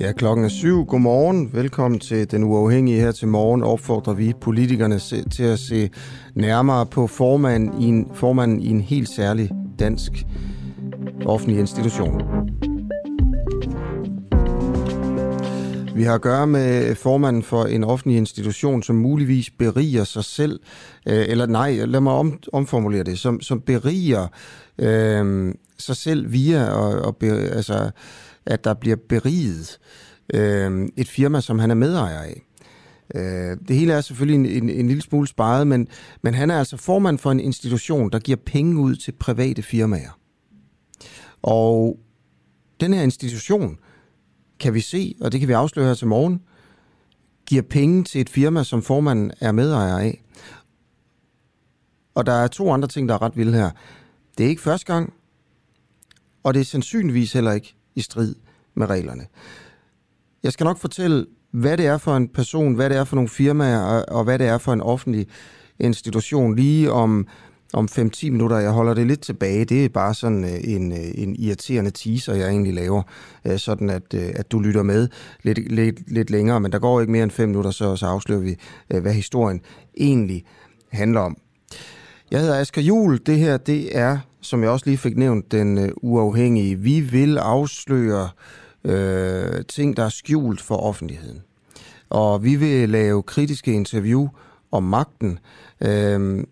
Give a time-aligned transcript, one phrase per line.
[0.00, 0.84] Ja, klokken er syv.
[0.86, 1.50] Godmorgen.
[1.52, 3.62] Velkommen til Den Uafhængige her til morgen.
[3.62, 4.98] Opfordrer vi politikerne
[5.30, 5.90] til at se
[6.34, 10.12] nærmere på formanden i en, formanden i en helt særlig dansk
[11.26, 12.22] offentlig institution.
[15.94, 20.60] Vi har at gøre med formanden for en offentlig institution, som muligvis beriger sig selv,
[21.06, 24.26] øh, eller nej, lad mig om, omformulere det, som, som beriger
[24.78, 27.90] øh, sig selv via, og, og be, altså,
[28.46, 29.78] at der bliver beriget
[30.34, 32.42] øh, et firma, som han er medejer af.
[33.14, 35.88] Øh, det hele er selvfølgelig en, en, en lille smule sparet, men,
[36.22, 40.18] men han er altså formand for en institution, der giver penge ud til private firmaer.
[41.42, 41.98] Og
[42.80, 43.78] den her institution,
[44.60, 46.42] kan vi se, og det kan vi afsløre her til morgen,
[47.46, 50.24] giver penge til et firma, som formanden er medejer af.
[52.14, 53.70] Og der er to andre ting, der er ret vilde her.
[54.38, 55.12] Det er ikke første gang,
[56.42, 58.34] og det er sandsynligvis heller ikke i strid
[58.74, 59.26] med reglerne.
[60.42, 63.28] Jeg skal nok fortælle, hvad det er for en person, hvad det er for nogle
[63.28, 65.26] firmaer, og hvad det er for en offentlig
[65.78, 67.26] institution, lige om
[67.72, 68.58] om 5-10 minutter.
[68.58, 69.64] Jeg holder det lidt tilbage.
[69.64, 73.02] Det er bare sådan øh, en, øh, en irriterende teaser, jeg egentlig laver,
[73.44, 75.08] øh, sådan at, at du lytter med
[75.42, 76.60] lidt, lidt, lidt længere.
[76.60, 78.56] Men der går ikke mere end 5 minutter, så, så afslører vi,
[78.88, 79.60] hvad historien
[79.98, 80.44] egentlig
[80.88, 81.36] handler om.
[82.30, 83.20] Jeg hedder Asger Jul.
[83.26, 86.76] Det her, det er, som jeg også lige fik nævnt, den øh, uafhængige.
[86.76, 88.28] Vi vil afsløre
[88.84, 91.42] øh, ting, der er skjult for offentligheden.
[92.10, 94.28] Og vi vil lave kritiske interview
[94.72, 95.38] om magten.
[95.80, 96.44] Øh,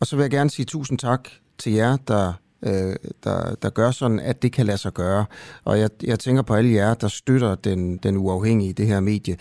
[0.00, 2.32] og så vil jeg gerne sige tusind tak til jer, der,
[2.62, 5.24] øh, der, der gør sådan, at det kan lade sig gøre.
[5.64, 9.36] Og jeg, jeg tænker på alle jer, der støtter den, den uafhængige, det her medie,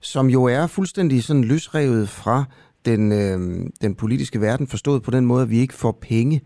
[0.00, 2.44] som jo er fuldstændig sådan løsrevet fra
[2.84, 6.40] den, øh, den politiske verden, forstået på den måde, at vi ikke får penge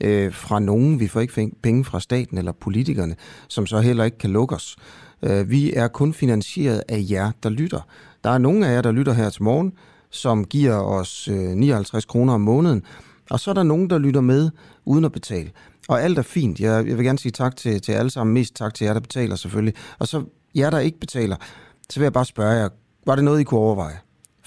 [0.00, 1.00] øh, fra nogen.
[1.00, 3.16] Vi får ikke penge fra staten eller politikerne,
[3.48, 4.76] som så heller ikke kan lukke os.
[5.22, 7.80] Øh, vi er kun finansieret af jer, der lytter.
[8.24, 9.72] Der er nogen af jer, der lytter her til morgen,
[10.10, 12.82] som giver os øh, 59 kroner om måneden.
[13.30, 14.50] Og så er der nogen, der lytter med
[14.84, 15.50] uden at betale.
[15.88, 16.60] Og alt er fint.
[16.60, 18.34] Jeg, jeg vil gerne sige tak til, til alle sammen.
[18.34, 19.74] Mest tak til jer, der betaler selvfølgelig.
[19.98, 20.24] Og så
[20.54, 21.36] jer, der ikke betaler,
[21.90, 22.68] så vil jeg bare spørge jer,
[23.06, 23.98] var det noget, I kunne overveje?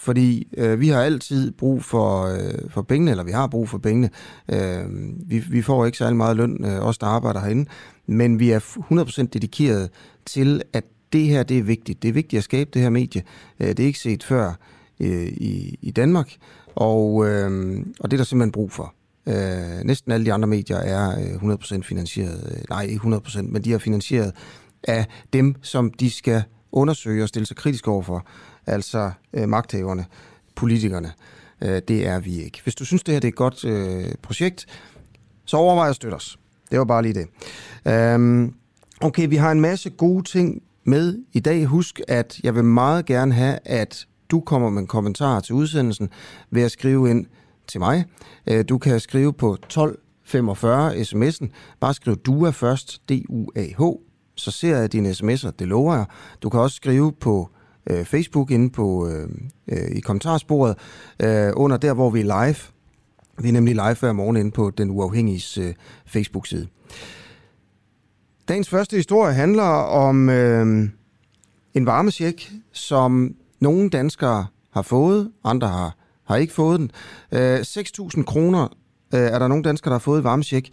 [0.04, 3.78] Fordi øh, vi har altid brug for, øh, for pengene, eller vi har brug for
[3.78, 4.10] pengene.
[4.50, 4.84] Øh,
[5.30, 7.70] vi, vi får ikke særlig meget løn, øh, os der arbejder herinde,
[8.08, 9.90] men vi er 100% dedikeret
[10.26, 10.84] til, at
[11.14, 12.04] det her det er vigtigt.
[12.04, 13.24] Det er vigtigt at skabe det her medie.
[13.60, 14.54] Øh, det er ikke set før
[15.00, 16.36] øh, i, i Danmark,
[16.76, 18.94] og, øh, og det er der simpelthen brug for.
[19.28, 22.56] Øh, næsten alle de andre medier er øh, 100% finansieret.
[22.58, 24.32] Øh, nej, ikke 100%, men de er finansieret
[24.84, 28.26] af dem, som de skal undersøge og stille sig kritisk overfor.
[28.68, 30.06] Altså øh, magthaverne,
[30.56, 31.12] politikerne.
[31.62, 32.60] Øh, det er vi ikke.
[32.64, 34.66] Hvis du synes, det her det er et godt øh, projekt,
[35.46, 36.38] så overvej at støtte os.
[36.72, 37.28] Det var bare lige det.
[37.94, 38.54] Øhm,
[39.02, 41.66] okay, vi har en masse gode ting med i dag.
[41.66, 46.10] Husk, at jeg vil meget gerne have, at du kommer med en kommentar til udsendelsen
[46.52, 47.26] ved at skrive ind
[47.68, 48.06] til mig.
[48.48, 51.48] Øh, du kan skrive på 1245 sms'en.
[51.80, 53.82] Bare skriv DUA først, D-U-A-H.
[54.36, 56.06] Så ser jeg dine sms'er, det lover jeg.
[56.42, 57.50] Du kan også skrive på
[57.90, 59.30] øh, Facebook inde på, øh,
[59.68, 60.78] øh, i kommentarsporet
[61.20, 62.56] øh, under der, hvor vi er live.
[63.40, 65.74] Vi er nemlig live hver morgen inde på Den Uafhængige øh,
[66.06, 66.68] Facebook-side.
[68.48, 70.90] Dagens første historie handler om øh,
[71.74, 76.92] en varmesjek, som nogle danskere har fået, andre har, har ikke fået den.
[77.32, 78.68] Øh, 6.000 kroner
[79.14, 80.70] øh, er der nogle danskere, der har fået varmesjek.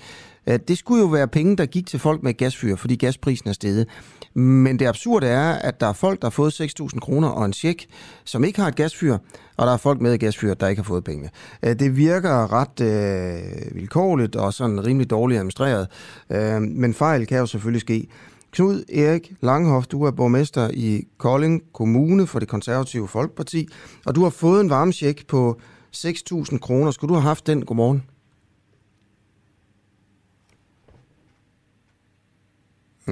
[0.47, 3.53] Øh, det skulle jo være penge, der gik til folk med gasfyr, fordi gasprisen er
[3.53, 3.87] steget.
[4.35, 7.53] Men det absurde er, at der er folk, der har fået 6.000 kroner og en
[7.53, 7.87] check,
[8.25, 9.19] som ikke har et gasfyr,
[9.57, 11.31] og der er folk med et gasfyr, der ikke har fået penge.
[11.63, 15.89] Øh, det virker ret øh, vilkårligt og sådan rimelig dårligt administreret,
[16.31, 18.09] øh, men fejl kan jo selvfølgelig ske.
[18.53, 23.69] Knud Erik Langhoff, du er borgmester i Kolding Kommune for det konservative Folkeparti,
[24.07, 25.61] og du har fået en varmesjek på
[25.97, 26.91] 6.000 kroner.
[26.91, 27.65] Skulle du have haft den?
[27.65, 28.10] Godmorgen.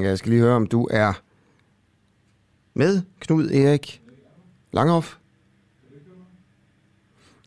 [0.03, 1.13] Jeg skal lige høre, om du er
[2.75, 4.03] med, Knud Erik
[4.73, 5.17] Langhoff.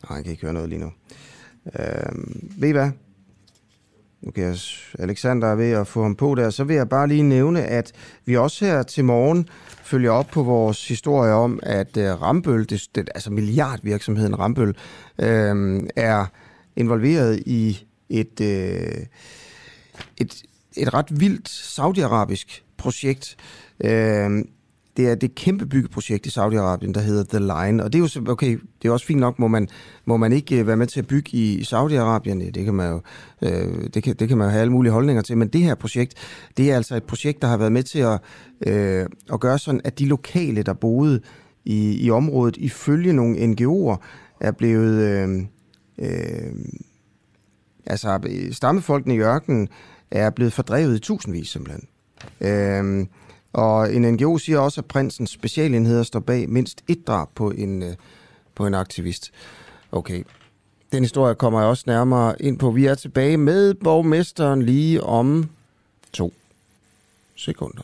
[0.10, 0.92] Nej, jeg kan ikke høre noget lige nu.
[1.80, 2.92] Øhm, ved I hvad?
[4.22, 4.58] Nu kan jeg,
[5.00, 6.50] Alexander er ved at få ham på der.
[6.50, 7.92] Så vil jeg bare lige nævne, at
[8.26, 9.50] vi også her til morgen
[9.84, 14.76] følger op på vores historie om, at øh, Rambøl, det, det, altså milliardvirksomheden Rambøl,
[15.20, 16.26] øh, er
[16.76, 19.06] involveret i et, øh,
[20.18, 20.44] et,
[20.78, 23.38] et ret vildt saudiarabisk projekt.
[23.84, 24.46] Øh,
[24.98, 27.84] det er det kæmpe byggeprojekt i Saudi-Arabien, der hedder The Line.
[27.84, 29.68] Og det er jo okay, det er også fint nok, må man,
[30.06, 32.52] må man ikke øh, være med til at bygge i Saudi-Arabien.
[32.52, 33.02] Det kan man jo,
[33.42, 35.38] øh, det kan, det kan man jo have alle mulige holdninger til.
[35.38, 36.14] Men det her projekt,
[36.58, 38.20] det er altså et projekt, der har været med til at,
[38.68, 41.22] øh, at gøre sådan, at de lokale, der boede
[41.66, 43.98] i, i området, ifølge nogle NGO'er,
[44.40, 45.02] er blevet...
[45.02, 45.46] Øh,
[46.00, 46.54] øh,
[47.86, 48.20] altså
[48.52, 49.70] stammefolkene i ørkenen
[50.12, 51.88] er blevet fordrevet i tusindvis simpelthen.
[52.42, 53.08] Øhm,
[53.54, 57.84] og en NGO siger også, at prinsens specialenheder står bag mindst et drab på en,
[57.84, 57.96] øh,
[58.56, 59.32] på en aktivist.
[59.92, 60.24] Okay,
[60.92, 62.72] den historie kommer jeg også nærmere ind på.
[62.72, 65.50] Vi er tilbage med borgmesteren lige om
[66.14, 66.34] to
[67.36, 67.84] sekunder.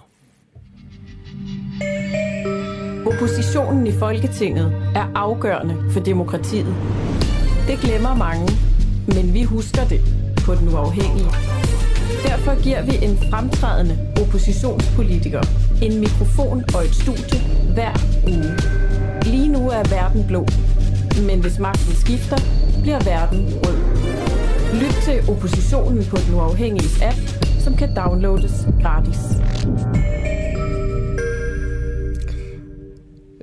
[3.05, 4.65] Oppositionen i Folketinget
[4.95, 6.75] er afgørende for demokratiet.
[7.67, 8.51] Det glemmer mange,
[9.07, 10.01] men vi husker det
[10.45, 11.56] på den uafhængige.
[12.27, 15.41] Derfor giver vi en fremtrædende oppositionspolitiker
[15.81, 17.39] en mikrofon og et studie
[17.73, 17.93] hver
[18.27, 18.51] uge.
[19.31, 20.45] Lige nu er verden blå,
[21.27, 22.37] men hvis magten skifter,
[22.81, 23.77] bliver verden rød.
[24.81, 27.17] Lyt til oppositionen på den uafhængige app,
[27.59, 29.19] som kan downloades gratis.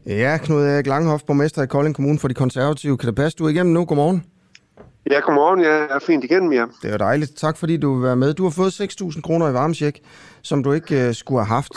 [0.06, 2.98] Ja, Knud Erik Langhoff, borgmester i Kolding Kommune for de konservative.
[2.98, 3.84] Kan det passe, du er igennem nu?
[3.84, 4.33] Godmorgen.
[5.10, 5.60] Ja, godmorgen.
[5.60, 6.66] Jeg er fint igennem, ja.
[6.82, 7.36] Det er dejligt.
[7.36, 8.34] Tak fordi du vil være med.
[8.34, 10.02] Du har fået 6.000 kroner i varmesjek,
[10.42, 11.72] som du ikke uh, skulle have haft.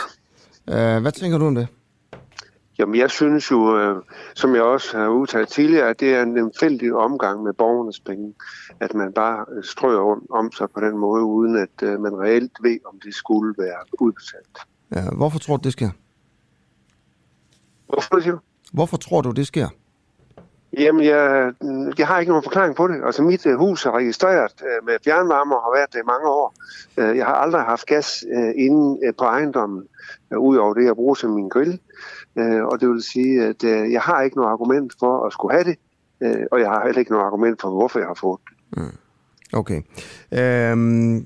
[0.68, 1.68] Uh, hvad tænker du om det?
[2.79, 4.01] Jamen, jeg synes jo, uh,
[4.35, 8.33] som jeg også har udtalt tidligere, at det er en fældig omgang med borgernes penge.
[8.79, 12.51] At man bare strøger om, om sig på den måde, uden at uh, man reelt
[12.62, 14.57] ved, om det skulle være udbetalt.
[14.95, 15.89] Ja, hvorfor tror du, det sker?
[17.88, 18.39] Hvorfor, siger du?
[18.74, 19.68] Hvorfor tror du, det sker?
[20.77, 21.53] Jamen, jeg,
[21.97, 23.01] jeg har ikke nogen forklaring på det.
[23.06, 26.27] Altså, mit øh, hus er registreret øh, med fjernvarme og har været det i mange
[26.27, 26.56] år.
[26.97, 28.25] Øh, jeg har aldrig haft gas
[28.56, 29.83] inde på ejendommen,
[30.38, 31.79] udover det, jeg bruger som min grill.
[32.71, 35.77] Og det vil sige, at jeg har ikke noget argument for at skulle have det,
[36.51, 38.77] og jeg har heller ikke noget argument for, hvorfor jeg har fået det.
[38.77, 38.97] Mm.
[39.53, 39.81] Okay.
[40.31, 41.25] Øhm,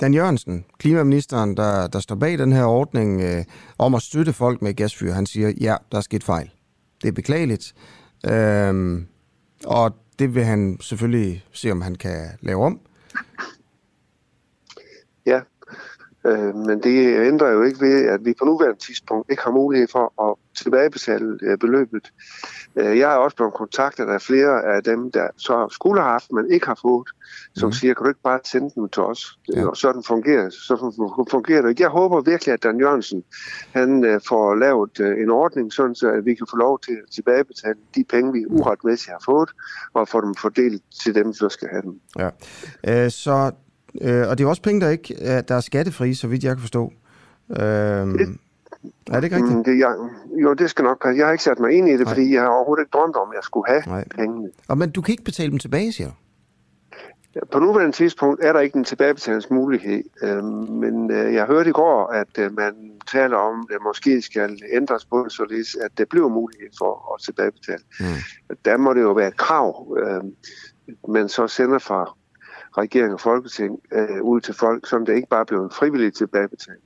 [0.00, 3.44] Dan Jørgensen, klimaministeren, der, der står bag den her ordning øh,
[3.78, 6.50] om at støtte folk med gasfyr, han siger, ja, der er sket fejl.
[7.02, 7.74] Det er beklageligt.
[8.26, 9.06] Øhm,
[9.64, 12.80] og det vil han selvfølgelig se, om han kan lave om.
[16.26, 19.88] Øh, men det ændrer jo ikke ved, at vi på nuværende tidspunkt ikke har mulighed
[19.88, 22.12] for at tilbagebetale øh, beløbet.
[22.76, 26.32] Øh, jeg har også blevet kontaktet af flere af dem, der så skulle have haft,
[26.32, 27.08] men ikke har fået,
[27.54, 27.72] som mm.
[27.72, 29.38] siger, kan du ikke bare sende dem til os?
[29.54, 29.66] Ja.
[29.66, 30.74] Og sådan fungerer, så
[31.30, 31.80] fungerer det.
[31.80, 33.24] Jeg håber virkelig, at Dan Jørgensen
[33.72, 37.10] han øh, får lavet en ordning, sådan så at vi kan få lov til at
[37.14, 39.50] tilbagebetale de penge, vi uretmæssigt har fået,
[39.94, 42.00] og få dem fordelt til dem, der skal have dem.
[42.18, 42.30] Ja.
[43.04, 43.52] Øh, så,
[44.00, 46.60] øh, og det er også penge, der ikke der er skattefri, så vidt jeg kan
[46.60, 46.92] forstå.
[47.50, 48.38] Øh, det,
[49.10, 49.56] er det ikke rigtigt?
[49.56, 49.94] Mm, det, jeg,
[50.42, 51.18] jo, det skal nok passe.
[51.18, 52.08] Jeg har ikke sat mig ind i det, Nej.
[52.14, 54.04] fordi jeg har overhovedet ikke drømt om, at jeg skulle have Nej.
[54.16, 54.48] pengene.
[54.68, 56.14] Og, men du kan ikke betale dem tilbage, siger du?
[57.52, 62.06] På nuværende tidspunkt er der ikke en tilbagebetalingsmulighed, øh, men øh, jeg hørte i går,
[62.06, 62.74] at øh, man
[63.12, 67.14] taler om, at det måske skal ændres på det, således at det bliver mulighed for
[67.14, 67.82] at tilbagebetale.
[68.00, 68.06] Mm.
[68.64, 70.22] Der må det jo være et krav, øh,
[71.08, 72.16] man så sender fra
[72.78, 76.84] regering og folketing øh, ud til folk, som det ikke bare bliver en frivillig tilbagebetaling.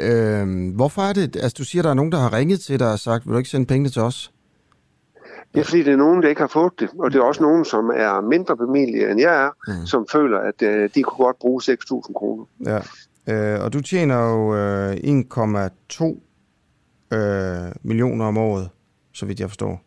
[0.00, 2.92] Øh, hvorfor er det, altså du siger, der er nogen, der har ringet til dig
[2.92, 4.32] og sagt, vil du ikke sende pengene til os?
[5.54, 6.88] Er fordi, det er nogen, der ikke har fået det.
[6.98, 9.86] Og det er også nogen, som er mindre familie, end jeg er, mm.
[9.86, 12.44] som føler, at øh, de kunne godt bruge 6.000 kroner.
[12.66, 12.78] Ja,
[13.32, 18.68] øh, og du tjener jo øh, 1,2 øh, millioner om året,
[19.12, 19.82] så vidt jeg forstår.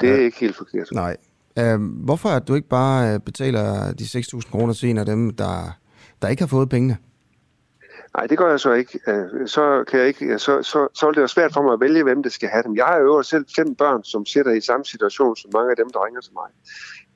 [0.00, 0.88] Det er øh, ikke helt forkert.
[0.92, 1.16] Nej.
[1.58, 5.30] Øh, hvorfor at du ikke bare øh, betaler de 6.000 kroner til en af dem,
[5.30, 5.78] der,
[6.22, 6.96] der ikke har fået pengene?
[8.16, 9.00] Nej, det gør jeg så ikke.
[9.08, 11.80] Øh, så, kan jeg ikke så, så, så er det jo svært for mig at
[11.80, 12.76] vælge, hvem det skal have dem.
[12.76, 15.90] Jeg har jo selv fem børn, som sidder i samme situation som mange af dem,
[15.90, 16.50] der ringer til mig.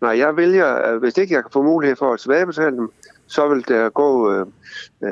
[0.00, 2.92] Nej, jeg vælger, hvis ikke jeg kan få mulighed for at tilbagebetale dem,
[3.26, 4.46] så vil, der gå, øh,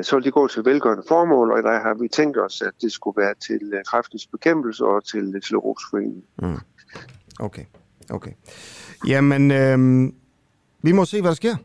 [0.03, 2.91] så vil de gå til velgørende formål, og der har vi tænkt os, at det
[2.91, 6.23] skulle være til øh, kræftens bekæmpelse og til Sklerosforeningen.
[6.41, 6.57] Mm.
[7.39, 7.63] Okay,
[8.09, 8.31] okay.
[9.07, 10.11] Jamen, øh,
[10.81, 11.55] vi må se, hvad der sker.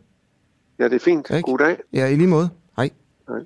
[0.79, 1.31] Ja, det er fint.
[1.31, 1.43] Ikke?
[1.43, 1.77] God dag.
[1.93, 2.49] Ja, i lige måde.
[2.77, 2.91] Hej.
[3.29, 3.41] Hej.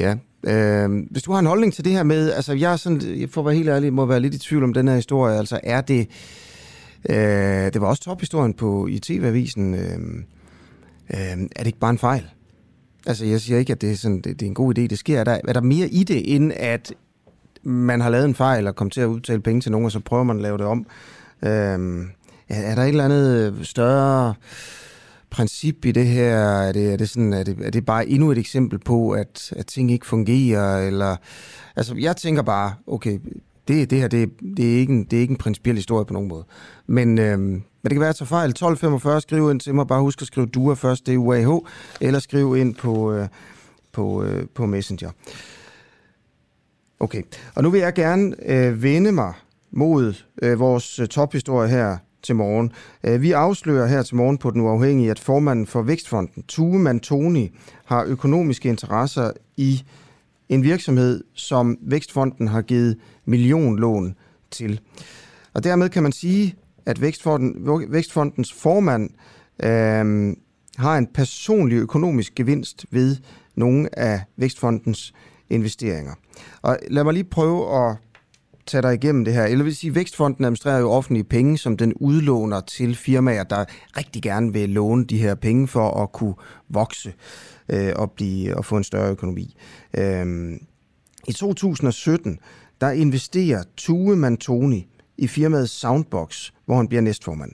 [0.00, 3.20] Ja, øh, hvis du har en holdning til det her med, altså jeg er sådan,
[3.20, 5.60] jeg får være helt ærlig, må være lidt i tvivl om den her historie, altså
[5.62, 6.08] er det,
[7.08, 7.16] øh,
[7.72, 9.98] det var også tophistorien på i TV-avisen, øh,
[11.10, 12.30] øh, er det ikke bare en fejl?
[13.06, 14.98] Altså jeg siger ikke, at det er, sådan, det, det er en god idé, det
[14.98, 15.20] sker.
[15.20, 16.94] Er der, er der mere i det, end at
[17.62, 20.00] man har lavet en fejl og kommet til at udtale penge til nogen, og så
[20.00, 20.86] prøver man at lave det om?
[21.42, 22.06] Øh,
[22.48, 24.34] er der et eller andet større
[25.30, 26.36] princip i det her?
[26.36, 29.52] Er det, er det, sådan, er det, er det bare endnu et eksempel på, at,
[29.56, 30.86] at ting ikke fungerer?
[30.86, 31.16] Eller,
[31.76, 33.18] altså, jeg tænker bare, okay,
[33.68, 36.12] det, det her, det, det, er ikke en, det er ikke en principiel historie på
[36.12, 36.44] nogen måde.
[36.86, 38.50] Men, øhm, men det kan være, at jeg tager fejl.
[38.50, 39.86] 1245, skriv ind til mig.
[39.86, 41.58] Bare husk at skrive DUA først, det er UAH,
[42.00, 43.28] eller skriv ind på, øh,
[43.92, 45.10] på, øh, på Messenger.
[47.02, 47.22] Okay,
[47.54, 49.32] og nu vil jeg gerne øh, vende mig
[49.70, 52.72] mod øh, vores øh, tophistorie her til morgen.
[53.04, 57.50] Øh, vi afslører her til morgen på Den Uafhængige, at formanden for Vækstfonden, Tue Mantoni,
[57.84, 59.82] har økonomiske interesser i
[60.48, 64.14] en virksomhed, som Vækstfonden har givet millionlån
[64.50, 64.80] til.
[65.54, 66.54] Og dermed kan man sige,
[66.86, 69.10] at Vækstfonden, Vækstfondens formand
[69.62, 70.36] øh,
[70.76, 73.16] har en personlig økonomisk gevinst ved
[73.54, 75.14] nogle af Vækstfondens
[75.50, 76.12] investeringer.
[76.62, 77.96] Og lad mig lige prøve at
[78.66, 79.44] tage dig igennem det her.
[79.44, 83.64] Eller vil sige, Vækstfonden administrerer jo offentlige penge, som den udlåner til firmaer, der
[83.96, 86.34] rigtig gerne vil låne de her penge for at kunne
[86.68, 87.14] vokse
[87.68, 89.56] øh, og, blive, og få en større økonomi.
[89.98, 90.52] Øh,
[91.28, 92.38] I 2017,
[92.80, 94.86] der investerer Tue Mantoni
[95.18, 97.52] i firmaet Soundbox, hvor han bliver næstformand.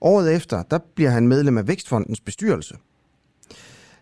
[0.00, 2.74] Året efter, der bliver han medlem af Vækstfondens bestyrelse.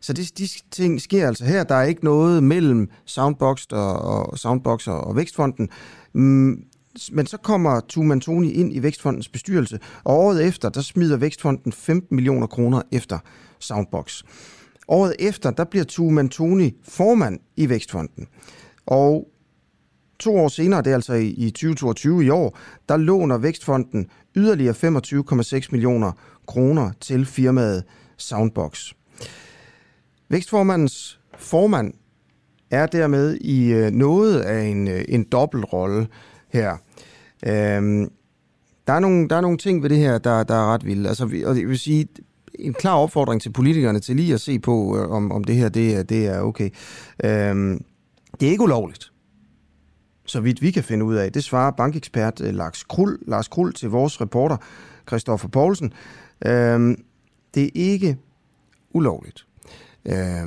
[0.05, 1.65] Så det, de ting sker altså her.
[1.65, 5.69] Der er ikke noget mellem Soundbox og, og, Soundbox og, Vækstfonden.
[6.13, 6.65] Mm,
[7.13, 11.73] men så kommer Tuman Toni ind i Vækstfondens bestyrelse, og året efter, der smider Vækstfonden
[11.73, 13.19] 15 millioner kroner efter
[13.61, 14.23] Soundbox.
[14.89, 18.27] Året efter, der bliver Tuman Toni formand i Vækstfonden.
[18.87, 19.29] Og
[20.19, 22.59] to år senere, det er altså i 2022 i år,
[22.89, 24.07] der låner Vækstfonden
[24.37, 26.13] yderligere 25,6 millioner
[26.47, 27.85] kroner til firmaet
[28.19, 28.93] Soundbox.
[30.29, 31.95] Vækstformandens formand
[32.71, 36.07] er dermed i øh, noget af en, øh, en dobbeltrolle
[36.49, 36.77] her.
[37.47, 38.11] Øhm,
[38.87, 41.09] der, er nogle, der er nogle ting ved det her, der, der er ret vilde.
[41.09, 42.09] Altså, og det vil sige,
[42.59, 45.69] en klar opfordring til politikerne til lige at se på, øh, om, om det her
[45.69, 46.71] det, det er okay.
[47.25, 47.85] Øhm,
[48.41, 49.13] det er ikke ulovligt,
[50.27, 51.33] så vidt vi kan finde ud af.
[51.33, 54.57] Det svarer bankekspert øh, Lars Krul, Lars Krul til vores reporter,
[55.09, 55.93] Christoffer Poulsen.
[56.47, 57.05] Øhm,
[57.55, 58.17] det er ikke
[58.91, 59.47] ulovligt
[60.07, 60.47] øh,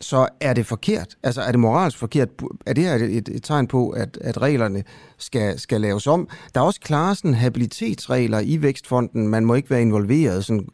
[0.00, 1.16] så er det forkert.
[1.22, 2.28] Altså er det moralsk forkert?
[2.66, 4.84] Er det her et, et, et tegn på, at, at reglerne
[5.18, 6.28] skal, skal laves om?
[6.54, 9.28] Der er også klare sådan, habilitetsregler i Vækstfonden.
[9.28, 10.44] Man må ikke være involveret.
[10.44, 10.68] Sådan,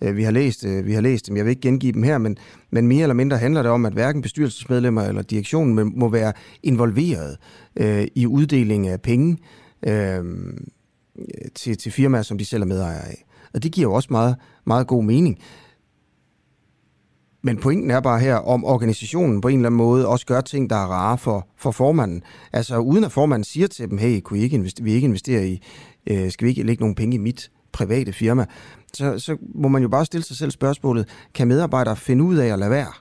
[0.00, 2.18] øh, vi, har læst, øh, vi har læst dem, jeg vil ikke gengive dem her,
[2.18, 2.36] men,
[2.70, 7.36] men mere eller mindre handler det om, at hverken bestyrelsesmedlemmer eller direktionen må være involveret
[7.76, 9.38] øh, i uddeling af penge
[9.86, 10.24] øh,
[11.54, 13.24] til, til firmaer, som de selv er medejere af.
[13.54, 15.38] Og det giver jo også meget, meget god mening.
[17.46, 20.70] Men pointen er bare her, om organisationen på en eller anden måde også gør ting,
[20.70, 22.22] der er rare for, for formanden.
[22.52, 25.48] Altså uden at formanden siger til dem, hey, kunne I ikke investere, vi ikke investere
[25.48, 25.62] i,
[26.06, 28.46] øh, skal vi ikke lægge nogle penge i mit private firma?
[28.94, 32.46] Så, så må man jo bare stille sig selv spørgsmålet, kan medarbejdere finde ud af
[32.46, 32.92] at lade være,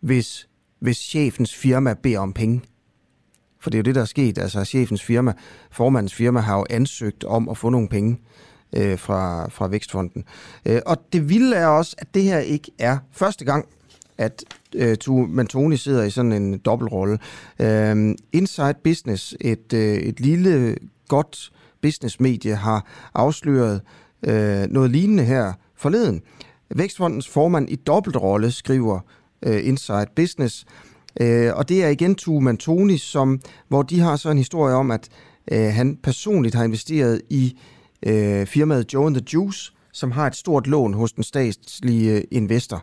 [0.00, 0.48] hvis,
[0.80, 2.60] hvis chefens firma beder om penge?
[3.60, 4.38] For det er jo det, der er sket.
[4.38, 5.32] Altså chefens firma,
[5.70, 10.24] formandens firma, har jo ansøgt om at få nogle penge øh, Øh, fra, fra Vækstfonden.
[10.66, 13.66] Øh, og det vilde er også, at det her ikke er første gang,
[14.18, 14.44] at
[14.74, 14.96] øh,
[15.28, 17.18] Mantoni sidder i sådan en dobbeltrolle.
[17.58, 20.76] Øh, Inside Business, et, øh, et lille,
[21.08, 23.80] godt businessmedie, har afsløret
[24.22, 26.22] øh, noget lignende her forleden.
[26.76, 29.00] Vækstfondens formand i dobbeltrolle skriver
[29.42, 30.66] øh, Inside Business,
[31.20, 34.90] øh, og det er igen Tue Mantoni, som, hvor de har så en historie om,
[34.90, 35.08] at
[35.52, 40.26] øh, han personligt har investeret i øh, Øh, firmaet Joe and the Juice, som har
[40.26, 42.82] et stort lån hos den statslige øh, investor.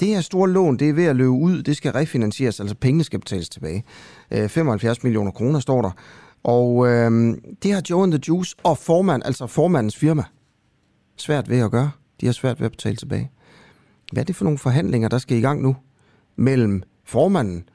[0.00, 3.04] Det her store lån, det er ved at løbe ud, det skal refinansieres, altså pengene
[3.04, 3.84] skal betales tilbage.
[4.30, 5.90] Øh, 75 millioner kroner står der.
[6.44, 10.24] Og øh, det har Joe and the Juice og formand, altså formandens firma,
[11.16, 11.90] svært ved at gøre.
[12.20, 13.30] De har svært ved at betale tilbage.
[14.12, 15.76] Hvad er det for nogle forhandlinger, der skal i gang nu
[16.36, 17.68] mellem formanden,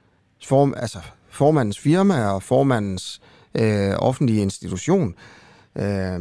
[0.43, 3.21] form, altså formandens firma og formandens
[3.55, 5.15] øh, offentlige institution?
[5.75, 6.19] Øh,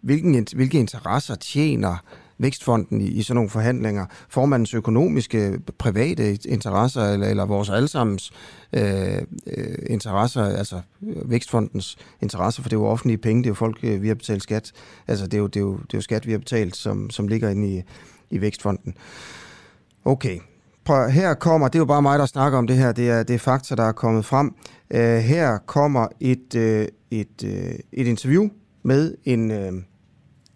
[0.00, 1.96] hvilken, hvilke interesser tjener
[2.40, 8.32] Vækstfonden i, i sådan nogle forhandlinger, formandens økonomiske, private interesser, eller, eller vores allesammens
[8.72, 13.54] øh, øh, interesser, altså Vækstfondens interesser, for det er jo offentlige penge, det er jo
[13.54, 14.72] folk, øh, vi har betalt skat,
[15.06, 17.10] altså det er jo, det er jo, det er jo skat, vi har betalt, som,
[17.10, 17.82] som ligger inde i,
[18.30, 18.94] i Vækstfonden.
[20.04, 20.38] Okay,
[20.84, 23.22] Prøv, her kommer, det er jo bare mig, der snakker om det her, det er,
[23.22, 24.54] det er fakta, der er kommet frem.
[24.94, 26.54] Uh, her kommer et,
[27.10, 28.48] et, øh, et interview
[28.82, 29.72] med en, øh,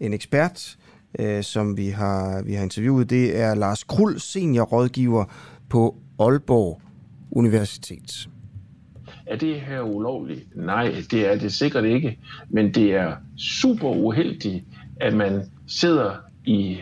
[0.00, 0.76] en ekspert,
[1.18, 5.24] øh, som vi har, vi har interviewet, det er Lars Krul, seniorrådgiver
[5.68, 6.80] på Aalborg
[7.30, 8.28] Universitet.
[9.26, 10.56] Er det her ulovligt?
[10.56, 12.18] Nej, det er det sikkert ikke.
[12.48, 14.64] Men det er super uheldigt,
[15.00, 16.78] at man sidder i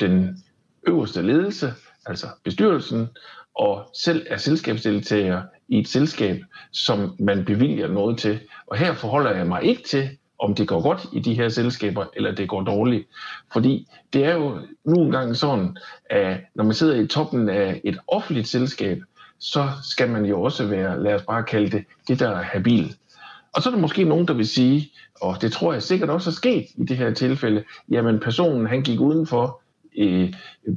[0.00, 0.42] den
[0.86, 1.72] øverste ledelse,
[2.06, 3.06] altså bestyrelsen,
[3.54, 6.40] og selv er selskabsdeltager i et selskab,
[6.72, 8.40] som man bevilger noget til.
[8.66, 12.04] Og her forholder jeg mig ikke til, om det går godt i de her selskaber,
[12.16, 13.08] eller det går dårligt.
[13.52, 15.76] Fordi det er jo nogle gange sådan,
[16.10, 19.02] at når man sidder i toppen af et offentligt selskab,
[19.38, 22.96] så skal man jo også være, lad os bare kalde det, det der er habil.
[23.54, 24.90] Og så er der måske nogen, der vil sige,
[25.20, 28.82] og det tror jeg sikkert også er sket i det her tilfælde, jamen personen han
[28.82, 29.60] gik udenfor
[29.94, 30.34] i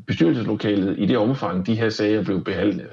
[0.08, 2.90] bestyrelseslokalet i det omfang, de her sager blev behandlet.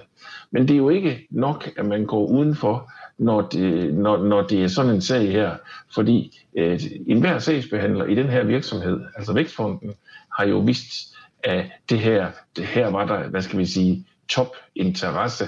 [0.50, 4.64] Men det er jo ikke nok, at man går udenfor når det, når, når det
[4.64, 5.56] er sådan en sag her.
[5.94, 9.94] Fordi øh, enhver sagsbehandler i den her virksomhed, altså Vækstfonden,
[10.38, 15.44] har jo vist, at det her, det her var der, hvad skal vi sige, topinteresse.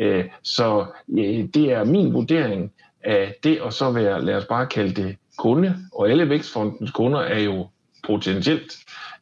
[0.00, 0.86] Øh, så
[1.18, 2.72] øh, det er min vurdering
[3.04, 7.20] af det og så være, lad os bare kalde det kunde, og alle Vækstfondens kunder
[7.20, 7.68] er jo
[8.06, 8.72] potentielt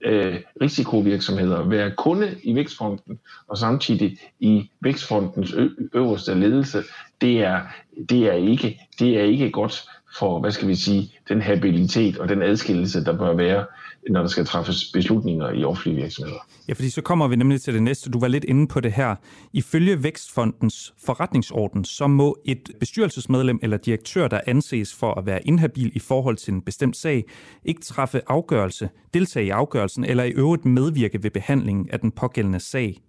[0.00, 3.18] øh, risikovirksomheder, være kunde i Vækstfonden
[3.48, 5.54] og samtidig i Vækstfondens
[5.94, 6.82] øverste ledelse,
[7.20, 7.60] det er,
[8.08, 9.84] det er, ikke, det er ikke godt
[10.18, 13.64] for, hvad skal vi sige, den habilitet og den adskillelse, der bør være,
[14.10, 16.46] når der skal træffes beslutninger i offentlige virksomheder.
[16.68, 18.10] Ja, fordi så kommer vi nemlig til det næste.
[18.10, 19.14] Du var lidt inde på det her.
[19.52, 25.92] Ifølge Vækstfondens forretningsorden, så må et bestyrelsesmedlem eller direktør, der anses for at være inhabil
[25.94, 27.24] i forhold til en bestemt sag,
[27.64, 32.60] ikke træffe afgørelse, deltage i afgørelsen eller i øvrigt medvirke ved behandlingen af den pågældende
[32.60, 33.00] sag.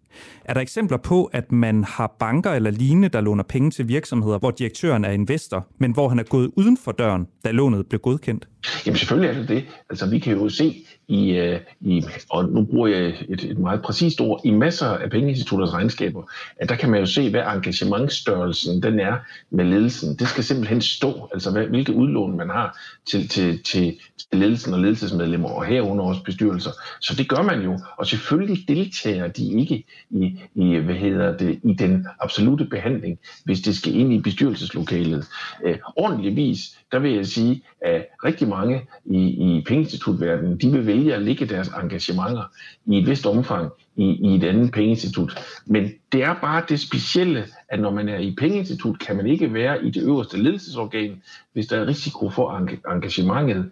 [0.45, 4.39] Er der eksempler på, at man har banker eller lignende, der låner penge til virksomheder,
[4.39, 7.99] hvor direktøren er investor, men hvor han er gået uden for døren, da lånet blev
[7.99, 8.47] godkendt?
[8.85, 9.63] Jamen selvfølgelig er det det.
[9.89, 13.81] Altså vi kan jo se i, øh, i og nu bruger jeg et, et meget
[13.81, 16.23] præcist ord, i masser af pengeinstitutters regnskaber,
[16.57, 19.17] at der kan man jo se, hvad engagementstørrelsen den er
[19.49, 20.15] med ledelsen.
[20.15, 24.73] Det skal simpelthen stå, altså hvad, hvilke udlån man har til, til, til, til ledelsen
[24.73, 26.71] og ledelsesmedlemmer, og herunder også bestyrelser.
[26.99, 31.59] Så det gør man jo, og selvfølgelig deltager de ikke i, i, hvad hedder det,
[31.63, 35.25] i den absolute behandling, hvis det skal ind i bestyrelseslokalet.
[35.65, 41.15] Øh, ordentligvis, der vil jeg sige, at rigtig mange i, i pengeinstitutverdenen, de vil vælge
[41.15, 42.43] at ligge deres engagementer
[42.85, 45.39] i et vist omfang i, i et andet pengeinstitut.
[45.65, 49.53] Men det er bare det specielle, at når man er i pengeinstitut, kan man ikke
[49.53, 51.21] være i det øverste ledelsesorgan,
[51.53, 53.71] hvis der er risiko for, engagementet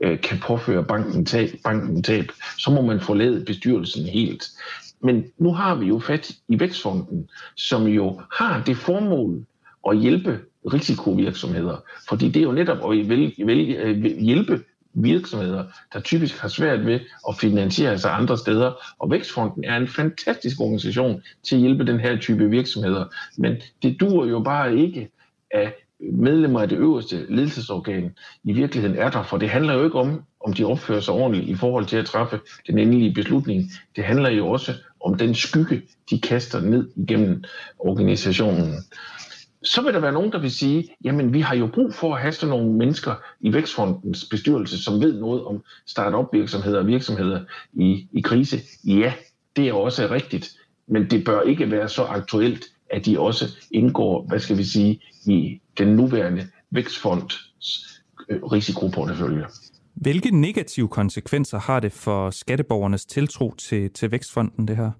[0.00, 2.24] øh, kan påføre banken tab, banken tab,
[2.58, 4.44] så må man forlade bestyrelsen helt.
[5.00, 9.44] Men nu har vi jo fat i Vækstfonden, som jo har det formål
[9.90, 10.38] at hjælpe
[10.72, 11.76] risikovirksomheder.
[12.08, 14.60] Fordi det er jo netop at øh, hjælpe
[14.94, 18.72] virksomheder, der typisk har svært ved at finansiere sig andre steder.
[18.98, 23.04] Og Vækstfonden er en fantastisk organisation til at hjælpe den her type virksomheder.
[23.38, 25.10] Men det dur jo bare ikke,
[25.50, 29.98] at medlemmer af det øverste ledelsesorgan i virkeligheden er der, for det handler jo ikke
[29.98, 33.70] om, om de opfører sig ordentligt i forhold til at træffe den endelige beslutning.
[33.96, 34.74] Det handler jo også
[35.04, 37.44] om den skygge, de kaster ned igennem
[37.78, 38.74] organisationen
[39.68, 42.20] så vil der være nogen, der vil sige, jamen vi har jo brug for at
[42.20, 47.44] have sådan nogle mennesker i Vækstfondens bestyrelse, som ved noget om start-up virksomheder og virksomheder
[47.72, 48.58] i, i krise.
[48.84, 49.12] Ja,
[49.56, 50.50] det er også rigtigt,
[50.86, 55.00] men det bør ikke være så aktuelt, at de også indgår, hvad skal vi sige,
[55.26, 57.34] i den nuværende Vækstfonds
[58.28, 59.44] øh, risikoportefølje.
[59.94, 64.90] Hvilke negative konsekvenser har det for skatteborgernes tiltro til, til Vækstfonden, det her?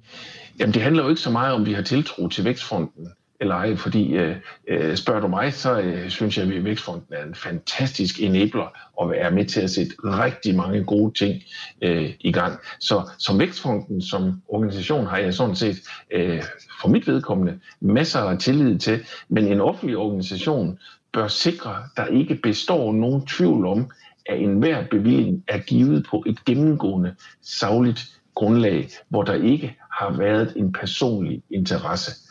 [0.59, 3.09] Jamen, det handler jo ikke så meget om, vi har tiltro til Vækstfonden
[3.41, 4.37] eller ej, fordi øh,
[4.69, 9.17] øh, spørger du mig, så øh, synes jeg, at Vækstfonden er en fantastisk enabler og
[9.17, 11.43] er med til at sætte rigtig mange gode ting
[11.83, 12.59] øh, i gang.
[12.81, 15.77] Så som Vækstfonden som organisation har jeg sådan set
[16.11, 16.43] øh,
[16.81, 20.79] for mit vedkommende masser af tillid til, men en offentlig organisation
[21.13, 23.91] bør sikre, at der ikke består nogen tvivl om,
[24.27, 28.01] at enhver bevilling er givet på et gennemgående, savligt
[28.35, 32.28] grundlag, hvor der ikke har været en personlig interesse.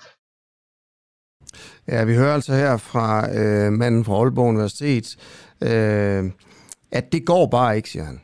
[1.87, 5.17] Ja, vi hører altså her fra øh, manden fra Aalborg Universitet,
[5.61, 6.31] øh,
[6.91, 8.19] at det går bare ikke, siger han.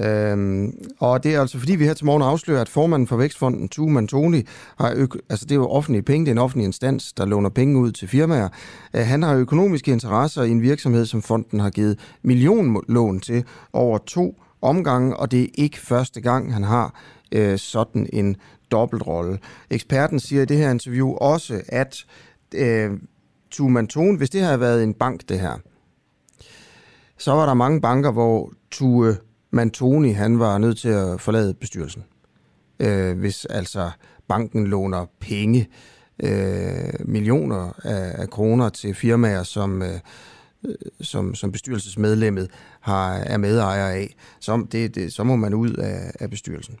[0.00, 3.68] Øhm, og det er altså fordi, vi her til morgen afslører, at formanden for Vækstfonden,
[3.68, 4.42] Tue Mantoni,
[4.78, 7.48] har øk- altså det er jo offentlige penge, det er en offentlig instans, der låner
[7.48, 8.48] penge ud til firmaer.
[8.94, 13.98] Øh, han har økonomiske interesser i en virksomhed, som fonden har givet millionlån til over
[13.98, 16.94] to omgange, og det er ikke første gang, han har
[17.32, 18.36] øh, sådan en
[18.70, 19.38] dobbeltrolle.
[19.70, 22.04] Eksperten siger i det her interview også, at
[22.54, 22.90] øh,
[23.50, 25.58] Tue Mantoni, hvis det havde været en bank, det her,
[27.18, 29.16] så var der mange banker, hvor Tue
[29.50, 32.04] Mantoni, han var nødt til at forlade bestyrelsen.
[32.80, 33.90] Øh, hvis altså
[34.28, 35.68] banken låner penge,
[36.22, 40.00] øh, millioner af, af kroner til firmaer, som, øh,
[41.00, 46.12] som, som bestyrelsesmedlemmet har, er medejer af, så, det, det, så må man ud af,
[46.20, 46.76] af bestyrelsen.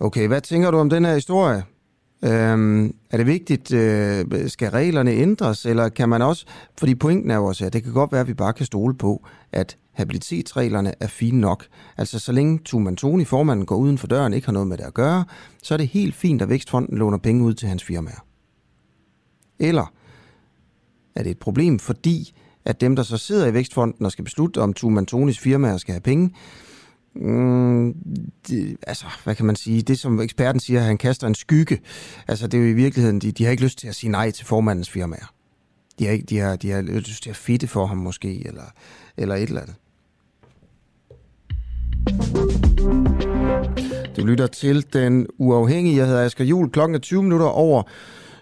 [0.00, 1.62] Okay, hvad tænker du om den her historie?
[2.24, 6.46] Øhm, er det vigtigt, øh, skal reglerne ændres, eller kan man også,
[6.78, 8.94] fordi pointen er jo også, at det kan godt være, at vi bare kan stole
[8.94, 11.66] på, at habilitetsreglerne er fine nok.
[11.96, 14.94] Altså så længe Tumantoni, formanden, går uden for døren, ikke har noget med det at
[14.94, 15.24] gøre,
[15.62, 18.24] så er det helt fint, at Vækstfonden låner penge ud til hans firmaer.
[19.58, 19.92] Eller
[21.14, 24.60] er det et problem, fordi at dem, der så sidder i Vækstfonden og skal beslutte,
[24.60, 26.34] om Tumantonis firmaer skal have penge,
[27.14, 27.94] Mm,
[28.48, 29.82] det, altså, hvad kan man sige?
[29.82, 31.80] Det, som eksperten siger, at han kaster en skygge.
[32.28, 34.30] Altså, det er jo i virkeligheden, de, de har ikke lyst til at sige nej
[34.30, 35.32] til formandens firmaer.
[35.98, 38.64] De har, ikke, de har, de har lyst til at fitte for ham måske, eller,
[39.16, 39.76] eller et eller andet.
[44.16, 45.96] Du lytter til Den Uafhængige.
[45.96, 46.70] Jeg hedder Asger Jul.
[46.70, 47.82] Klokken er 20 minutter over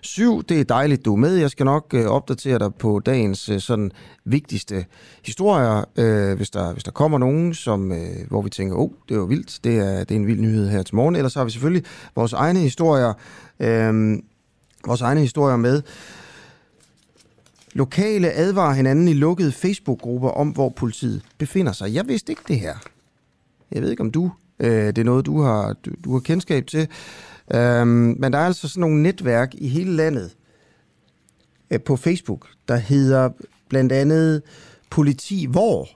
[0.01, 0.43] syv.
[0.43, 1.35] Det er dejligt, du er med.
[1.35, 3.93] Jeg skal nok øh, opdatere dig på dagens øh, sådan
[4.25, 4.85] vigtigste
[5.25, 9.19] historier, øh, hvis, der, hvis der kommer nogen, som, øh, hvor vi tænker, oh, det
[9.19, 11.17] var vildt, det er, det er en vild nyhed her til morgen.
[11.17, 11.85] Ellers har vi selvfølgelig
[12.15, 13.13] vores egne historier,
[13.61, 14.19] øh,
[14.87, 15.83] vores egne historier med.
[17.73, 21.95] Lokale advarer hinanden i lukkede Facebook-grupper om, hvor politiet befinder sig.
[21.95, 22.75] Jeg vidste ikke det her.
[23.73, 24.31] Jeg ved ikke, om du
[24.61, 26.89] øh, det er noget, du har, du, du har kendskab til.
[27.55, 30.37] Øhm, men der er altså sådan nogle netværk i hele landet
[31.71, 33.31] øh, på Facebook, der hedder
[33.69, 34.43] blandt andet
[34.91, 35.89] Politi Hvor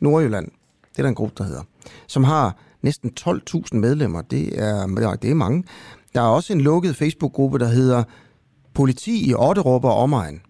[0.00, 0.46] Nordjylland.
[0.92, 1.62] Det er der en gruppe, der hedder.
[2.06, 4.22] Som har næsten 12.000 medlemmer.
[4.22, 5.64] Det er, ja, det er mange.
[6.14, 8.02] Der er også en lukket Facebook-gruppe, der hedder
[8.74, 10.40] Politi i Otterup og omegn.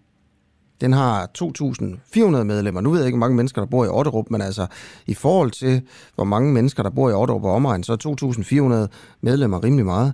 [0.81, 2.81] Den har 2.400 medlemmer.
[2.81, 4.67] Nu ved jeg ikke, hvor mange mennesker, der bor i Otterup, men altså
[5.07, 5.81] i forhold til,
[6.15, 10.13] hvor mange mennesker, der bor i Otterup og omegn, så er 2.400 medlemmer rimelig meget.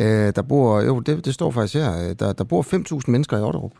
[0.00, 3.38] Øh, der bor, jo, det, det står faktisk her, øh, der, der bor 5.000 mennesker
[3.38, 3.72] i Otterup.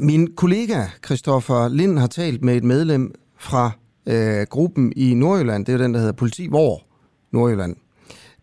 [0.00, 3.70] Min kollega Christoffer Lind har talt med et medlem fra
[4.06, 5.66] øh, gruppen i Nordjylland.
[5.66, 6.82] Det er den, der hedder Politi Hvor
[7.32, 7.76] Nordjylland.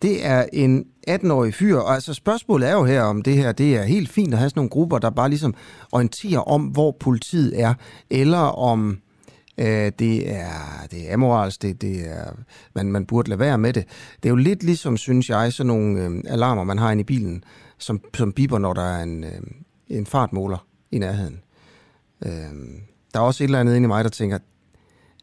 [0.02, 3.76] Det er en 18-årig fyr, og altså spørgsmålet er jo her, om det her det
[3.76, 5.56] er helt fint at have sådan nogle grupper, der bare ligesom
[5.92, 7.74] orienterer om, hvor politiet er,
[8.10, 8.98] eller om
[9.58, 12.32] øh, det er det er amoralsk, det, det er,
[12.76, 13.86] man, man burde lade være med det.
[14.24, 17.04] Det er jo lidt ligesom, synes jeg, sådan nogle øh, alarmer, man har inde i
[17.04, 17.44] bilen,
[17.78, 19.42] som, som biber, når der er en, øh,
[19.88, 21.42] en fartmåler i nærheden.
[22.26, 22.32] Øh,
[23.14, 24.38] der er også et eller andet inde i mig, der tænker,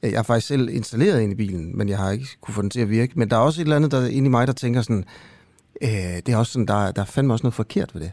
[0.02, 2.62] øh, jeg har faktisk selv installeret ind i bilen, men jeg har ikke kunne få
[2.62, 3.12] den til at virke.
[3.16, 5.04] Men der er også et eller andet der inde i mig, der tænker sådan,
[5.82, 5.88] øh,
[6.26, 8.12] det er også sådan, der, der er fandme også noget forkert ved det.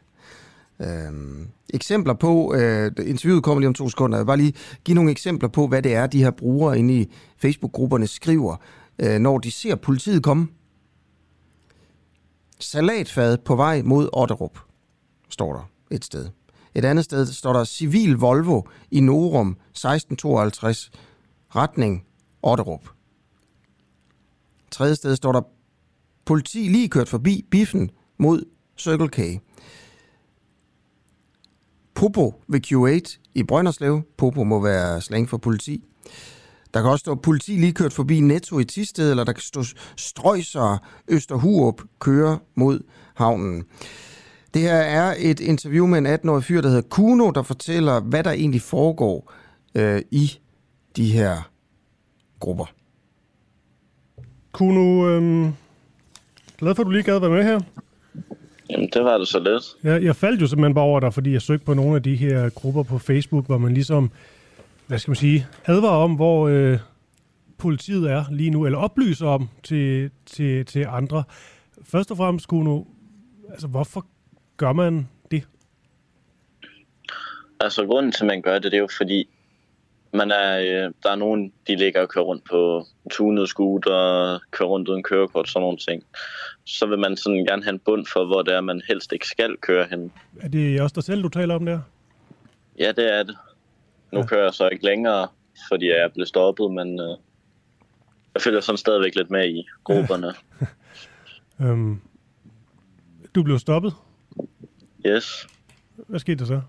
[0.81, 4.95] Øh, eksempler på, øh, interviewet kommer lige om to sekunder, jeg vil bare lige give
[4.95, 8.55] nogle eksempler på, hvad det er, de her brugere inde i Facebook-grupperne skriver,
[8.99, 10.47] øh, når de ser politiet komme.
[12.59, 14.59] Salatfad på vej mod Otterup,
[15.29, 16.29] står der et sted.
[16.75, 18.61] Et andet sted står der civil Volvo
[18.91, 20.91] i Norum 1652
[21.55, 22.05] retning
[22.41, 22.89] Otterup.
[24.71, 25.41] Tredje sted står der
[26.25, 28.43] politi lige kørt forbi biffen mod
[28.77, 29.19] Circle K.
[31.97, 34.01] Popo ved Q8 i Brønderslev.
[34.17, 35.83] Popo må være slang for politi.
[36.73, 39.63] Der kan også stå politi lige kørt forbi Netto i Tisted, eller der kan stå
[39.95, 42.79] Strøjser Østerhuop kører mod
[43.15, 43.63] havnen.
[44.53, 48.23] Det her er et interview med en 18-årig fyr, der hedder Kuno, der fortæller, hvad
[48.23, 49.33] der egentlig foregår
[49.75, 50.31] øh, i
[50.95, 51.49] de her
[52.39, 52.65] grupper.
[54.51, 55.49] Kuno, øh,
[56.57, 57.59] glad for, at du lige gad være med her.
[58.69, 59.63] Jamen, det var det så lidt.
[59.93, 62.15] Jeg, jeg faldt jo simpelthen bare over dig, fordi jeg søgte på nogle af de
[62.15, 64.11] her grupper på Facebook, hvor man ligesom,
[64.87, 66.79] hvad skal man sige, advarer om, hvor øh,
[67.57, 71.23] politiet er lige nu, eller oplyser om til, til, til andre.
[71.83, 72.83] Først og fremmest, Kuno,
[73.49, 74.05] altså hvorfor
[74.57, 75.47] gør man det?
[77.59, 79.29] Altså, grunden til, at man gør det, det er jo fordi,
[80.13, 84.69] man er, øh, der er nogen, de ligger og kører rundt på tunet scooter, kører
[84.69, 86.03] rundt uden kørekort, sådan nogle ting.
[86.69, 89.27] Så vil man sådan gerne have en bund for, hvor det er, man helst ikke
[89.27, 90.11] skal køre hen.
[90.39, 91.79] Er det også dig selv, du taler om der?
[92.79, 93.37] Ja, det er det.
[94.11, 94.25] Nu Ja.
[94.25, 95.27] kører jeg så ikke længere,
[95.71, 97.17] fordi jeg er blevet stoppet, men øh,
[98.33, 100.33] jeg følger sådan stadigvæk lidt med i grupperne.
[101.61, 102.01] Øhm,
[103.35, 103.93] du blev stoppet.
[105.05, 105.47] Yes.
[106.07, 106.61] Hvad skete der så?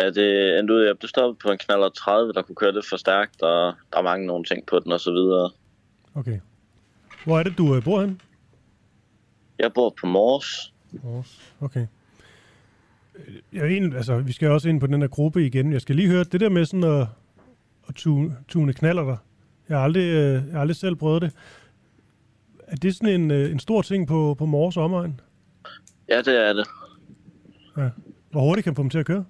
[0.00, 2.88] Ja, det endte ud, jeg blev stoppet på en knaller 30, der kunne køre lidt
[2.88, 5.50] for stærkt, og der er mange nogle ting på den og så videre.
[6.14, 6.40] Okay.
[7.24, 8.20] Hvor er det, du øh, bor hen?
[9.58, 10.74] Jeg bor på Mors.
[11.02, 11.54] Mors.
[11.60, 11.86] Okay.
[13.52, 15.72] Jeg er en, altså, vi skal også ind på den her gruppe igen.
[15.72, 17.06] Jeg skal lige høre det der med sådan at,
[17.88, 19.16] at tune, tune knaller der.
[19.68, 21.32] Jeg har, aldrig, øh, jeg har aldrig selv prøvet det.
[22.58, 25.20] Er det sådan en, øh, en stor ting på, på Mors omegn?
[26.08, 26.66] Ja, det er det.
[27.76, 27.90] Ja.
[28.30, 29.24] Hvor hurtigt kan man få dem til at køre?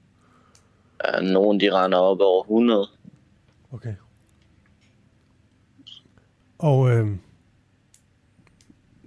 [1.04, 2.88] Ja, nogen de render op over 100.
[3.72, 3.94] Okay.
[6.58, 7.16] Og øh,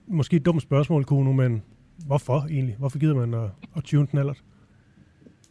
[0.07, 1.63] måske et dumt spørgsmål, Kuno, men
[2.05, 2.75] hvorfor egentlig?
[2.79, 4.37] Hvorfor gider man at, at tune den allert?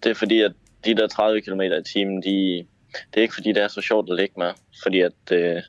[0.03, 0.53] Det er fordi, at
[0.85, 4.11] de der 30 km i timen, de, det er ikke fordi, det er så sjovt
[4.11, 4.53] at ligge med.
[4.83, 5.63] Fordi at øh,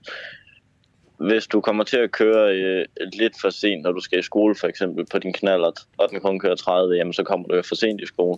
[1.18, 4.56] hvis du kommer til at køre øh, lidt for sent, når du skal i skole
[4.56, 7.62] for eksempel på din knallert, og den kun kører 30, jamen så kommer du jo
[7.62, 8.38] for sent i skole.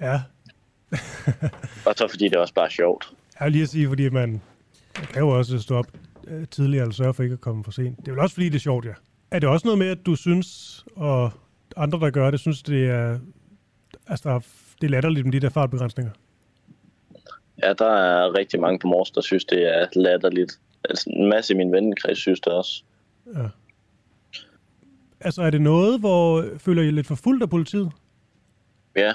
[0.00, 0.20] Ja,
[1.86, 3.12] Og så fordi det er også bare sjovt.
[3.40, 4.30] jeg vil lige at sige, fordi man,
[4.98, 5.86] man kan jo også stå op
[6.26, 7.98] øh, tidligere eller sørge for ikke at komme for sent.
[7.98, 8.92] Det er vel også fordi, det er sjovt, ja.
[9.30, 11.30] Er det også noget med, at du synes, og
[11.76, 13.18] andre, der gør det, synes, det er,
[14.06, 14.38] altså, der er,
[14.80, 16.12] det er latterligt med de der fartbegrænsninger?
[17.62, 20.60] Ja, der er rigtig mange på Mors, der synes, det er latterligt.
[20.88, 22.82] Altså, en masse i min vennekreds synes det også.
[25.20, 27.92] Altså, er det noget, hvor føler I lidt for fuldt af politiet?
[28.96, 29.12] Ja,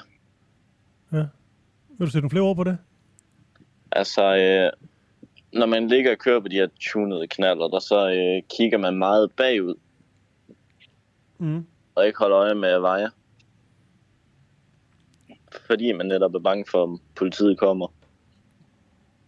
[1.12, 1.28] Vil
[2.00, 2.78] du sætte nogle flere ord på det?
[3.92, 4.72] altså, øh,
[5.56, 8.98] når man ligger og kører på de her tunede knaller, der så øh, kigger man
[8.98, 9.76] meget bagud,
[11.38, 11.66] Mm.
[11.96, 13.10] og ikke holder øje med veje.
[15.68, 17.88] Fordi man netop er bange for, om politiet kommer.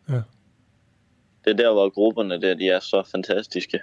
[0.09, 0.21] Ja.
[1.45, 3.79] Det er der, hvor grupperne der, de er så fantastiske.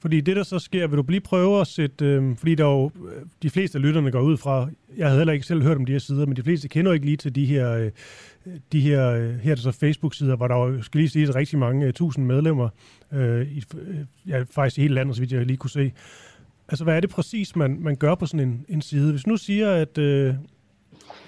[0.00, 2.70] Fordi det, der så sker, vil du lige prøve at sætte, øh, fordi der er
[2.70, 5.76] jo, øh, de fleste af lytterne går ud fra, jeg havde heller ikke selv hørt
[5.76, 7.90] om de her sider, men de fleste kender jo ikke lige til de her, øh,
[8.72, 11.58] de her, øh, her er det så Facebook-sider, hvor der jo, skal lige sige, rigtig
[11.58, 12.68] mange øh, tusind medlemmer,
[13.12, 15.92] øh, i, øh, ja, faktisk i hele landet, så vidt jeg lige kunne se.
[16.68, 19.10] Altså, hvad er det præcis, man, man gør på sådan en, en side?
[19.10, 20.34] Hvis nu siger, at øh,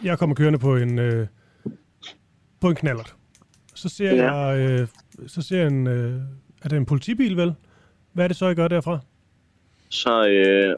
[0.05, 1.27] jeg kommer kørende på en, øh,
[2.61, 3.15] på en knallert,
[3.75, 4.35] så ser Ja.
[4.35, 4.89] jeg, øh,
[5.27, 6.21] så ser en, øh,
[6.63, 7.53] er det en politibil, vel?
[8.13, 8.99] Hvad er det så, I gør derfra?
[9.89, 10.77] Så, øh,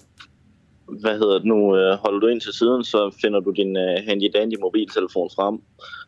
[1.00, 3.96] hvad hedder det nu, øh, holder du ind til siden, så finder du din øh,
[4.06, 5.54] handy-dandy mobiltelefon frem,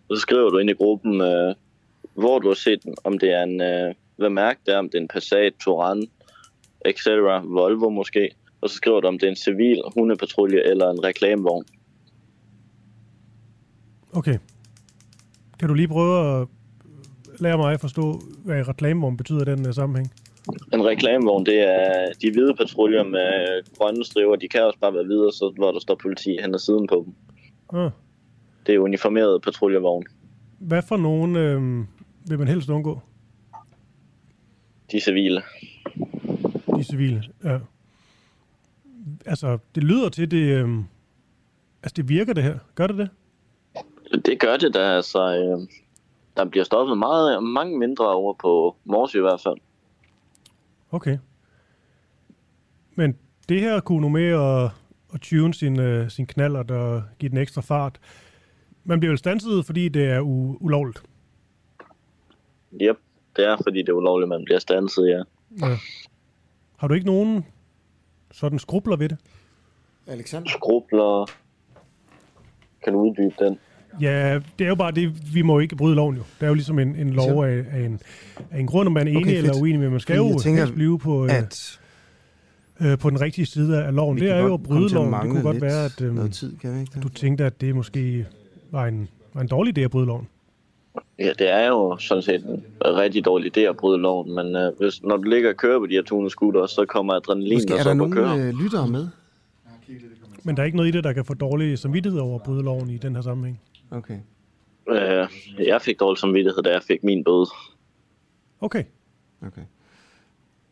[0.09, 1.55] og så skriver du ind i gruppen, øh,
[2.15, 4.89] hvor du har set den, om det er en, øh, hvad mærke det er, om
[4.89, 6.09] det er en Passat, Touran,
[6.85, 7.07] etc.,
[7.45, 11.65] Volvo måske, og så skriver du, om det er en civil hundepatrulje eller en reklamevogn.
[14.13, 14.39] Okay.
[15.59, 16.49] Kan du lige prøve at
[17.41, 20.13] lære mig at forstå, hvad reklamevogn betyder i den uh, sammenhæng?
[20.73, 24.37] En reklamevogn, det er de hvide patruljer med grønne striver.
[24.37, 27.05] De kan også bare være hvide, så, hvor der står politi hen ad siden på
[27.07, 27.15] dem.
[27.81, 27.91] Ah.
[28.67, 30.05] Det er uniformeret patruljevogn.
[30.59, 31.85] Hvad for nogen øh,
[32.29, 33.01] vil man helst undgå?
[34.93, 35.43] De civile.
[36.77, 37.23] De civile.
[37.45, 37.59] Ja.
[39.27, 40.69] Altså, det lyder til, det, øh,
[41.83, 42.59] altså, det virker det her.
[42.75, 43.11] Gør det det?
[44.27, 45.37] Det gør det da, altså.
[45.37, 45.69] Øh,
[46.37, 49.57] der bliver stoppet meget, mange mindre over på Mors i hvert fald.
[50.91, 51.19] Okay.
[52.95, 53.19] Men
[53.49, 54.71] det her kunne nu med at,
[55.15, 58.01] at tune sin, øh, sin knallert og give den ekstra fart.
[58.85, 61.03] Man bliver vel stanset, fordi det er u- ulovligt.
[62.83, 62.97] Yep,
[63.37, 65.23] det er fordi det er ulovligt, man bliver stanset, ja.
[65.67, 65.77] Ja.
[66.77, 67.45] Har du ikke nogen
[68.33, 69.19] sådan skrubler ved det?
[70.07, 70.49] Alexander?
[70.51, 71.31] Skrubler.
[72.85, 73.59] Kan du uddybe den?
[74.01, 76.23] Ja, det er jo bare det, vi må jo ikke bryde loven jo.
[76.41, 78.01] Det er jo ligesom en, en lov af, af, en,
[78.51, 80.61] af en grund, om man er enig Okay, eller uenig, men man skal jo tænker,
[80.61, 81.81] helst blive på, øh, At
[82.81, 84.19] øh, på den rigtige side af loven.
[84.19, 85.13] Det er jo at bryde loven.
[85.13, 87.03] Det kunne godt være, at øh, noget tid, kan vi ikke det?
[87.03, 88.27] du tænkte, at det måske
[88.71, 90.29] var en, var en dårlig idé at bryde loven.
[91.19, 94.73] Ja, det er jo sådan set en rigtig dårlig idé at bryde loven, men øh,
[94.79, 97.71] hvis, når du ligger og kører på de her tunede scooter, så kommer adrenalin Måske
[97.73, 98.49] er også der op og nogle kører.
[98.49, 99.09] øh, lyttere med?
[100.43, 102.63] Men der er ikke noget i det, der kan få dårlig samvittighed over at bryde
[102.63, 103.61] loven i den her sammenhæng.
[103.91, 104.21] Okay.
[104.89, 107.47] Øh, jeg fik dårlig samvittighed, da jeg fik min bøde.
[108.61, 108.85] Okay,
[109.43, 109.63] okay.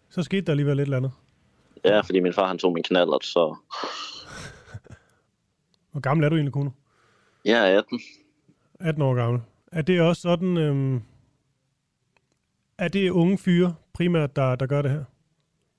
[0.09, 1.13] så skete der alligevel et eller andet.
[1.85, 3.57] Ja, fordi min far han tog min knallert, så
[5.93, 6.71] Hvor gammel er du egentlig, Kuno?
[7.45, 8.01] Jeg er 18.
[8.81, 9.41] 18 år gammel.
[9.73, 10.57] Er det også sådan...
[10.57, 11.03] Øhm,
[12.79, 15.05] er det unge fyre primært, der, der gør det her?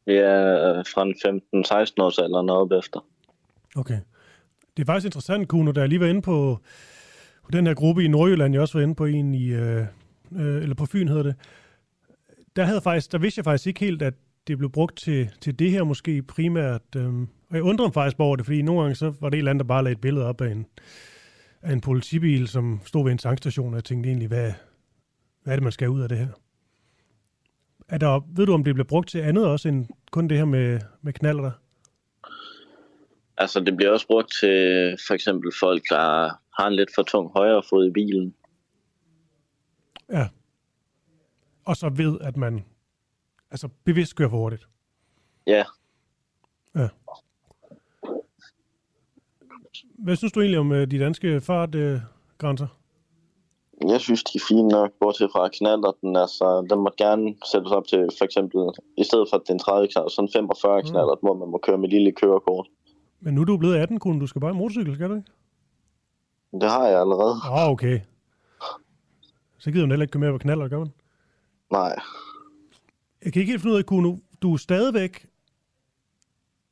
[0.07, 1.15] Er fra en
[1.93, 2.99] 15-16 års alder og op efter.
[3.75, 3.99] Okay.
[4.77, 6.59] Det er faktisk interessant, Kuno, da jeg lige var inde på,
[7.45, 9.85] på den her gruppe i Nordjylland, jeg også var inde på en i, øh,
[10.35, 11.35] øh, eller på Fyn hedder det,
[12.55, 14.13] der, havde faktisk, der vidste jeg faktisk ikke helt, at
[14.47, 16.81] det blev brugt til, til det her måske primært.
[16.95, 17.13] Øh,
[17.49, 19.51] og jeg undrer mig faktisk over det, fordi nogle gange så var det et eller
[19.51, 20.65] andet, der bare lagde et billede op af en,
[21.61, 24.53] af en politibil, som stod ved en tankstation, og jeg tænkte egentlig, hvad,
[25.43, 26.27] hvad er det, man skal ud af det her?
[27.89, 30.45] Er der, ved du, om det bliver brugt til andet også, end kun det her
[30.45, 31.51] med, med knaller?
[33.37, 37.31] Altså, det bliver også brugt til for eksempel folk, der har en lidt for tung
[37.35, 38.35] højre fod i bilen.
[40.11, 40.27] Ja.
[41.65, 42.65] Og så ved, at man
[43.51, 44.67] altså bevidst kører for hurtigt.
[45.47, 45.63] Ja,
[46.75, 46.87] Ja.
[49.97, 52.67] Hvad synes du egentlig om øh, de danske fartgrænser?
[53.87, 56.15] jeg synes, de er fine nok, bortset fra knaller den.
[56.15, 58.59] Altså, den må gerne sættes op til, for eksempel,
[58.97, 60.87] i stedet for den 30 knaller, sådan 45 Mm.
[60.89, 62.67] knaller, hvor man må køre med lille kørekort.
[63.19, 65.29] Men nu er du blevet 18, kun du skal bare i motorcykel, skal du ikke?
[66.51, 67.35] Det har jeg allerede.
[67.51, 67.99] Oh, okay.
[69.57, 70.91] Så gider man heller ikke køre mere på knaller, gør man?
[71.71, 71.95] Nej.
[73.25, 75.25] Jeg kan ikke helt finde ud af, Kuno, du er stadigvæk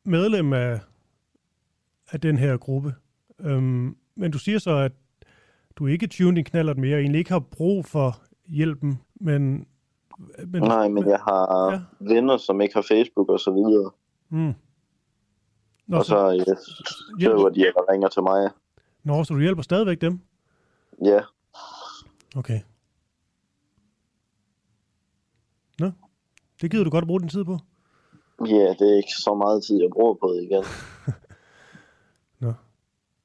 [0.05, 0.79] medlem af,
[2.11, 2.95] af den her gruppe.
[3.39, 4.91] Øhm, men du siger så, at
[5.75, 9.67] du ikke tuner din knaller mere, egentlig ikke har brug for hjælpen, men...
[10.47, 11.71] men Nej, men jeg har Ja.
[11.71, 11.81] ja.
[11.99, 13.91] venner, som ikke har Facebook og så videre.
[14.29, 14.53] Mm.
[15.87, 16.57] Nå, og så, så jeg
[17.19, 18.49] skriver de eller ringer til mig.
[19.03, 20.19] Nå, så du hjælper stadigvæk dem?
[21.05, 21.19] Ja,
[22.35, 22.59] Okay.
[25.79, 25.91] Nå,
[26.61, 27.57] det gider du godt at bruge din tid på.
[28.47, 30.63] ja, det er ikke så meget tid, jeg bruger på det igen.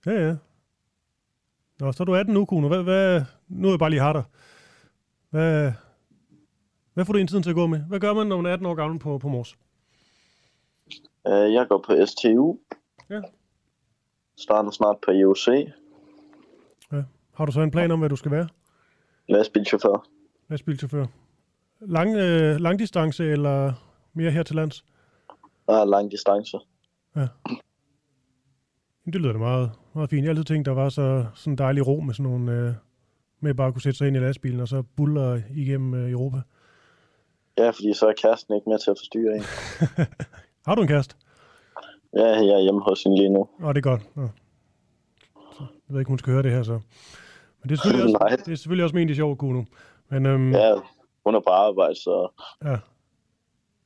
[0.06, 0.36] Ja, ja.
[1.80, 2.68] Nå, så er du 18 nu, Kuno.
[2.68, 4.22] Hvad, hvad, nu er jeg bare lige har dig.
[5.30, 5.72] Hvad,
[6.94, 7.78] hvad får du en tiden til at gå med?
[7.80, 9.56] Hvad gør man, når man er 18 år gammel på, på Mors?
[11.26, 12.56] Øh, Jeg går på STU.
[13.10, 13.20] Ja.
[14.38, 15.48] Starter snart på IOC.
[17.38, 18.48] Har du så en plan om, hvad du skal være?
[19.28, 20.08] Lastbilchauffør.
[20.48, 21.06] Lastbilchauffør.
[21.80, 23.72] Lang, øh, langdistance eller
[24.12, 24.84] mere her til lands?
[25.66, 26.58] Der er lang distance.
[29.04, 30.22] Det lyder da meget, meget fint.
[30.22, 32.52] Jeg har altid tænkt, der var så sådan en dejlig ro med sådan nogle...
[32.52, 32.74] Øh,
[33.40, 36.40] med bare at kunne sætte sig ind i lastbilen og så buller igennem øh, Europa.
[37.58, 39.42] Ja, fordi så er kæresten ikke med til at forstyrre en.
[40.66, 41.16] Har du en kæreste?
[42.16, 43.48] Ja, jeg er hjemme hos hende lige nu.
[43.62, 44.02] Åh, det er godt.
[45.34, 46.72] Så, jeg ved ikke, hun skal høre det her, så.
[47.62, 48.32] Men det er selvfølgelig Nej.
[48.32, 49.64] også, det er selvfølgelig også ment i sjov, Kuno.
[50.10, 50.74] Men øhm, Ja,
[51.26, 52.28] hun er på arbejde, så
[52.64, 52.76] ja.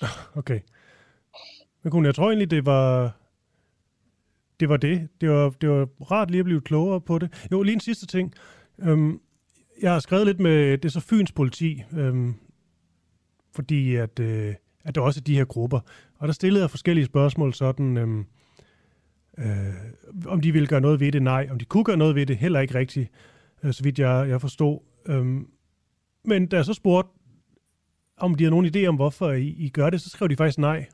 [0.41, 0.61] Okay.
[1.83, 3.13] Men Kuno, jeg tror egentlig, det var
[4.61, 4.69] det.
[4.69, 5.09] Var det.
[5.21, 7.47] Det, var, det var rart lige at blive klogere på det.
[7.53, 8.35] Jo, lige en sidste ting.
[8.79, 9.21] Øhm,
[9.83, 12.35] jeg har skrevet lidt med, det er så Fyns politi, øhm,
[13.55, 14.55] fordi at, øh,
[14.85, 15.81] at der også er de her grupper.
[16.19, 17.97] Og der stillede jeg forskellige spørgsmål, sådan...
[17.97, 18.27] Øhm,
[19.39, 19.75] øh,
[20.27, 21.49] om de ville gøre noget ved det, nej.
[21.51, 23.11] Om de kunne gøre noget ved det, heller ikke rigtigt,
[23.63, 24.79] øh, så vidt jeg, jeg forstod.
[25.07, 25.49] Øhm,
[26.25, 27.11] men da jeg så spurgte,
[28.17, 30.59] om de har nogen idé om, hvorfor I, I gør det, så skrev de faktisk
[30.59, 30.87] nej.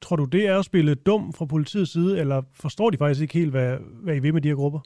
[0.00, 3.34] Tror du, det er at spille dum fra politiets side, eller forstår de faktisk ikke
[3.34, 4.80] helt, hvad, hvad I vil med de her grupper?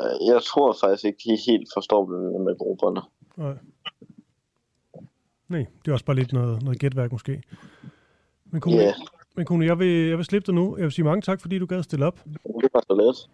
[0.00, 3.00] øh, jeg tror faktisk ikke, de helt forstår det med grupperne.
[3.36, 3.54] Nej.
[5.48, 7.42] Nej, det er også bare lidt noget, noget gætværk måske.
[8.52, 8.92] Men kunne, Ja,
[9.36, 10.76] men kunne jeg, vil, jeg vil slippe dig nu.
[10.76, 12.18] Jeg vil sige mange tak, fordi du gad stille op.
[12.24, 13.28] det var så let.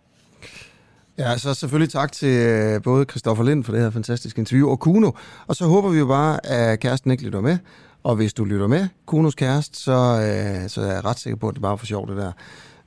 [1.18, 4.81] Ja, så selvfølgelig tak til øh, både Christoffer Lind for det her fantastiske interview, og
[4.81, 5.11] Kuno.
[5.46, 7.59] Og så håber vi jo bare, at kæresten ikke lytter med.
[8.03, 11.48] Og hvis du lytter med, Kunos kæreste, så, øh, så er jeg ret sikker på,
[11.48, 12.33] at det bare er for sjovt det der.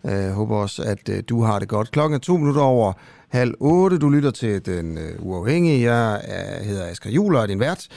[0.04, 1.92] Jeg håber også, at øh, du har det godt.
[1.92, 2.94] Klokken er to minutter over
[3.30, 3.98] halv otte.
[3.98, 5.92] Du lytter til Den øh, Uafhængige.
[5.92, 7.88] Jeg er, hedder Asger Juhl og er din vært.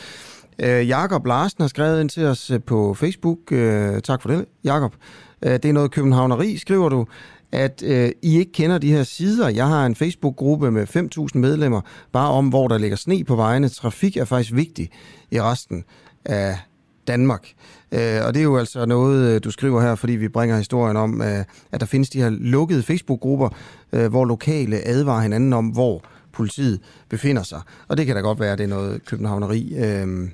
[0.63, 3.53] Øh, Jakob Larsen har skrevet ind til os øh, på Facebook.
[3.53, 4.95] Øh, tak for det, Jakob.
[5.43, 7.07] Øh, det er noget københavneri, skriver du
[7.53, 9.49] at øh, I ikke kender de her sider.
[9.49, 10.87] Jeg har en Facebook-gruppe med
[11.35, 11.81] 5.000 medlemmer,
[12.13, 13.69] bare om, hvor der ligger sne på vejene.
[13.69, 14.91] Trafik er faktisk vigtig
[15.31, 15.85] i resten
[16.25, 16.59] af
[17.07, 17.49] Danmark.
[17.93, 20.97] Øh, og det er jo altså noget, øh, du skriver her, fordi vi bringer historien
[20.97, 23.49] om, øh, at der findes de her lukkede Facebook-grupper,
[23.93, 26.03] øh, hvor lokale advarer hinanden om, hvor
[26.33, 27.61] politiet befinder sig.
[27.89, 30.29] Og det kan da godt være, at det er noget københavneri, øh,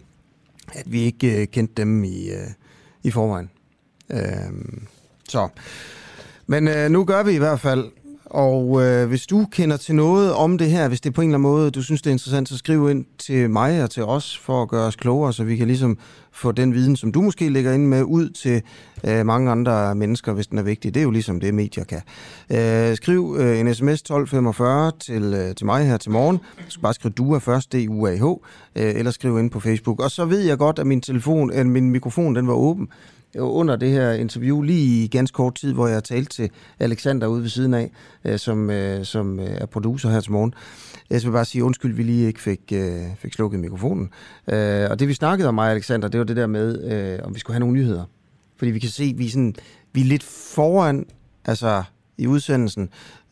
[0.73, 2.49] at vi ikke øh, kendte dem i, øh,
[3.03, 3.51] i forvejen.
[4.11, 4.53] Øh,
[5.29, 5.49] så...
[6.47, 7.91] Men øh, nu gør vi i hvert fald,
[8.35, 11.39] og øh, hvis du kender til noget om det her, hvis det på en eller
[11.39, 14.39] anden måde, du synes, det er interessant, så skriv ind til mig og til os
[14.39, 15.99] for at gøre os klogere, så vi kan ligesom
[16.33, 18.63] få den viden, som du måske lægger ind med, ud til
[19.05, 20.95] øh, mange andre mennesker, hvis den er vigtig.
[20.95, 22.01] Det er jo ligesom det, medier kan.
[22.51, 26.37] Øh, skriv øh, en sms 1245 til, øh, til mig her til morgen.
[26.37, 28.39] Du skal bare skrive DUA først, D-U-A-H, øh,
[28.75, 30.01] eller skriv ind på Facebook.
[30.01, 32.89] Og så ved jeg godt, at min telefon, øh, min mikrofon den var åben,
[33.37, 37.27] Øh, under det her interview, lige i ganske kort tid, hvor jeg talte til Alexander
[37.27, 37.91] ude ved siden af,
[38.25, 40.55] øh, som, øh, som øh, er producer her til morgen.
[41.11, 44.11] Jeg skal bare sige undskyld, vi lige ikke fik, øh, fik slukket mikrofonen.
[44.91, 47.55] Og det vi snakkede om mig, Alexander, det var det der med, om vi skulle
[47.55, 48.05] have nogle nyheder.
[48.57, 49.55] Fordi vi kan se, at vi er, sådan,
[49.93, 51.07] vi er lidt foran,
[51.45, 51.83] altså
[52.19, 52.89] i udsendelsen.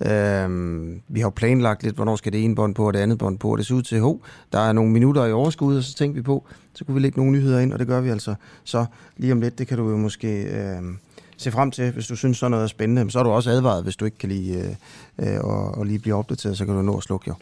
[0.06, 3.38] Øhm, vi har planlagt lidt, hvornår skal det ene bånd på og det andet bånd
[3.38, 4.20] på, og det ser ud til, ho,
[4.52, 7.18] der er nogle minutter i overskud, og så tænkte vi på, så kunne vi lægge
[7.18, 8.84] nogle nyheder ind, og det gør vi altså så
[9.16, 9.58] lige om lidt.
[9.58, 10.98] Det kan du jo måske øhm,
[11.36, 13.04] se frem til, hvis du synes, sådan noget er spændende.
[13.04, 14.76] Men så er du også advaret, hvis du ikke kan lide
[15.18, 17.34] øh, øh, og, og lige blive opdateret, så kan du nå at slukke jo.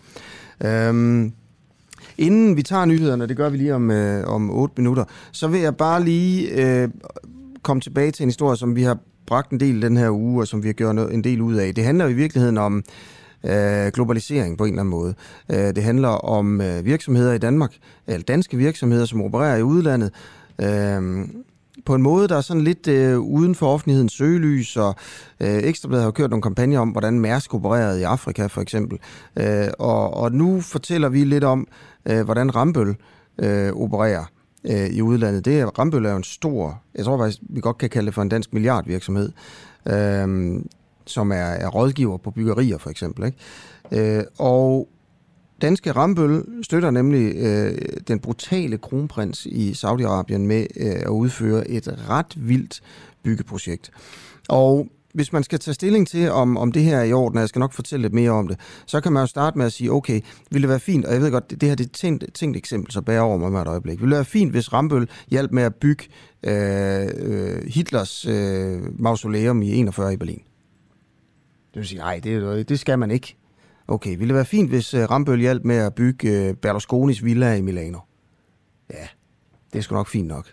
[0.69, 1.33] Øhm,
[2.19, 5.61] Inden vi tager nyhederne, det gør vi lige om, øh, om 8 minutter, så vil
[5.61, 6.89] jeg bare lige øh,
[7.63, 8.99] komme tilbage til en historie, som vi har
[9.31, 11.75] bragt en del den her uge, og som vi har gjort en del ud af.
[11.75, 12.83] Det handler i virkeligheden om
[13.45, 15.15] øh, globalisering på en eller anden måde.
[15.51, 17.73] Øh, det handler om øh, virksomheder i Danmark,
[18.07, 20.11] eller danske virksomheder, som opererer i udlandet,
[20.59, 21.29] øh,
[21.87, 24.95] på en måde, der er sådan lidt øh, uden for offentlighedens søgelys, og
[25.41, 28.99] øh, Ekstrabladet har kørt nogle kampagner om, hvordan Mærsk opererede i Afrika for eksempel.
[29.37, 31.67] Øh, og, og nu fortæller vi lidt om,
[32.07, 32.97] øh, hvordan Rambøl
[33.39, 34.25] øh, opererer
[34.65, 35.45] øh, i udlandet.
[35.45, 38.15] Det er, Rambøl er jo en stor, jeg tror faktisk, vi godt kan kalde det
[38.15, 39.33] for en dansk milliardvirksomhed,
[39.87, 40.63] øh,
[41.07, 43.25] som er, er rådgiver på byggerier for eksempel.
[43.25, 44.19] Ikke?
[44.19, 44.89] Øh, og
[45.63, 52.09] danske Rambøl støtter nemlig øh, den brutale kronprins i Saudi-Arabien med øh, at udføre et
[52.09, 52.81] ret vildt
[53.23, 53.91] byggeprojekt.
[54.49, 57.41] Og hvis man skal tage stilling til, om, om det her er i orden, og
[57.41, 59.73] jeg skal nok fortælle lidt mere om det, så kan man jo starte med at
[59.73, 61.89] sige, okay, ville det være fint, og jeg ved godt, det, det her det er
[61.89, 64.01] et tænkt, tænkt eksempel, så bærer over mig med et øjeblik.
[64.01, 66.05] Ville det være fint, hvis Rambøl hjalp med at bygge
[66.43, 70.43] øh, øh Hitlers øh, mausoleum i 41 i Berlin?
[71.75, 73.37] Det vil sige, nej, det, det skal man ikke.
[73.89, 77.55] Okay, ville det være fint, hvis øh, Rambøl hjalp med at bygge øh, Berlusconis villa
[77.55, 77.99] i Milano?
[78.91, 79.07] Ja,
[79.73, 80.47] det er sgu nok fint nok.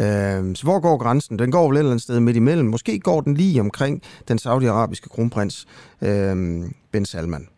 [0.00, 1.38] Øh, så hvor går grænsen?
[1.38, 2.68] Den går vel et eller andet sted midt imellem.
[2.68, 5.66] Måske går den lige omkring den saudiarabiske kronprins
[6.02, 7.48] øh, Ben Salman.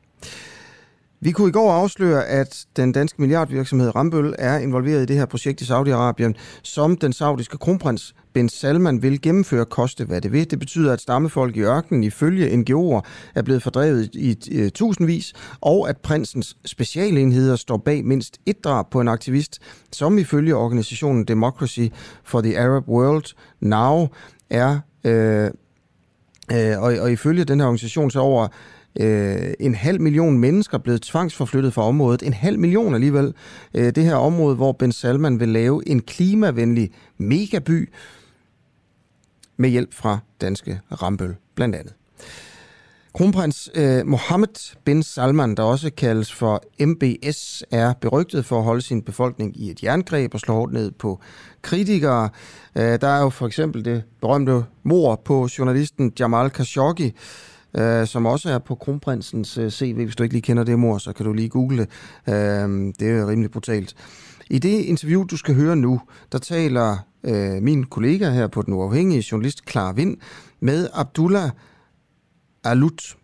[1.23, 5.27] Vi kunne i går afsløre, at den danske milliardvirksomhed Rambøl er involveret i det her
[5.27, 10.51] projekt i Saudi-Arabien, som den saudiske kronprins Ben Salman vil gennemføre koste hvad det vil.
[10.51, 13.01] Det betyder, at stammefolk i ørkenen ifølge NGO'er
[13.35, 18.91] er blevet fordrevet i, i, tusindvis, og at prinsens specialenheder står bag mindst et drab
[18.91, 19.59] på en aktivist,
[19.93, 21.87] som ifølge organisationen Democracy
[22.25, 24.09] for the Arab World Now
[24.51, 25.51] er, øh,
[26.53, 28.49] øh, og, og ifølge den her organisation så over
[29.01, 32.23] øh, en halv million mennesker blevet tvangsforflyttet fra området.
[32.23, 33.35] En halv million alligevel.
[33.75, 37.93] Øh, det her område, hvor Ben Salman vil lave en klimavenlig megaby
[39.57, 41.95] med hjælp fra danske Rambøl blandt andet.
[43.15, 48.83] Kronprins øh, Mohammed bin Salman, der også kaldes for MBS, er berygtet for at holde
[48.83, 51.21] sin befolkning i et jerngreb og slå hårdt ned på
[51.63, 52.29] kritikere.
[52.77, 57.15] Øh, der er jo for eksempel det berømte mor på journalisten Jamal Khashoggi,
[57.75, 60.05] øh, som også er på kronprinsens øh, CV.
[60.05, 61.89] Hvis du ikke lige kender det mor, så kan du lige google det.
[62.29, 63.95] Øh, det er rimelig brutalt.
[64.51, 66.01] I det interview, du skal høre nu,
[66.33, 70.17] der taler øh, min kollega her på Den Uafhængige journalist Clara Vind
[70.61, 71.51] med Abdullah
[72.65, 73.17] Alut.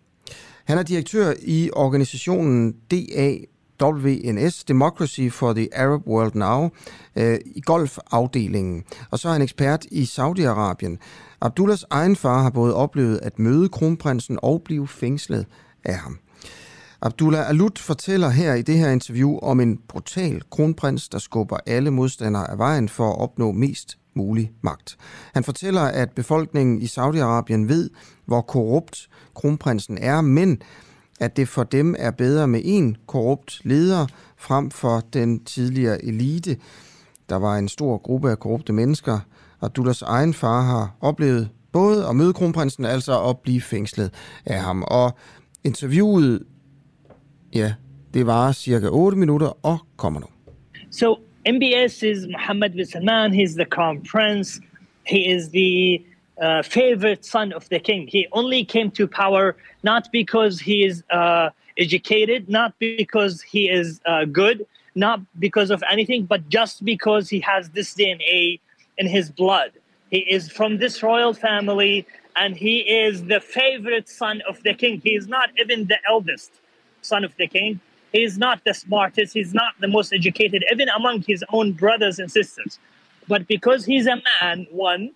[0.64, 3.36] Han er direktør i organisationen DA
[3.82, 6.70] WNS, Democracy for the Arab World Now,
[7.16, 8.84] øh, i golfafdelingen.
[9.10, 10.98] Og så er han ekspert i Saudi-Arabien.
[11.40, 15.46] Abdullahs egen far har både oplevet at møde kronprinsen og blive fængslet
[15.84, 16.18] af ham.
[17.02, 21.90] Abdullah Alut fortæller her i det her interview om en brutal kronprins, der skubber alle
[21.90, 24.96] modstandere af vejen for at opnå mest mulig magt.
[25.34, 27.90] Han fortæller, at befolkningen i Saudi-Arabien ved,
[28.26, 30.58] hvor korrupt kronprinsen er, men
[31.20, 34.06] at det for dem er bedre med en korrupt leder
[34.36, 36.56] frem for den tidligere elite.
[37.28, 39.18] Der var en stor gruppe af korrupte mennesker.
[39.60, 44.10] Abdullahs egen far har oplevet både at møde kronprinsen, altså at blive fængslet
[44.46, 44.82] af ham.
[44.82, 45.16] Og
[45.64, 46.42] interviewet
[47.54, 47.72] Ja,
[48.14, 50.26] det var cirka 8 minutter og kommer nu.
[50.90, 51.16] So
[51.48, 53.32] MBS is Mohammed bin Salman.
[53.32, 54.60] He's the crown prince.
[55.06, 55.98] He is the
[56.40, 58.06] uh, favorite son of the king.
[58.06, 64.00] He only came to power not because he is uh, educated, not because he is
[64.06, 68.60] uh, good, not because of anything, but just because he has this DNA
[68.98, 69.72] in his blood.
[70.10, 72.06] He is from this royal family,
[72.36, 75.00] and he is the favorite son of the king.
[75.02, 76.52] He is not even the eldest
[77.02, 77.80] son of the king.
[78.12, 79.34] He is not the smartest.
[79.34, 82.78] He's not the most educated, even among his own brothers and sisters.
[83.28, 85.10] But because he's a man, one,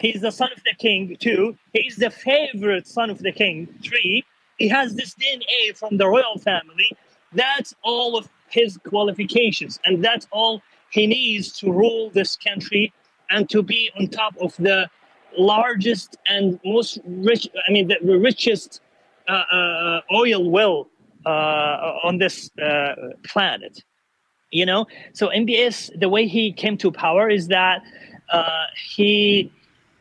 [0.00, 4.24] he's the son of the king, two, he's the favorite son of the king, three,
[4.58, 6.90] he has this DNA from the royal family.
[7.32, 12.92] That's all of his qualifications, and that's all he needs to rule this country
[13.30, 14.88] and to be on top of the
[15.36, 18.80] largest and most rich, I mean, the richest
[19.28, 20.88] uh, uh, oil well
[21.26, 22.94] uh, on this uh,
[23.24, 23.82] planet.
[24.52, 27.82] You know, so MBS, the way he came to power is that
[28.30, 28.46] uh,
[28.94, 29.52] he,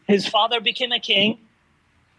[0.07, 1.39] his father became a king,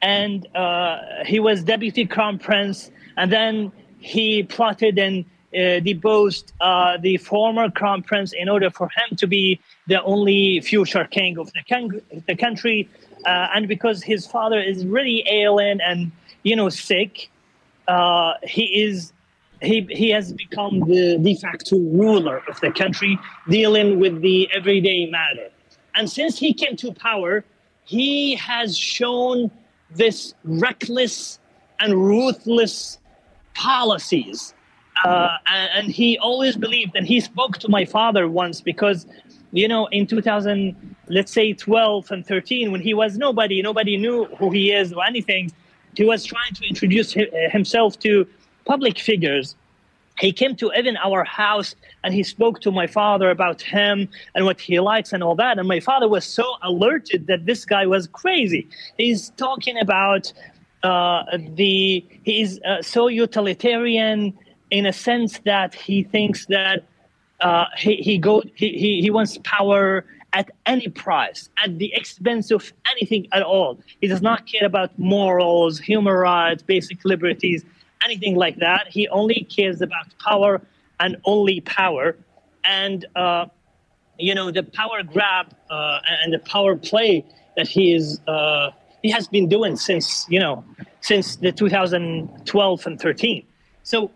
[0.02, 5.24] and uh, he was deputy crown prince, and then he plotted and
[5.56, 10.60] uh, deposed uh, the former crown prince in order for him to be the only
[10.60, 12.88] future king of the, king, the country.
[13.24, 16.12] Uh, and because his father is really ailing and
[16.42, 17.30] you know sick,
[17.88, 19.12] uh, he is
[19.62, 23.18] he he has become the de facto ruler of the country,
[23.48, 25.48] dealing with the everyday matter.
[25.94, 27.44] And since he came to power,
[27.86, 29.50] he has shown
[29.90, 31.38] this reckless
[31.80, 32.98] and ruthless
[33.54, 34.52] policies.
[35.04, 35.36] Uh,
[35.74, 39.06] and, he always believed, and he spoke to my father once because,
[39.52, 40.74] you know, in 2000,
[41.08, 45.04] let's say 12 and 13, when he was nobody, nobody knew who he is or
[45.04, 45.52] anything,
[45.94, 47.14] he was trying to introduce
[47.50, 48.26] himself to
[48.64, 49.54] public figures.
[50.18, 54.44] He came to even our house and he spoke to my father about him and
[54.44, 55.58] what he likes and all that.
[55.58, 58.66] And my father was so alerted that this guy was crazy.
[58.96, 60.32] He's talking about
[60.82, 64.36] uh, the, he's uh, so utilitarian
[64.70, 66.84] in a sense that he thinks that
[67.40, 72.50] uh, he, he, go, he, he, he wants power at any price, at the expense
[72.50, 73.78] of anything at all.
[74.00, 77.64] He does not care about morals, human rights, basic liberties
[78.06, 78.82] anything like that.
[78.88, 80.52] He only cares about power
[81.02, 82.16] and only power.
[82.64, 83.46] And, uh,
[84.18, 87.24] you know, the power grab uh, and the power play
[87.56, 88.70] that he is, uh,
[89.02, 90.64] he has been doing since, you know,
[91.00, 93.46] since the 2012 and 13.
[93.82, 94.10] So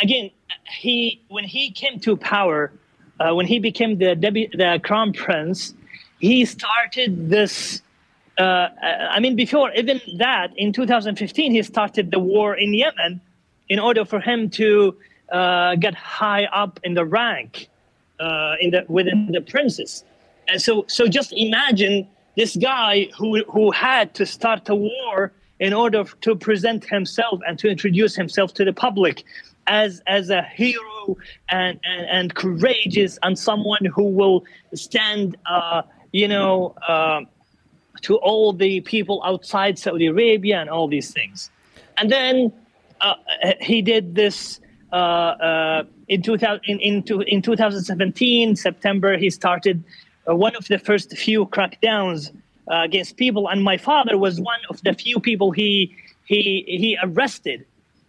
[0.00, 0.30] again,
[0.80, 2.72] he, when he came to power,
[3.20, 4.14] uh, when he became the,
[4.62, 5.74] the crown prince,
[6.18, 7.82] he started this
[8.38, 8.68] uh,
[9.10, 13.20] I mean, before even that, in 2015, he started the war in Yemen
[13.68, 14.96] in order for him to
[15.30, 17.68] uh, get high up in the rank
[18.20, 20.04] uh, in the, within the princes.
[20.48, 22.06] And so, so just imagine
[22.36, 27.58] this guy who, who had to start a war in order to present himself and
[27.58, 29.24] to introduce himself to the public
[29.66, 31.16] as, as a hero
[31.50, 37.20] and, and, and courageous and someone who will stand, uh, you know, uh,
[38.00, 41.50] to all the people outside Saudi Arabia and all these things.
[41.98, 42.52] And then
[43.00, 43.14] uh,
[43.60, 44.60] he did this
[44.92, 49.82] uh, uh, in, 2000, in, in, in 2017, September, he started
[50.28, 52.30] uh, one of the first few crackdowns
[52.70, 53.48] uh, against people.
[53.48, 57.64] And my father was one of the few people he, he, he arrested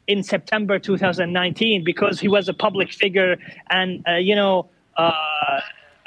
[0.08, 3.38] in September 2019 because he was a public figure
[3.70, 4.70] and, uh, you know,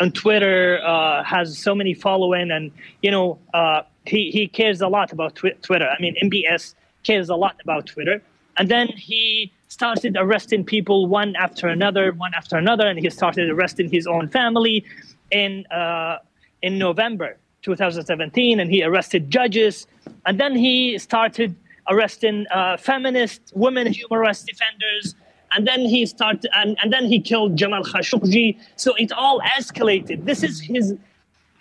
[0.00, 2.70] on Twitter uh, has so many following, and
[3.02, 5.88] you know uh, he he cares a lot about twi- Twitter.
[5.88, 8.22] I mean, MBS cares a lot about Twitter,
[8.58, 13.50] and then he started arresting people one after another, one after another, and he started
[13.50, 14.84] arresting his own family
[15.30, 16.18] in uh,
[16.62, 19.86] in November 2017, and he arrested judges,
[20.26, 21.54] and then he started
[21.88, 25.14] arresting uh, feminist women human rights defenders
[25.52, 28.58] and then he started and, and then he killed Jamal Khashoggi.
[28.76, 30.24] So it all escalated.
[30.24, 30.94] This is his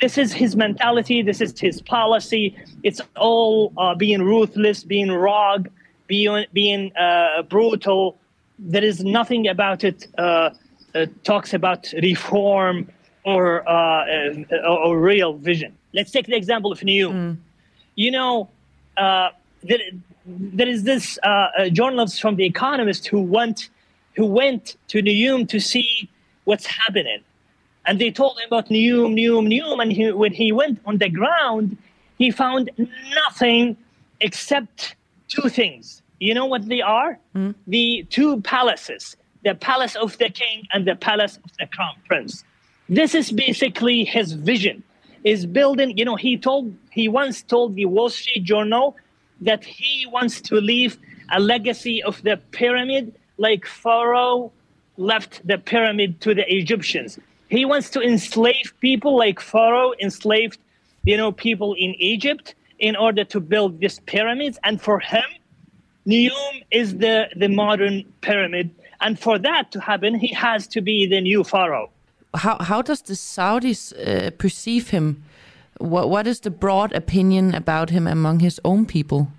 [0.02, 1.22] this is his mentality.
[1.22, 2.56] This is his policy.
[2.84, 5.58] It's all uh, being ruthless being raw
[6.08, 8.18] being being uh, brutal.
[8.60, 10.52] There is nothing about it uh,
[10.94, 12.90] uh talks about reform
[13.26, 14.06] or, uh,
[14.54, 15.76] uh, or real vision.
[15.94, 17.10] Let's take the example of New.
[17.10, 17.38] mm.
[17.96, 18.50] you know
[18.98, 19.80] there,
[20.28, 21.18] there is this
[21.72, 23.70] journalist from the economist who went
[24.16, 26.10] who went to Neom to see
[26.46, 27.22] what's happening.
[27.86, 29.82] And they told him about Neom, Neom, Neom.
[29.82, 31.78] And he, when he went on the ground,
[32.18, 32.72] he found
[33.14, 33.78] nothing
[34.22, 34.96] except
[35.28, 36.02] two things.
[36.20, 37.20] You know what they are?
[37.36, 37.56] Mm.
[37.68, 42.44] The two palaces the palace of the king and the palace of the crown prince.
[42.90, 44.84] This is basically his vision.
[45.24, 48.96] Is building, you know, he told he once told the Wall Street Journal
[49.42, 50.98] that he wants to leave
[51.32, 54.52] a legacy of the pyramid like Pharaoh
[54.98, 57.20] left the pyramid to the Egyptians.
[57.50, 60.60] He wants to enslave people like Pharaoh enslaved,
[61.04, 62.56] you know, people in Egypt.
[62.80, 64.60] in order to build these pyramids.
[64.64, 65.24] And for him,
[66.08, 68.70] Neom is the, the modern pyramid.
[69.02, 71.90] And for that to happen, he has to be the new pharaoh.
[72.34, 75.24] How, how does the Saudis uh, perceive him?
[75.78, 79.30] What, what is the broad opinion about him among his own people?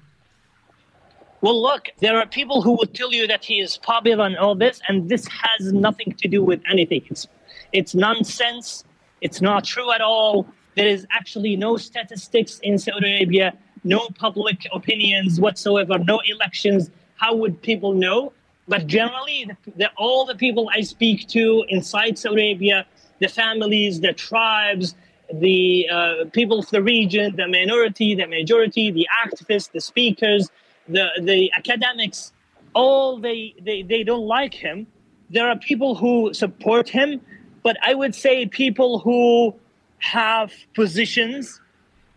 [1.47, 4.57] Well, look, there are people who will tell you that he is popular and all
[4.57, 7.03] this, and this has nothing to do with anything.
[7.09, 7.28] It's,
[7.72, 8.82] it's nonsense.
[9.20, 10.49] It's not true at all.
[10.74, 16.90] There is actually no statistics in Saudi Arabia, no public opinions whatsoever, no elections.
[17.14, 18.32] How would people know?
[18.66, 22.86] But generally, the, the, all the people I speak to inside Saudi Arabia,
[23.20, 24.97] the families, the tribes,
[25.32, 30.51] the uh, people of the region, the minority, the majority, the activists, the speakers,
[30.89, 32.32] the, the academics,
[32.74, 34.87] all they, they, they don't like him.
[35.30, 37.20] There are people who support him,
[37.62, 39.55] but I would say people who
[39.99, 41.61] have positions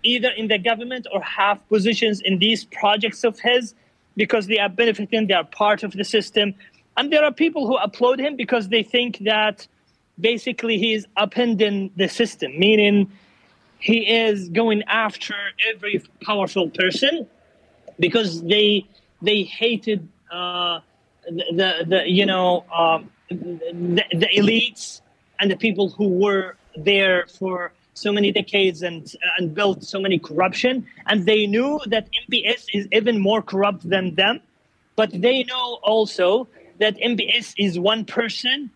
[0.03, 3.73] either in the government or have positions in these projects of his
[4.15, 6.53] because they are benefiting, they are part of the system.
[6.97, 9.67] And there are people who applaud him because they think that
[10.19, 13.11] basically he is upending the system, meaning
[13.79, 15.33] he is going after
[15.73, 17.27] every powerful person
[17.99, 18.85] because they
[19.21, 20.79] they hated uh,
[21.27, 25.01] the, the you know uh, the, the elites
[25.39, 30.17] and the people who were there for so many decades and and built so many
[30.19, 30.85] corruption.
[31.07, 34.41] And they knew that MBS is even more corrupt than them.
[34.95, 36.47] But they know also
[36.79, 38.71] that MBS is one person.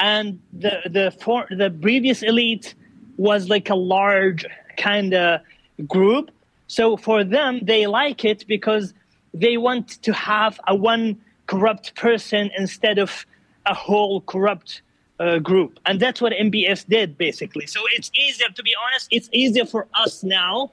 [0.00, 2.74] And the the for the previous elite
[3.16, 4.44] was like a large
[4.76, 5.40] kind of
[5.86, 6.30] group
[6.72, 8.94] so for them they like it because
[9.34, 13.26] they want to have a one corrupt person instead of
[13.66, 14.80] a whole corrupt
[15.20, 15.78] uh, group.
[15.84, 17.66] And that's what MBS did, basically.
[17.66, 20.72] So it's easier, to be honest, it's easier for us now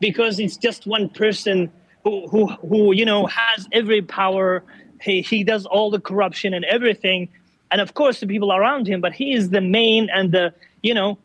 [0.00, 1.70] because it's just one person
[2.04, 4.64] who, who, who you know, has every power.
[5.02, 7.28] He, he does all the corruption and everything.
[7.70, 10.94] And of course, the people around him, but he is the main and the, you
[10.94, 11.18] know,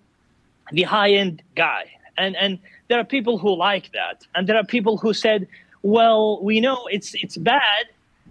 [0.74, 1.86] the high end guy.
[2.18, 4.26] And, and there are people who like that.
[4.36, 5.48] And there are people who said,
[5.82, 7.86] well, we know it's, it's bad,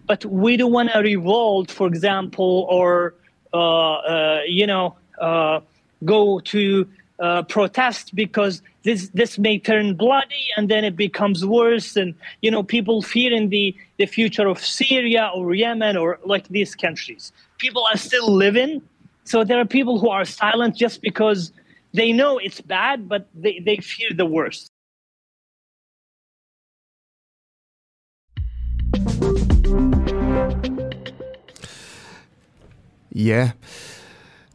[0.07, 3.14] but we don't want to revolt, for example, or
[3.55, 5.61] uh, uh, you know, uh,
[6.05, 6.88] go to
[7.48, 12.64] protest because this this may turn bloody and then it becomes worse and you know
[12.64, 17.32] people fearing the the future of Syria or Yemen or like these countries.
[17.59, 18.82] People are still living,
[19.22, 21.53] so there are people who are silent just because
[21.95, 24.68] they know it's bad, but they, they fear the worst.
[33.14, 33.51] Ja,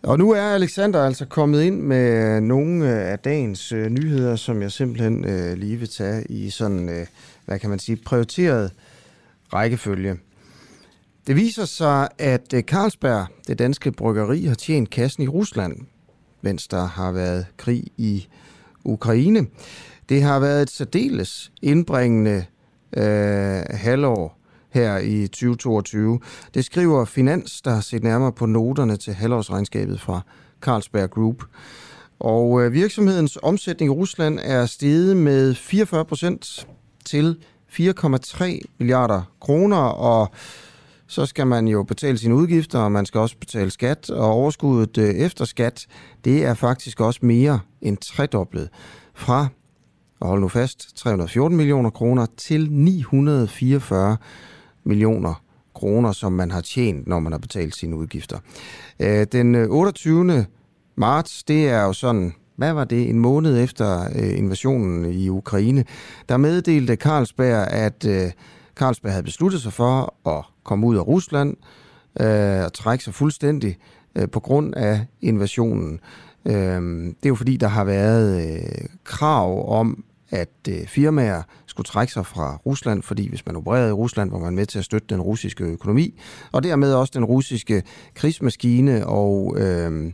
[0.04, 4.62] og nu er Alexander altså kommet ind med nogle øh, af dagens øh, nyheder, som
[4.62, 7.08] jeg simpelthen øh, lige vil tage i sådan, øh,
[7.46, 8.72] hvad kan man sige, prioriteret
[9.54, 10.18] rækkefølge.
[11.28, 15.78] Det viser sig, at øh, Carlsberg, det danske bryggeri, har tjent kassen i Rusland,
[16.48, 18.28] mens der har været krig i
[18.84, 19.48] Ukraine.
[20.10, 22.46] Det har været et særdeles indbringende
[22.98, 24.38] øh, halvår
[24.70, 26.20] her i 2022.
[26.54, 30.22] Det skriver Finans, der har set nærmere på noterne til halvårsregnskabet fra
[30.62, 31.44] Carlsberg Group.
[32.20, 36.68] Og øh, virksomhedens omsætning i Rusland er steget med 44 procent
[37.06, 37.38] til
[37.72, 40.32] 4,3 milliarder kroner, og
[41.08, 44.98] så skal man jo betale sine udgifter, og man skal også betale skat, og overskuddet
[44.98, 45.88] øh, efter skat,
[46.26, 48.70] det er faktisk også mere end tredoblet
[49.14, 49.48] fra,
[50.20, 54.18] og hold nu fast, 314 millioner kroner til 944
[54.84, 55.44] millioner
[55.76, 58.40] kroner, som man har tjent, når man har betalt sine udgifter.
[59.00, 60.46] Øh, den øh, 28.
[60.96, 65.86] Marts, det er jo sådan, hvad var det, en måned efter øh, invasionen i Ukraine,
[66.30, 68.32] der meddelte Carlsberg, at øh,
[68.78, 71.58] Carlsberg havde besluttet sig for at komme ud af Rusland
[72.20, 73.78] øh, og trække sig fuldstændig
[74.16, 76.00] øh, på grund af invasionen.
[76.46, 78.62] Øh, det er jo fordi, der har været
[79.04, 84.32] krav om, at firmaer skulle trække sig fra Rusland, fordi hvis man opererede i Rusland,
[84.32, 86.20] var man med til at støtte den russiske økonomi,
[86.52, 90.12] og dermed også den russiske krigsmaskine og, øh,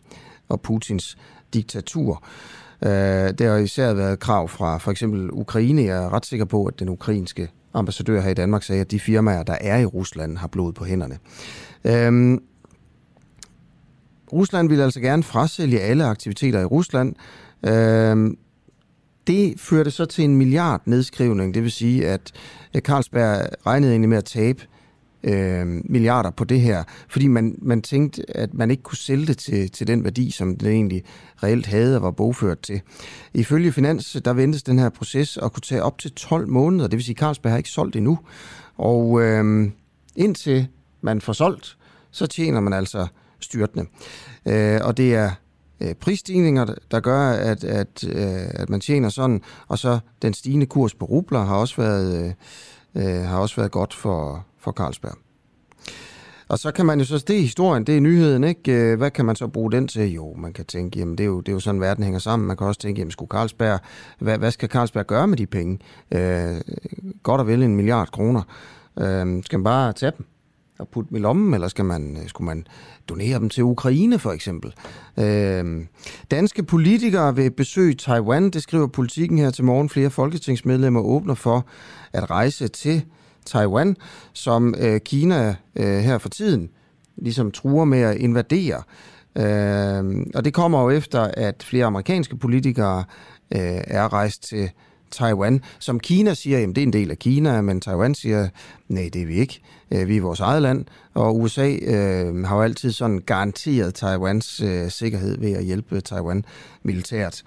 [0.50, 1.18] og Putins
[1.54, 2.24] diktatur.
[2.82, 5.82] Øh, der har især været krav fra for eksempel Ukraine.
[5.84, 9.00] Jeg er ret sikker på, at den ukrainske ambassadør her i Danmark sagde, at de
[9.00, 11.18] firmaer, der er i Rusland, har blod på hænderne.
[11.84, 12.44] Øhm,
[14.34, 17.16] Rusland vil altså gerne frasælge alle aktiviteter i Rusland.
[17.66, 18.38] Øhm,
[19.28, 22.32] det førte så til en milliard nedskrivning, det vil sige, at
[22.80, 24.66] Carlsberg regnede egentlig med at tabe
[25.24, 29.38] øh, milliarder på det her, fordi man, man tænkte, at man ikke kunne sælge det
[29.38, 31.04] til, til den værdi, som det egentlig
[31.44, 32.82] reelt havde og var bogført til.
[33.34, 36.98] Ifølge Finans, der ventes den her proces at kunne tage op til 12 måneder, det
[36.98, 38.20] vil sige, at Carlsberg har ikke solgt endnu.
[38.78, 39.72] Og øh,
[40.16, 40.68] indtil
[41.02, 41.78] man får solgt,
[42.12, 43.08] så tjener man altså
[43.40, 43.86] styrtende.
[44.46, 45.32] Øh, og det er
[45.82, 50.66] øh, prisstigninger, der gør, at, at, øh, at man tjener sådan, og så den stigende
[50.66, 52.36] kurs på rubler har også været,
[52.96, 55.18] øh, øh har også været godt for, for Carlsberg.
[56.48, 58.72] Og så kan man jo så, det er historien, det er nyheden, ikke?
[58.72, 60.14] Øh, hvad kan man så bruge den til?
[60.14, 62.48] Jo, man kan tænke, jamen det er jo, det er jo sådan, verden hænger sammen.
[62.48, 63.80] Man kan også tænke, jamen skulle Carlsberg,
[64.20, 65.80] hvad, hvad skal Carlsberg gøre med de penge?
[66.12, 66.62] Øh,
[67.24, 68.42] godt og vel en milliard kroner.
[69.00, 70.26] Øh, skal man bare tage dem?
[70.80, 72.68] og putte dem i lommen, eller skal man, øh, skulle man
[73.10, 74.74] donere dem til Ukraine for eksempel?
[75.20, 75.86] Øh,
[76.32, 79.90] danske politikere vil besøge Taiwan, det skriver politikken her til morgen.
[79.90, 81.66] Flere folketingsmedlemmer åbner for
[82.14, 83.06] at rejse til
[83.46, 83.98] Taiwan,
[84.34, 86.70] som øh, Kina øh, her for tiden
[87.16, 88.84] ligesom truer med at invadere.
[89.36, 93.04] Øh, og det kommer jo efter, at flere amerikanske politikere
[93.52, 94.70] øh, er rejst til
[95.12, 98.50] Taiwan, som Kina siger, jamen det er en del af Kina, men Taiwan siger,
[98.88, 99.62] nej, det er vi ikke.
[99.92, 104.62] Øh, vi er vores eget land, og USA øh, har jo altid sådan garanteret Taiwans
[104.62, 106.46] øh, sikkerhed ved at hjælpe Taiwan
[106.84, 107.44] militært.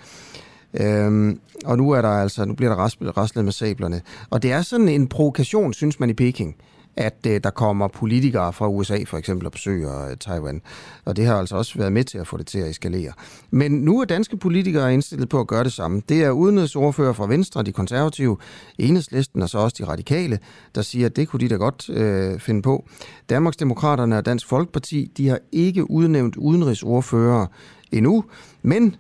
[0.75, 4.01] Øhm, og nu er der altså, nu bliver der raslet med sablerne.
[4.31, 6.57] Og det er sådan en provokation, synes man i Peking
[6.97, 10.63] at øh, der kommer politikere fra USA for eksempel og besøger øh, Taiwan.
[11.05, 13.13] Og det har altså også været med til at få det til at eskalere.
[13.51, 16.03] Men nu er danske politikere indstillet på at gøre det samme.
[16.09, 18.37] Det er udenrigsordfører fra Venstre, de konservative,
[18.79, 20.39] Enhedslisten og så også de radikale,
[20.75, 22.85] der siger, at det kunne de da godt øh, finde på.
[23.31, 27.47] Danmarksdemokraterne og Dansk Folkeparti, de har ikke udnævnt udenrigsordfører
[27.93, 28.25] endnu,
[28.63, 28.97] men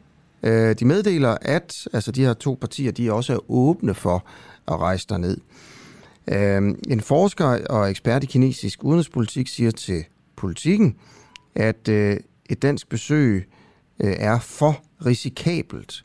[0.46, 4.26] øh, de meddeler, at altså de her to partier, de også er åbne for
[4.68, 5.38] at rejse derned.
[6.28, 10.04] Øh, en forsker og ekspert i kinesisk udenrigspolitik siger til
[10.36, 10.96] politikken,
[11.54, 12.16] at øh,
[12.50, 13.48] et dansk besøg
[14.00, 16.04] øh, er for risikabelt,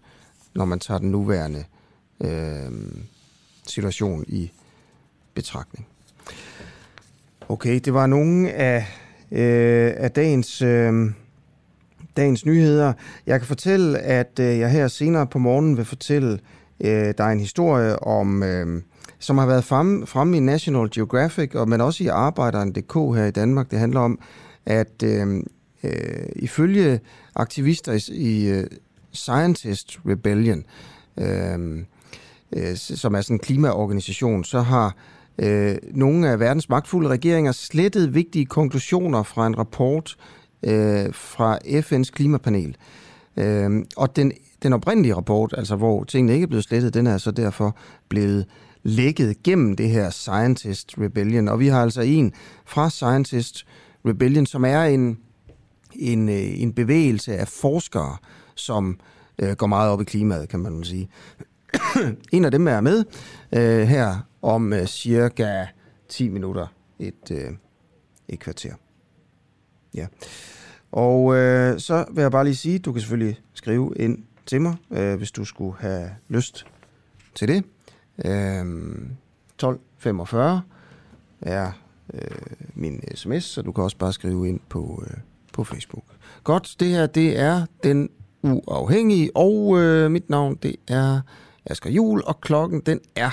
[0.55, 1.63] når man tager den nuværende
[2.23, 2.71] øh,
[3.67, 4.51] situation i
[5.33, 5.87] betragtning.
[7.49, 8.77] Okay, det var nogle af,
[9.31, 11.11] øh, af dagens, øh,
[12.18, 12.93] dagens nyheder.
[13.28, 16.39] Jeg kan fortælle, at øh, jeg her senere på morgenen vil fortælle
[16.80, 18.43] øh, dig en historie om...
[18.43, 18.82] Øh,
[19.20, 23.32] som har været fremme, fremme i National Geographic, og men også i Arbejderen.dk her i
[23.32, 23.72] Danmark.
[23.72, 24.20] Det handler om,
[24.66, 25.43] at øh,
[25.84, 26.99] øh, ifølge
[27.36, 28.64] aktivister i, i uh,
[29.12, 30.64] Scientist Rebellion,
[31.18, 31.78] øh,
[32.51, 34.95] øh, som er sådan en klimaorganisation, så har
[35.38, 40.16] øh, nogle af verdens magtfulde regeringer slettet vigtige konklusioner fra en rapport
[40.64, 42.78] øh, fra FN's klimapanel.
[43.38, 44.32] Øh, og den,
[44.64, 47.78] den oprindelige rapport, altså hvor tingene ikke er blevet slettet, den er så derfor
[48.09, 48.45] blevet
[48.84, 51.47] lækket gennem det her Scientist Rebellion.
[51.47, 52.34] Og vi har altså en
[52.66, 53.66] fra Scientist
[54.05, 55.18] Rebellion, som er en,
[55.95, 58.18] en, øh, en bevægelse af forskere,
[58.55, 58.99] som
[59.39, 61.09] øh, går meget op i klimaet, kan man sige.
[62.34, 63.03] en af dem er med
[63.51, 65.66] øh, her om øh, cirka
[66.09, 66.68] 10 minutter,
[66.99, 67.49] et, øh,
[68.28, 68.74] et kvarter.
[69.95, 70.07] Ja.
[70.91, 74.75] Og øh, så vil jeg bare lige sige, du kan selvfølgelig skrive ind til mig,
[74.91, 76.65] øh, hvis du skulle have lyst
[77.35, 77.63] til det.
[78.25, 78.65] Øh,
[79.55, 80.61] 1245
[81.41, 81.71] er
[82.13, 82.21] øh,
[82.73, 85.17] min sms, så du kan også bare skrive ind på, øh,
[85.53, 86.03] på Facebook.
[86.43, 88.09] Godt, det her det er den
[88.43, 91.21] uafhængige, og øh, mit navn det er
[91.65, 93.31] Asger Jul, og klokken den er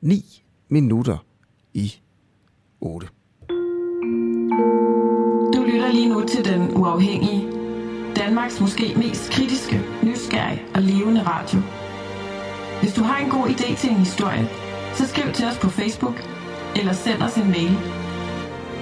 [0.00, 1.24] 9 minutter
[1.74, 1.94] i
[2.80, 3.08] 8.
[6.28, 7.48] til den uafhængige,
[8.16, 11.58] Danmarks måske mest kritiske, nysgerrige og levende radio.
[12.80, 14.48] Hvis du har en god idé til en historie,
[14.94, 16.14] så skriv til os på Facebook
[16.76, 17.78] eller send os en mail.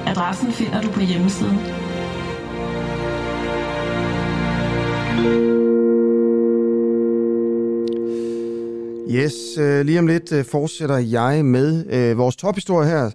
[0.06, 1.58] Adressen finder du på hjemmesiden.
[9.10, 13.10] Yes, øh, lige om lidt øh, fortsætter jeg med øh, vores tophistorie her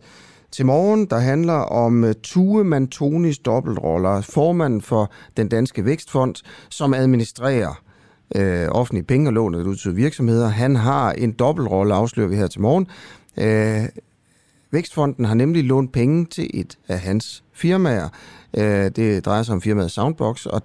[0.51, 6.35] til morgen, der handler om øh, Tue Mantonis dobbeltroller, formanden for den danske vækstfond,
[6.69, 7.81] som administrerer
[8.35, 10.47] øh, offentlige penge og lånet ud til virksomheder.
[10.47, 12.87] Han har en dobbeltrolle, afslører vi her til morgen.
[13.37, 13.89] Øh,
[14.71, 18.09] Vækstfonden har nemlig lånt penge til et af hans firmaer.
[18.57, 20.61] Øh, det drejer sig om firmaet Soundbox, og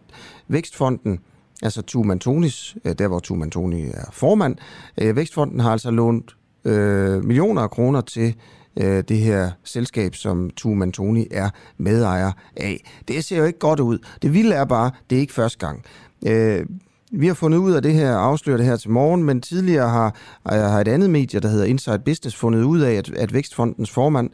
[0.49, 1.21] Vækstfonden,
[1.63, 4.57] altså Tue Mantonis, øh, der hvor Tue Mantoni er formand,
[5.01, 8.35] øh, Vækstfonden har altså lånt øh, millioner af kroner til
[8.77, 12.85] øh, det her selskab, som Tuman Tony er medejer af.
[13.09, 13.99] Det ser jo ikke godt ud.
[14.23, 15.85] Det vilde er bare, det er ikke første gang.
[16.27, 16.67] Øh,
[17.13, 20.15] vi har fundet ud af det her, afslører det her til morgen, men tidligere har,
[20.53, 23.91] øh, har et andet medie, der hedder Inside Business, fundet ud af, at, at Vækstfondens
[23.91, 24.31] formand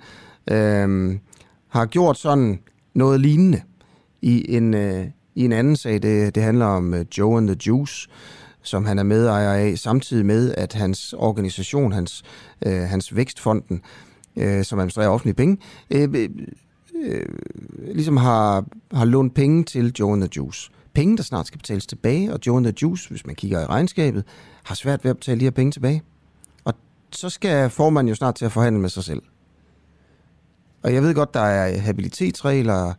[0.51, 1.19] øh,
[1.69, 2.59] har gjort sådan
[2.95, 3.61] noget lignende
[4.23, 6.03] i en, øh, i en anden sag.
[6.03, 8.09] Det, det handler om øh, Joe and the Juice,
[8.63, 12.23] som han er medejer af, samtidig med, at hans organisation, hans,
[12.67, 15.59] øh, hans vækstfonden, øh, Øh, som administrerer offentlige penge,
[15.91, 16.29] øh, øh,
[17.05, 17.27] øh,
[17.95, 20.71] ligesom har, har lånt penge til Joe and the Juice.
[20.95, 23.65] Penge, der snart skal betales tilbage, og Joe and the Juice, hvis man kigger i
[23.65, 24.25] regnskabet,
[24.65, 26.03] har svært ved at betale de her penge tilbage.
[26.65, 26.75] Og
[27.13, 29.23] så skal formanden jo snart til at forhandle med sig selv.
[30.83, 32.93] Og jeg ved godt, der er habilitetsregler,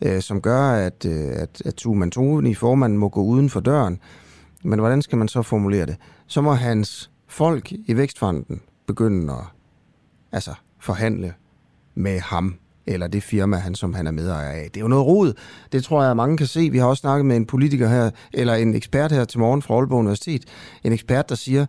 [0.00, 4.00] øh, som gør, at, øh, at, at Tuman Toni, formanden, må gå uden for døren.
[4.62, 5.96] Men hvordan skal man så formulere det?
[6.26, 9.44] Så må hans folk i Vækstfonden begynde at
[10.32, 10.54] altså,
[10.84, 11.34] forhandle
[11.94, 12.54] med ham,
[12.86, 14.70] eller det firma, han, som han er medejer af.
[14.74, 15.32] Det er jo noget rod.
[15.72, 16.70] Det tror jeg, mange kan se.
[16.70, 19.74] Vi har også snakket med en politiker her, eller en ekspert her til morgen fra
[19.74, 20.44] Aalborg Universitet.
[20.84, 21.66] En ekspert, der siger,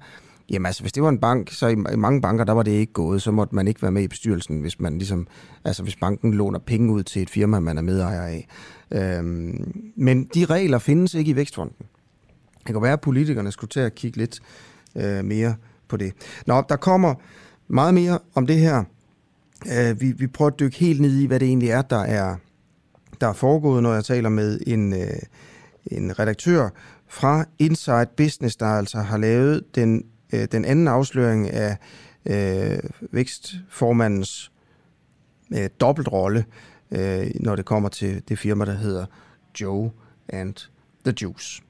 [0.49, 2.71] Jamen altså, hvis det var en bank, så i, i mange banker, der var det
[2.71, 3.21] ikke gået.
[3.21, 5.27] Så måtte man ikke være med i bestyrelsen, hvis man ligesom,
[5.63, 8.47] altså hvis banken låner penge ud til et firma, man er medejer af.
[8.91, 11.85] Øhm, men de regler findes ikke i Vækstfonden.
[12.67, 14.39] Det kan være, at politikerne skulle til at kigge lidt
[14.95, 15.55] øh, mere
[15.87, 16.13] på det.
[16.47, 17.15] Nå, der kommer
[17.67, 18.83] meget mere om det her.
[19.71, 22.35] Øh, vi, vi prøver at dykke helt ned i, hvad det egentlig er, der er,
[23.21, 25.19] der er foregået, når jeg taler med en, øh,
[25.85, 26.69] en redaktør
[27.07, 30.03] fra Inside Business, der altså har lavet den
[30.33, 31.77] øh, den anden afsløring af
[32.25, 32.79] øh,
[33.11, 34.51] vækstformandens
[35.53, 36.45] øh, dobbeltrolle,
[36.91, 39.05] øh, når det kommer til det firma, der hedder
[39.61, 39.91] Joe
[40.29, 40.55] and
[41.05, 41.61] the Juice.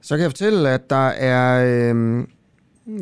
[0.00, 1.64] Så kan jeg fortælle, at der er...
[1.94, 2.26] Øh,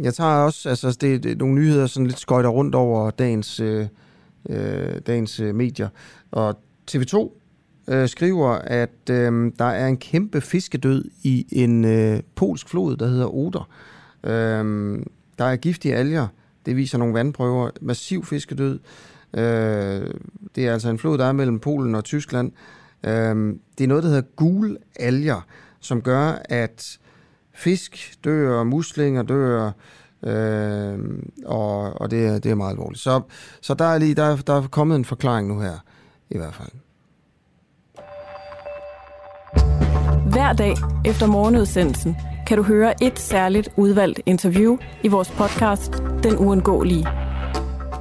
[0.02, 0.68] jeg tager også...
[0.68, 3.86] Altså, det, det er nogle nyheder, sådan lidt skøjter rundt over dagens, øh,
[4.48, 5.88] øh dagens øh, medier.
[6.30, 6.60] Og
[6.90, 7.30] TV2
[7.88, 13.06] øh, skriver, at øh, der er en kæmpe fiskedød i en øh, polsk flod, der
[13.06, 13.68] hedder Oder.
[14.24, 14.98] Øh,
[15.38, 16.26] der er giftige alger.
[16.66, 17.70] Det viser nogle vandprøver.
[17.80, 18.78] Massiv fiskedød.
[19.34, 20.10] Øh,
[20.54, 22.52] det er altså en flod, der er mellem Polen og Tyskland.
[23.04, 25.46] Øh, det er noget, der hedder gule alger,
[25.80, 26.98] som gør, at
[27.58, 29.70] fisk dør, muslinger dør,
[30.22, 30.98] øh,
[31.46, 33.02] og, og det, er, det er meget alvorligt.
[33.02, 33.20] Så,
[33.60, 35.84] så der, er lige, der, der er kommet en forklaring nu her,
[36.30, 36.68] i hvert fald.
[40.30, 45.92] Hver dag efter morgenudsendelsen kan du høre et særligt udvalgt interview i vores podcast
[46.22, 47.06] Den Uundgåelige.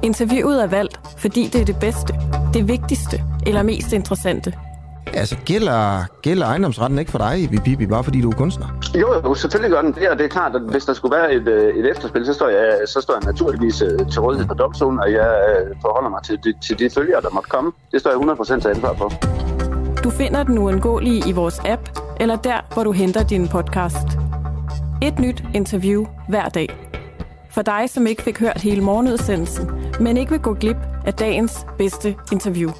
[0.02, 2.14] Interviewet er valgt, fordi det er det bedste,
[2.54, 4.52] det vigtigste eller mest interessante.
[5.14, 8.66] Altså, gælder, gælder ejendomsretten ikke for dig, Bibi, bare fordi du er kunstner?
[8.94, 11.32] Jo, jo, selvfølgelig gør den det, og det er klart, at hvis der skulle være
[11.32, 14.54] et, øh, et efterspil, så står, jeg, så står jeg naturligvis øh, til rådighed for
[14.54, 17.72] domstolen, og jeg øh, forholder mig til de, til de følger, der måtte komme.
[17.92, 18.18] Det står jeg
[18.56, 19.12] 100% til ansvar for.
[20.04, 21.82] Du finder den uundgåelige i vores app,
[22.20, 24.08] eller der, hvor du henter din podcast.
[25.02, 26.68] Et nyt interview hver dag.
[27.50, 31.66] For dig, som ikke fik hørt hele morgenudsendelsen, men ikke vil gå glip af dagens
[31.78, 32.70] bedste interview.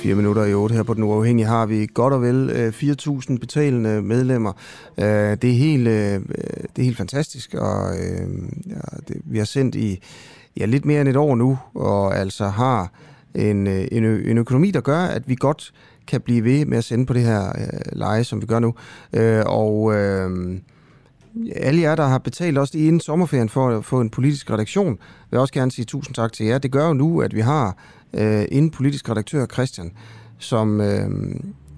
[0.00, 3.38] Fire minutter i otte her på Den Uafhængige har vi godt og vel øh, 4.000
[3.38, 4.52] betalende medlemmer.
[4.98, 5.04] Øh,
[5.42, 6.20] det er helt, øh,
[6.76, 7.94] det er helt fantastisk, og
[8.66, 10.00] ja, det, vi har sendt i
[10.56, 12.92] ja, lidt mere end et år nu, og altså har
[13.34, 15.72] en, en, en økonomi, der gør, at vi godt
[16.06, 18.74] kan blive ved med at sende på det her øh, leje, som vi gør nu.
[19.12, 20.58] Øh, og øh,
[21.56, 24.98] alle jer, der har betalt også inden sommerferien for at få en politisk redaktion, vil
[25.32, 26.58] jeg også gerne sige tusind tak til jer.
[26.58, 27.76] Det gør jo nu, at vi har
[28.14, 29.92] øh, en politisk redaktør, Christian,
[30.38, 31.10] som, øh,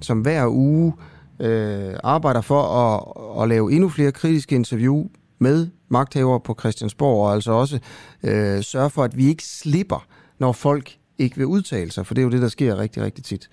[0.01, 0.93] som hver uge
[1.41, 5.05] øh, arbejder for at, at lave endnu flere kritiske interview
[5.39, 7.79] med magthavere på Christiansborg, og altså også
[8.23, 10.07] øh, sørge for, at vi ikke slipper,
[10.39, 13.25] når folk ikke vil udtale sig, for det er jo det, der sker rigtig, rigtig
[13.25, 13.51] tit.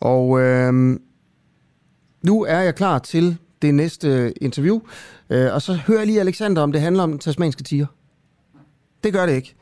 [0.00, 0.98] Og øh,
[2.22, 4.80] nu er jeg klar til det næste interview.
[5.30, 7.86] Øh, og så hører jeg lige Alexander, om det handler om tasmanske tiger.
[9.04, 9.54] Det gør det ikke.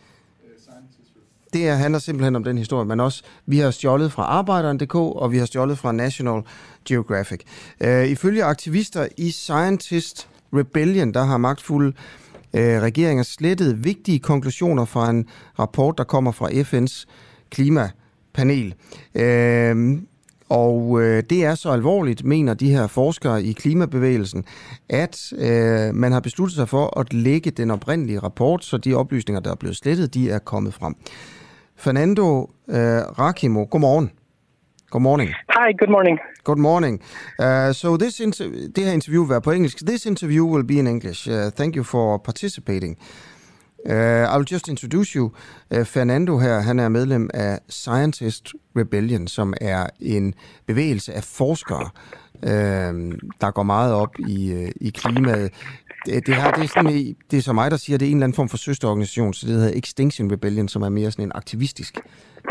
[1.56, 5.32] Det er, handler simpelthen om den historie, men også, vi har stjålet fra Arbejderen.dk, og
[5.32, 6.42] vi har stjålet fra National
[6.88, 7.40] Geographic.
[7.80, 11.92] Øh, ifølge aktivister i Scientist Rebellion, der har magtfulde
[12.54, 15.26] øh, regeringer slettet vigtige konklusioner fra en
[15.58, 17.04] rapport, der kommer fra FN's
[17.50, 18.74] klimapanel.
[19.14, 19.98] Øh,
[20.48, 24.44] og øh, det er så alvorligt, mener de her forskere i klimabevægelsen,
[24.88, 29.40] at øh, man har besluttet sig for at lægge den oprindelige rapport, så de oplysninger,
[29.40, 30.94] der er blevet slettet, de er kommet frem.
[31.78, 32.76] Fernando øh,
[33.18, 34.10] Rakimo, godmorgen.
[34.90, 35.30] Good morning.
[35.30, 36.18] Hi, good morning.
[36.44, 37.00] Good morning.
[37.38, 39.78] Uh, so this inter- det her interview være på engelsk.
[39.86, 41.28] This interview will be in English.
[41.30, 42.96] Uh, thank you for participating.
[43.88, 45.30] Uh, I will just introduce you.
[45.70, 50.34] Uh, Fernando her, han er medlem af Scientist Rebellion, som er en
[50.66, 51.90] bevægelse af forskere,
[52.42, 52.50] uh,
[53.40, 55.52] der går meget op i, uh, i klimaet
[56.06, 58.24] det, her, det er, sådan, det er så mig, der siger, det er en eller
[58.24, 62.00] anden form for søsterorganisation, så det hedder Extinction Rebellion, som er mere sådan en aktivistisk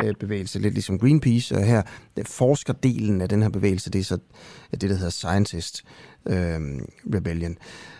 [0.03, 1.55] øh, bevægelse, lidt ligesom Greenpeace.
[1.55, 1.81] Og her,
[2.25, 4.17] forskerdelen af den her bevægelse, det er så
[4.71, 5.83] det, der hedder Scientist
[6.25, 6.59] øh,
[7.15, 7.57] Rebellion.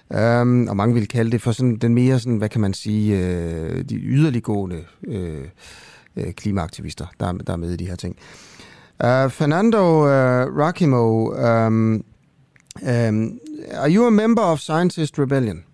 [0.09, 3.19] Um, og mange vil kalde det for sådan den mere, sådan, hvad kan man sige,
[3.19, 5.45] øh, de yderliggående øh,
[6.17, 8.15] øh, klimaaktivister, der, der er med i de her ting.
[9.03, 11.31] Uh, Fernando uh, Rakimo,
[11.67, 12.05] um,
[12.83, 13.39] um,
[13.73, 15.65] are you a member of Scientist Rebellion?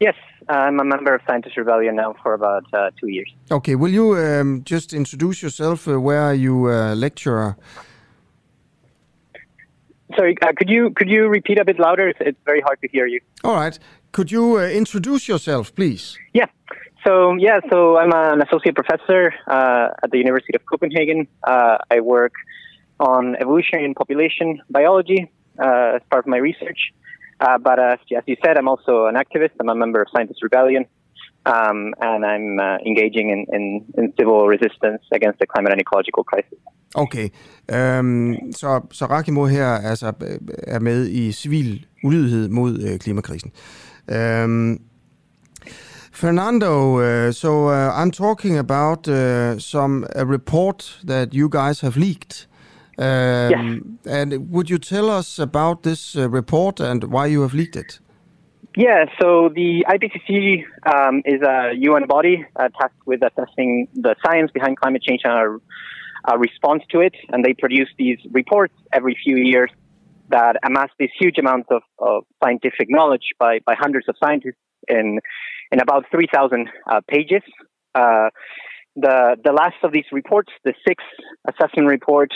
[0.00, 0.14] Yes,
[0.48, 3.32] I'm a member of Scientist Rebellion now for about uh, two years.
[3.50, 5.88] Okay, will you um, just introduce yourself?
[5.88, 7.56] Uh, where are you a lecturer?
[10.16, 12.08] Sorry, uh, could you could you repeat a bit louder?
[12.08, 13.20] It's, it's very hard to hear you.
[13.42, 13.78] All right.
[14.12, 16.16] Could you uh, introduce yourself, please?
[16.32, 16.46] Yeah.
[17.04, 21.26] So yeah, so I'm an associate professor uh, at the University of Copenhagen.
[21.42, 22.34] Uh, I work
[23.00, 26.92] on evolutionary and population biology uh, as part of my research.
[27.40, 29.54] Uh, but as you said, I'm also an activist.
[29.60, 30.86] I'm a member of Scientist Rebellion,
[31.46, 36.58] um, and I'm engaging in, in, in civil resistance against the climate and ecological crisis.
[36.96, 37.30] Okay,
[37.72, 40.12] um, så, så Rakimo her altså,
[40.66, 43.52] er med i civil ulydighed mod øh, klimakrisen.
[44.08, 44.80] Um,
[46.12, 51.96] Fernando, uh, so uh, I'm talking about uh, some a report that you guys have
[51.96, 52.48] leaked.
[52.98, 54.06] Um, yes.
[54.06, 57.98] And would you tell us about this uh, report and why you have leaked it?
[58.76, 64.50] Yeah, so the IPCC um, is a UN body uh, tasked with assessing the science
[64.50, 65.60] behind climate change and our,
[66.24, 67.14] our response to it.
[67.30, 69.70] And they produce these reports every few years
[70.30, 75.20] that amass these huge amounts of, of scientific knowledge by, by hundreds of scientists in
[75.72, 77.42] in about 3,000 uh, pages.
[77.94, 78.30] Uh,
[78.96, 81.06] the the last of these reports, the sixth
[81.48, 82.32] assessment report,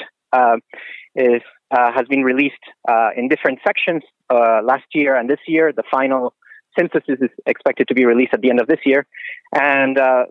[1.15, 2.55] is uh, has been released
[2.89, 5.73] uh, in different sections uh, last year and this year.
[5.73, 6.35] The final
[6.79, 9.07] synthesis is expected to be released at the end of this year.
[9.53, 10.25] And the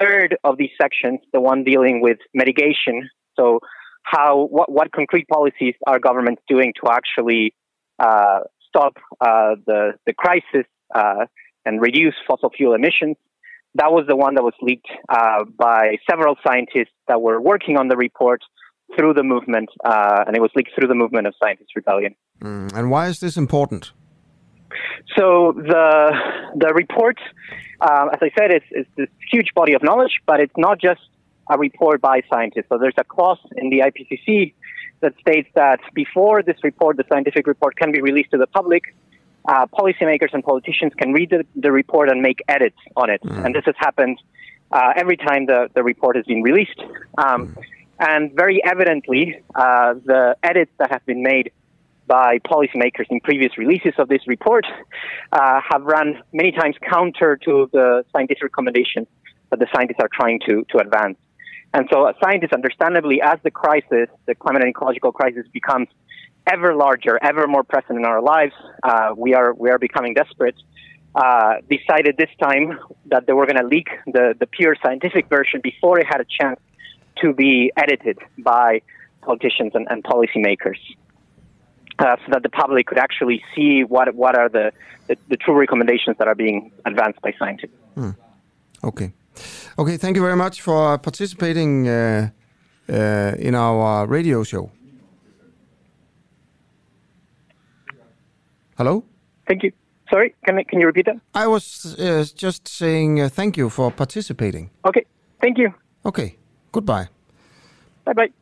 [0.00, 3.60] third of these sections, the one dealing with mitigation, so
[4.02, 7.54] how what what concrete policies are governments doing to actually
[8.68, 10.66] stop the the crisis
[11.64, 13.16] and reduce fossil fuel emissions.
[13.74, 17.86] That was the one that was leaked uh, by several scientists that were working on
[17.86, 18.42] the report
[18.96, 22.14] through the movement, uh, and it was leaked through the movement of Scientist Rebellion.
[22.42, 22.72] Mm.
[22.74, 23.92] And why is this important?
[25.16, 26.12] So the
[26.56, 27.18] the report,
[27.80, 31.00] uh, as I said, is, is this huge body of knowledge, but it's not just
[31.50, 32.66] a report by scientists.
[32.68, 34.54] So there's a clause in the IPCC
[35.00, 38.94] that states that before this report, the scientific report can be released to the public,
[39.48, 43.20] uh, policymakers and politicians can read the, the, report and make edits on it.
[43.22, 43.46] Mm.
[43.46, 44.18] And this has happened
[44.70, 46.78] uh, every time the, the report has been released.
[47.18, 47.64] Um, mm.
[48.00, 51.52] And very evidently, uh, the edits that have been made
[52.06, 54.64] by policymakers in previous releases of this report
[55.32, 59.06] uh, have run many times counter to the scientific recommendations
[59.50, 61.18] that the scientists are trying to, to advance.
[61.74, 65.88] And so, scientists, understandably, as the crisis, the climate and ecological crisis, becomes
[66.46, 68.54] ever larger, ever more present in our lives.
[68.82, 70.56] Uh, we are we are becoming desperate.
[71.14, 75.60] Uh, decided this time that they were going to leak the the pure scientific version
[75.62, 76.58] before it had a chance
[77.20, 78.80] to be edited by
[79.22, 80.78] politicians and, and policymakers.
[81.98, 84.72] Uh, so that the public could actually see what what are the,
[85.06, 87.76] the, the true recommendations that are being advanced by scientists.
[87.94, 88.10] Hmm.
[88.82, 89.12] Okay,
[89.78, 89.96] okay.
[89.98, 92.30] Thank you very much for participating uh,
[92.88, 94.70] uh, in our radio show.
[98.78, 99.04] Hello?
[99.46, 99.72] Thank you.
[100.08, 101.20] Sorry, can, I, can you repeat that?
[101.34, 104.70] I was uh, just saying uh, thank you for participating.
[104.86, 105.04] Okay,
[105.40, 105.74] thank you.
[106.06, 106.38] Okay,
[106.72, 107.06] goodbye.
[108.04, 108.32] Bye bye.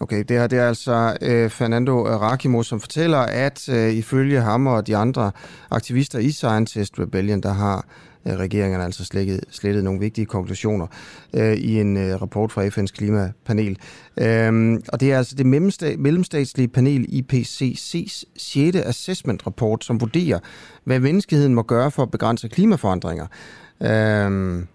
[0.00, 4.66] Okay, det er, det er altså uh, Fernando Rakimo, som fortæller, at uh, ifølge ham
[4.66, 5.30] og de andre
[5.70, 7.86] aktivister i Scientist Rebellion, der har
[8.24, 10.86] uh, regeringerne altså slettet, slettet nogle vigtige konklusioner
[11.32, 13.78] uh, i en uh, rapport fra FN's klimapanel.
[14.48, 15.46] Um, og det er altså det
[15.98, 18.76] mellemstatslige panel IPCC's 6.
[18.76, 20.38] assessment-rapport, som vurderer,
[20.84, 23.26] hvad menneskeheden må gøre for at begrænse klimaforandringer.
[24.26, 24.68] Um,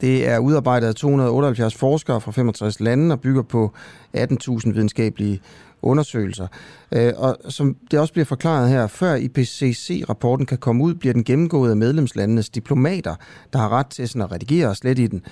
[0.00, 3.72] det er udarbejdet af 278 forskere fra 65 lande og bygger på
[4.16, 5.40] 18.000 videnskabelige
[5.82, 6.46] undersøgelser.
[6.92, 11.24] Øh, og som det også bliver forklaret her, før IPCC-rapporten kan komme ud, bliver den
[11.24, 13.14] gennemgået af medlemslandenes diplomater,
[13.52, 15.22] der har ret til sådan at redigere og slet i den.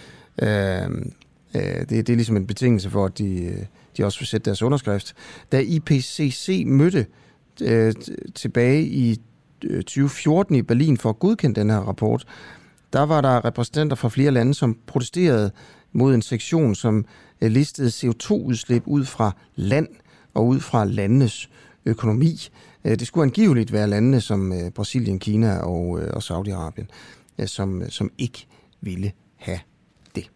[0.43, 0.83] Øh,
[1.55, 3.57] øh, det, det er ligesom en betingelse for, at de,
[3.97, 5.15] de også vil sætte deres underskrift.
[5.53, 7.07] Da IPCC mødte
[8.35, 9.21] tilbage i
[9.63, 12.27] 2014 i Berlin for at godkende den her rapport,
[12.95, 15.51] der var der repræsentanter fra flere lande, som protesterede
[15.93, 17.05] mod en sektion, som
[17.41, 19.89] øh, listede CO2-udslip ud fra land
[20.35, 21.51] og ud fra landenes
[21.85, 22.49] økonomi.
[22.85, 26.87] Øh, det skulle angiveligt være landene som øh, Brasilien, Kina og, og Saudi-Arabien,
[27.47, 28.47] som, som ikke
[28.81, 29.59] ville have
[30.15, 30.31] det.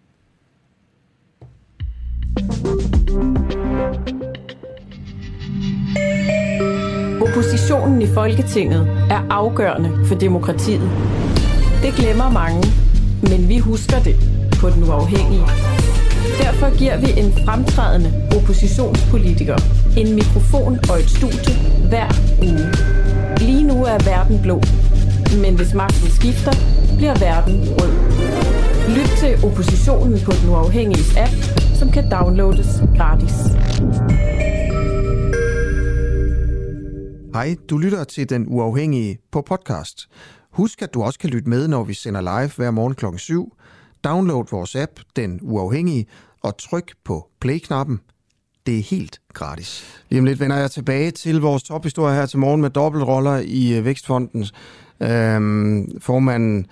[7.23, 8.81] Oppositionen i Folketinget
[9.11, 10.91] er afgørende for demokratiet.
[11.83, 12.63] Det glemmer mange,
[13.23, 14.17] men vi husker det
[14.61, 15.47] på den uafhængige.
[16.43, 19.59] Derfor giver vi en fremtrædende oppositionspolitiker
[19.97, 21.55] en mikrofon og et studie
[21.89, 22.09] hver
[22.43, 22.69] uge.
[23.49, 24.63] Lige nu er verden blå,
[25.43, 26.53] men hvis magten skifter,
[26.97, 27.93] bliver verden rød.
[28.97, 31.35] Lyt til oppositionen på den uafhængige app,
[31.79, 33.37] som kan downloades gratis.
[37.35, 40.09] Hej, du lytter til Den Uafhængige på podcast.
[40.53, 43.07] Husk, at du også kan lytte med, når vi sender live hver morgen kl.
[43.17, 43.53] 7.
[44.05, 46.07] Download vores app, Den Uafhængige,
[46.43, 48.01] og tryk på play-knappen.
[48.67, 50.03] Det er helt gratis.
[50.09, 53.79] Lige om lidt vender jeg tilbage til vores tophistorie her til morgen med dobbeltroller i
[53.79, 54.47] øh, Vækstfonden.
[55.03, 56.67] Øhm, formanden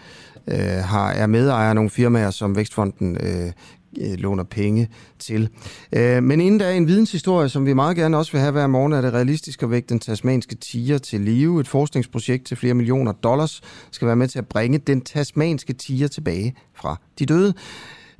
[0.48, 3.52] øh, har, er medejer af nogle firmaer, som Vækstfonden øh,
[4.00, 4.88] Øh, låner penge
[5.18, 5.48] til.
[5.92, 8.66] Øh, men inden der er en videnshistorie, som vi meget gerne også vil have hver
[8.66, 11.60] morgen, er det realistisk at vække den tasmanske tiger til live.
[11.60, 16.08] Et forskningsprojekt til flere millioner dollars skal være med til at bringe den tasmanske tiger
[16.08, 17.54] tilbage fra de døde.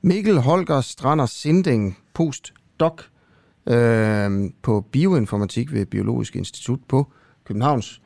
[0.03, 3.03] Mikkel Holger Strander Sinding, postdoc
[3.67, 7.07] øh, på bioinformatik ved Biologisk Institut på
[7.45, 8.03] Københavns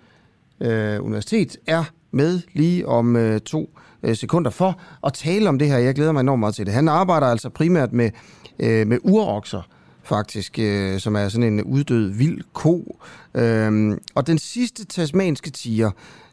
[0.61, 3.71] øh, Universitet, er med lige om øh, to
[4.03, 5.79] øh, sekunder for at tale om det her.
[5.79, 6.75] Jeg glæder mig enormt meget til det.
[6.75, 8.11] Han arbejder altså primært med,
[8.59, 9.63] øh, med urokser,
[10.03, 13.01] faktisk, øh, som er sådan en uddød vild ko.
[13.35, 15.91] Øh, og den sidste tasmanske tiger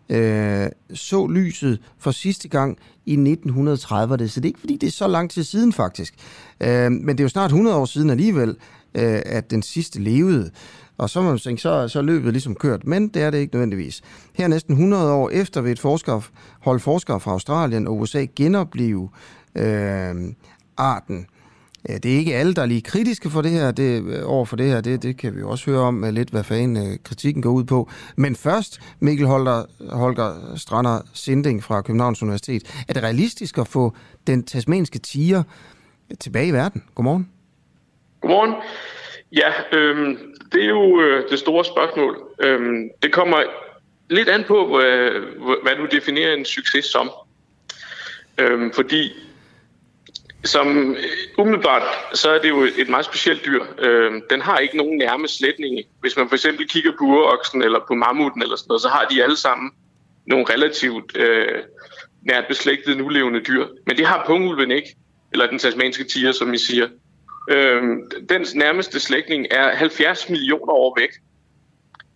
[0.09, 4.91] øh, så lyset for sidste gang i 1930'erne, så det er ikke fordi, det er
[4.91, 6.13] så lang tid siden faktisk.
[6.61, 8.49] Øh, men det er jo snart 100 år siden alligevel,
[8.93, 10.51] øh, at den sidste levede.
[10.97, 13.37] Og så må man tænke, så, så er løbet ligesom kørt, men det er det
[13.37, 14.01] ikke nødvendigvis.
[14.33, 16.21] Her næsten 100 år efter vil et forsker,
[16.59, 19.09] hold forskere fra Australien og USA genopleve
[19.55, 20.15] øh,
[20.77, 21.27] arten.
[21.87, 24.55] Det er ikke alle, der er lige kritiske for det her, det, øh, over for
[24.55, 24.81] det her.
[24.81, 27.49] Det, det kan vi jo også høre om øh, lidt, hvad fanden øh, kritikken går
[27.49, 27.89] ud på.
[28.15, 32.83] Men først, Mikkel Holger, Holger Strander Sinding fra Københavns Universitet.
[32.87, 33.93] Er det realistisk at få
[34.27, 35.43] den tasmanske tiger
[36.19, 36.83] tilbage i verden?
[36.95, 37.29] Godmorgen.
[38.21, 38.53] Godmorgen.
[39.31, 40.17] Ja, øhm,
[40.51, 42.29] det er jo øh, det store spørgsmål.
[42.39, 43.43] Øhm, det kommer
[44.09, 45.09] lidt an på, hvad,
[45.63, 47.09] hvad du definerer en succes som.
[48.37, 49.11] Øhm, fordi
[50.43, 51.03] som øh,
[51.37, 51.83] umiddelbart,
[52.13, 53.63] så er det jo et meget specielt dyr.
[53.79, 55.83] Øhm, den har ikke nogen nærme slætninge.
[56.01, 59.07] Hvis man for eksempel kigger på uroksen eller på mammuten eller sådan noget, så har
[59.11, 59.71] de alle sammen
[60.25, 61.63] nogle relativt øh,
[62.21, 63.67] nært beslægtede nulevende dyr.
[63.87, 64.95] Men det har pungulven ikke,
[65.31, 66.87] eller den tasmanske tiger, som I siger.
[67.47, 71.09] Øhm, dens nærmeste slægtning er 70 millioner år væk.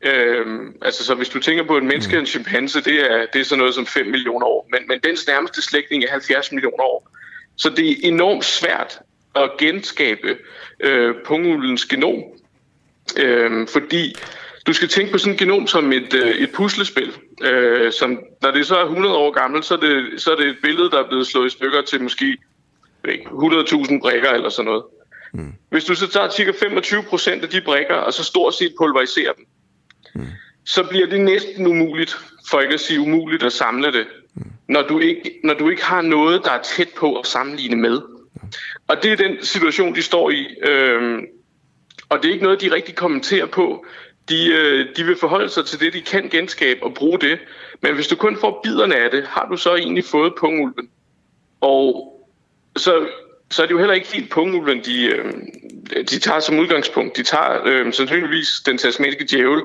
[0.01, 3.41] Øhm, altså, så hvis du tænker på en menneske og en chimpanse, det er, det
[3.41, 4.67] er sådan noget som 5 millioner år.
[4.71, 7.09] Men, men dens nærmeste slægtning er 70 millioner år.
[7.57, 8.99] Så det er enormt svært
[9.35, 10.37] at genskabe
[10.79, 12.23] øh, pungulens genom.
[13.17, 14.15] Øh, fordi
[14.67, 17.13] du skal tænke på sådan et genom som et, øh, et puslespil.
[17.43, 20.47] Øh, som, når det så er 100 år gammelt, så er, det, så er det
[20.47, 22.37] et billede, der er blevet slået i stykker til måske
[23.07, 24.83] 100.000 brikker eller sådan noget.
[25.33, 25.53] Mm.
[25.69, 29.33] Hvis du så tager cirka 25 procent af de brikker, og så stort set pulveriserer
[29.33, 29.45] dem,
[30.15, 30.27] mm.
[30.65, 32.17] så bliver det næsten umuligt,
[32.49, 34.51] for ikke at sige umuligt, at samle det, mm.
[34.67, 38.01] når, du ikke, når du ikke har noget, der er tæt på at sammenligne med.
[38.87, 40.47] Og det er den situation, de står i.
[40.61, 41.25] Øhm,
[42.09, 43.85] og det er ikke noget, de rigtig kommenterer på.
[44.29, 47.39] De, øh, de vil forholde sig til det, de kan genskabe og bruge det.
[47.81, 50.89] Men hvis du kun får biderne af det, har du så egentlig fået pungulven.
[51.61, 52.17] Og
[52.77, 53.07] så
[53.51, 55.33] så er det jo heller ikke helt pungulven, de, øh,
[56.09, 57.17] de tager som udgangspunkt.
[57.17, 59.61] De tager øh, sandsynligvis den tasmaniske djævel,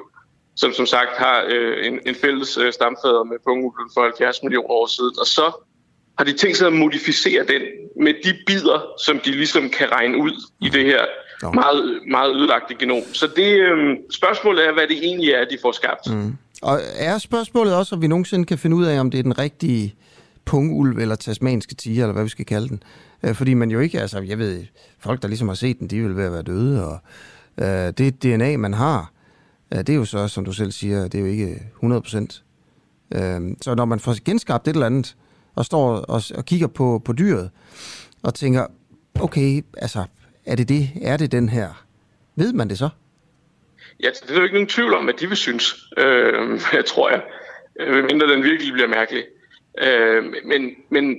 [0.57, 4.70] som som sagt har øh, en, en fælles øh, stamfader med pungulven for 70 millioner
[4.70, 5.14] år siden.
[5.20, 5.66] Og så
[6.18, 7.62] har de tænkt sig at modificere den
[8.01, 11.05] med de bider, som de ligesom kan regne ud i det her
[11.55, 13.03] meget, meget ødelagte genom.
[13.12, 16.07] Så det øh, spørgsmålet er, hvad det egentlig er, de får skabt.
[16.11, 16.37] Mm.
[16.63, 19.38] Og er spørgsmålet også, om vi nogensinde kan finde ud af, om det er den
[19.38, 19.95] rigtige
[20.45, 22.83] pungulv eller tasmanske tiger, eller hvad vi skal kalde den?
[23.22, 24.64] Øh, fordi man jo ikke, altså jeg ved,
[24.99, 26.99] folk der ligesom har set den, de vil være døde, og
[27.59, 29.13] øh, det DNA, man har,
[29.72, 32.43] øh, det er jo så, som du selv siger, det er jo ikke 100 procent.
[33.14, 35.17] Øh, så når man får genskabt et eller andet,
[35.55, 37.51] og står og, og kigger på, på dyret,
[38.22, 38.67] og tænker,
[39.21, 40.05] okay, altså,
[40.47, 40.91] er det det?
[41.03, 41.87] Er det den her?
[42.37, 42.88] Ved man det så?
[44.03, 47.11] Ja, det er jo ikke nogen tvivl om, at de vil synes, øh, jeg tror
[47.11, 47.22] jeg,
[47.80, 49.25] øh, mindre den virkelig bliver mærkelig.
[49.83, 51.17] Øh, men, men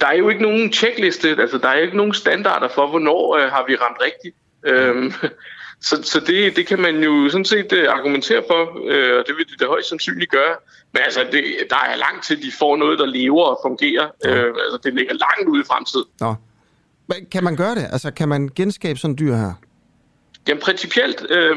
[0.00, 3.50] der er jo ikke nogen checkliste, altså der er ikke nogen standarder for, hvornår øh,
[3.50, 4.36] har vi ramt rigtigt.
[4.66, 5.12] Øhm,
[5.88, 9.34] så, så det, det kan man jo sådan set uh, argumentere for, uh, og det
[9.36, 10.56] vil de da højst sandsynligt gøre.
[10.92, 14.08] Men altså, det, der er langt til, de får noget, der lever og fungerer.
[14.24, 14.48] Ja.
[14.48, 16.06] Uh, altså, det ligger langt ude i fremtiden.
[16.20, 16.34] Nå.
[17.06, 17.86] Men kan man gøre det?
[17.92, 19.52] Altså, kan man genskabe sådan dyr her?
[20.48, 21.56] Jamen, principielt, øh,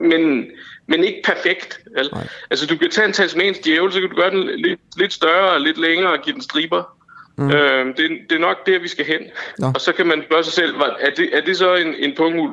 [0.00, 0.44] men,
[0.86, 1.80] men ikke perfekt.
[1.96, 2.10] Vel?
[2.50, 5.50] Altså, du kan tage en tasmansk djævel, så kan du gøre den lidt, lidt større
[5.50, 6.96] og lidt længere og give den striber.
[7.38, 7.50] Mm.
[7.50, 9.20] Øh, det, det er nok der, vi skal hen.
[9.58, 9.66] Nå.
[9.74, 12.50] Og så kan man spørge sig selv, er det, er det så en, en pungul?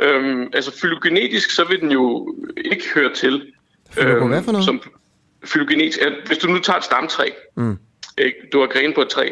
[0.00, 3.52] Øhm, altså, fylogenetisk, så vil den jo ikke høre til.
[3.90, 4.64] Fylogen, hvad for noget?
[4.64, 4.82] Som,
[5.44, 7.78] fylogenetisk, hvis du nu tager et stamtræ, mm.
[8.18, 8.36] ikke?
[8.52, 9.28] du har grene på et træ,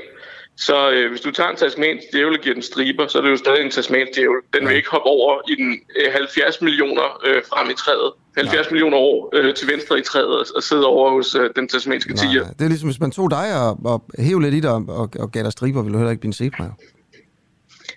[0.57, 3.31] så øh, hvis du tager en tasmansk djævel og giver den striber, så er det
[3.31, 4.41] jo stadig en tasmansk djævel.
[4.55, 8.13] Den vil ikke hoppe over i den øh, 70 millioner øh, frem i træet.
[8.37, 8.71] 70 ja.
[8.71, 12.45] millioner år øh, til venstre i træet og sidde over hos øh, den tasmanske tiger.
[12.59, 15.33] Det er ligesom, hvis man tog dig og, og hævde lidt i dig og, og,
[15.33, 16.65] gav dig striber, ville du heller ikke blive en zebra.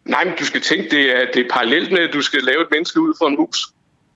[0.05, 2.61] Nej, men du skal tænke, det er, det er parallelt med, at du skal lave
[2.61, 3.57] et menneske ud for en mus.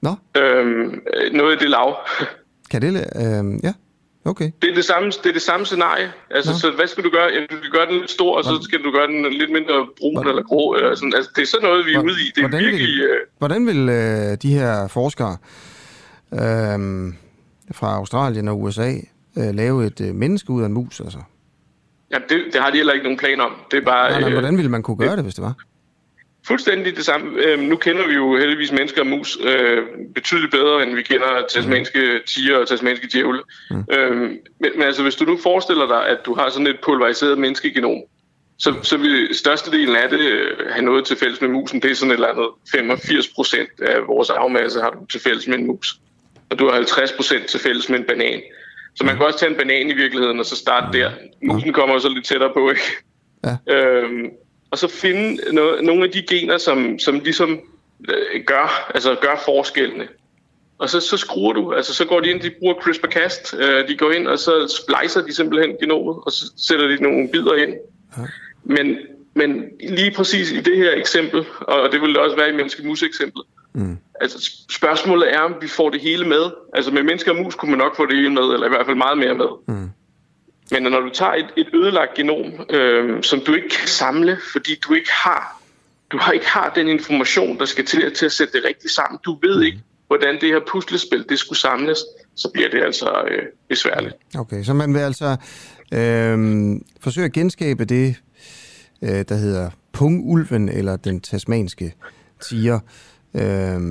[0.02, 0.16] Nå.
[0.38, 1.02] Øhm,
[1.32, 1.98] noget af det lav.
[2.72, 2.90] Kan det...
[2.96, 3.74] Øh, ja.
[4.26, 4.52] Okay.
[4.62, 6.12] Det er det samme, det er det samme scenarie.
[6.30, 6.58] Altså, Nå.
[6.58, 7.28] så hvad skal du gøre?
[7.34, 9.88] Ja, du skal gøre den lidt stor, og så skal du gøre den lidt mindre
[10.00, 10.76] brun hvordan, eller grå.
[10.76, 11.14] Eller sådan.
[11.16, 12.32] Altså, det er sådan noget, vi er ude i.
[12.36, 12.88] Det er hvordan virkelig...
[12.88, 13.18] Vil, øh...
[13.38, 15.38] Hvordan vil øh, de her forskere
[16.34, 16.80] øh,
[17.72, 18.92] fra Australien og USA
[19.38, 21.20] øh, lave et øh, menneske ud af en mus, altså?
[22.12, 23.52] Ja, det, det har de heller ikke nogen plan om.
[23.72, 24.10] Det er bare...
[24.10, 25.56] Nej, nej, øh, hvordan ville man kunne gøre det, det hvis det var?
[26.48, 27.42] Fuldstændig det samme.
[27.42, 29.84] Øh, nu kender vi jo heldigvis mennesker og mus øh,
[30.16, 33.42] betydeligt bedre, end vi kender tasmanske tiger og tasmanske djævle.
[33.70, 33.84] Mm.
[33.92, 34.18] Øh,
[34.60, 37.98] men, men altså, hvis du nu forestiller dig, at du har sådan et pulveriseret menneskegenom,
[38.58, 41.82] så, så vil størstedelen af det øh, have noget til fælles med musen.
[41.82, 45.48] Det er sådan et eller andet 85 procent af vores arvemasse har du til fælles
[45.48, 45.96] med en mus.
[46.50, 48.42] Og du har 50 procent til fælles med en banan.
[48.96, 51.12] Så man kan også tage en banan i virkeligheden, og så starte der.
[51.44, 52.82] Musen kommer så lidt tættere på, ikke?
[53.46, 53.74] Ja.
[53.76, 54.30] Øhm,
[54.74, 57.60] og så finde noget, nogle af de gener, som, som ligesom
[58.10, 60.08] øh, gør, altså gør forskellene.
[60.78, 63.98] Og så, så skruer du, altså så går de ind, de bruger CRISPR-Cas, øh, de
[63.98, 67.74] går ind, og så splicer de simpelthen genomet, og så sætter de nogle bidder ind.
[68.18, 68.24] Ja.
[68.64, 68.98] Men,
[69.34, 73.46] men lige præcis i det her eksempel, og det vil det også være i menneske-mus-eksemplet,
[73.74, 73.98] mm.
[74.22, 76.52] altså spørgsmålet er, om vi får det hele med.
[76.74, 78.86] Altså med mennesker og mus kunne man nok få det hele med, eller i hvert
[78.86, 79.48] fald meget mere med.
[79.68, 79.90] Mm.
[80.74, 84.80] Men når du tager et, et ødelagt genom, øh, som du ikke kan samle, fordi
[84.88, 85.64] du ikke har
[86.14, 89.20] du har ikke har den information, der skal til, til at sætte det rigtigt sammen.
[89.26, 92.00] Du ved ikke, hvordan det her puslespil det skulle samles,
[92.36, 94.16] så bliver det altså øh, besværligt.
[94.38, 95.36] Okay, så man vil altså
[95.94, 96.38] øh,
[97.00, 98.16] forsøge at genskabe det,
[99.02, 101.94] øh, der hedder pungulven eller den tasmanske
[102.50, 102.80] tiger,
[103.36, 103.82] øh,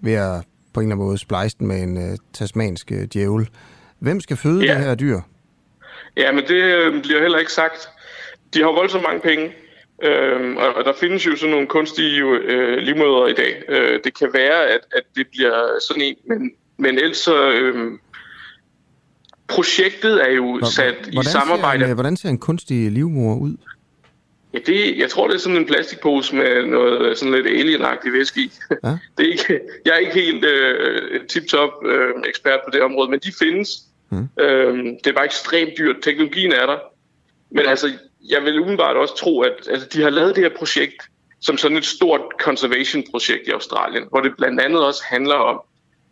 [0.00, 3.48] ved at på en eller anden måde splice den med en øh, tasmansk øh, djævel.
[3.98, 4.74] Hvem skal føde ja.
[4.74, 5.20] det her dyr?
[6.18, 7.88] Ja, men det øh, bliver heller ikke sagt.
[8.54, 9.52] De har voldsomt mange penge,
[10.02, 13.62] øh, og, der findes jo sådan nogle kunstige øh, livmøder i dag.
[13.68, 17.50] Øh, det kan være, at, at det bliver sådan en, men, men ellers så...
[17.50, 17.98] Øh,
[19.48, 21.80] projektet er jo sat hvordan i samarbejde...
[21.80, 23.56] Ser en, hvordan ser en kunstig livmor ud?
[24.54, 28.40] Ja, det, jeg tror, det er sådan en plastikpose med noget sådan lidt alienagtigt væske
[28.40, 28.52] i.
[28.84, 28.88] Ja?
[29.18, 33.20] Det er ikke, jeg er ikke helt øh, tip-top øh, ekspert på det område, men
[33.20, 33.87] de findes.
[34.10, 34.28] Mm.
[34.40, 35.96] Øhm, det er bare ekstremt dyrt.
[36.02, 36.78] Teknologien er der.
[37.50, 37.92] Men altså,
[38.30, 41.02] jeg vil umiddelbart også tro, at altså, de har lavet det her projekt
[41.40, 45.60] som sådan et stort conservation-projekt i Australien, hvor det blandt andet også handler om,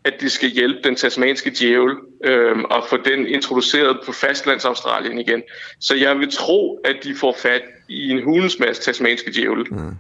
[0.05, 5.43] at de skal hjælpe den tasmanske djævel øhm, og få den introduceret på fastlands-Australien igen.
[5.81, 9.67] Så jeg vil tro, at de får fat i en hulens masse tasmanske djævel.
[9.71, 9.97] Mm.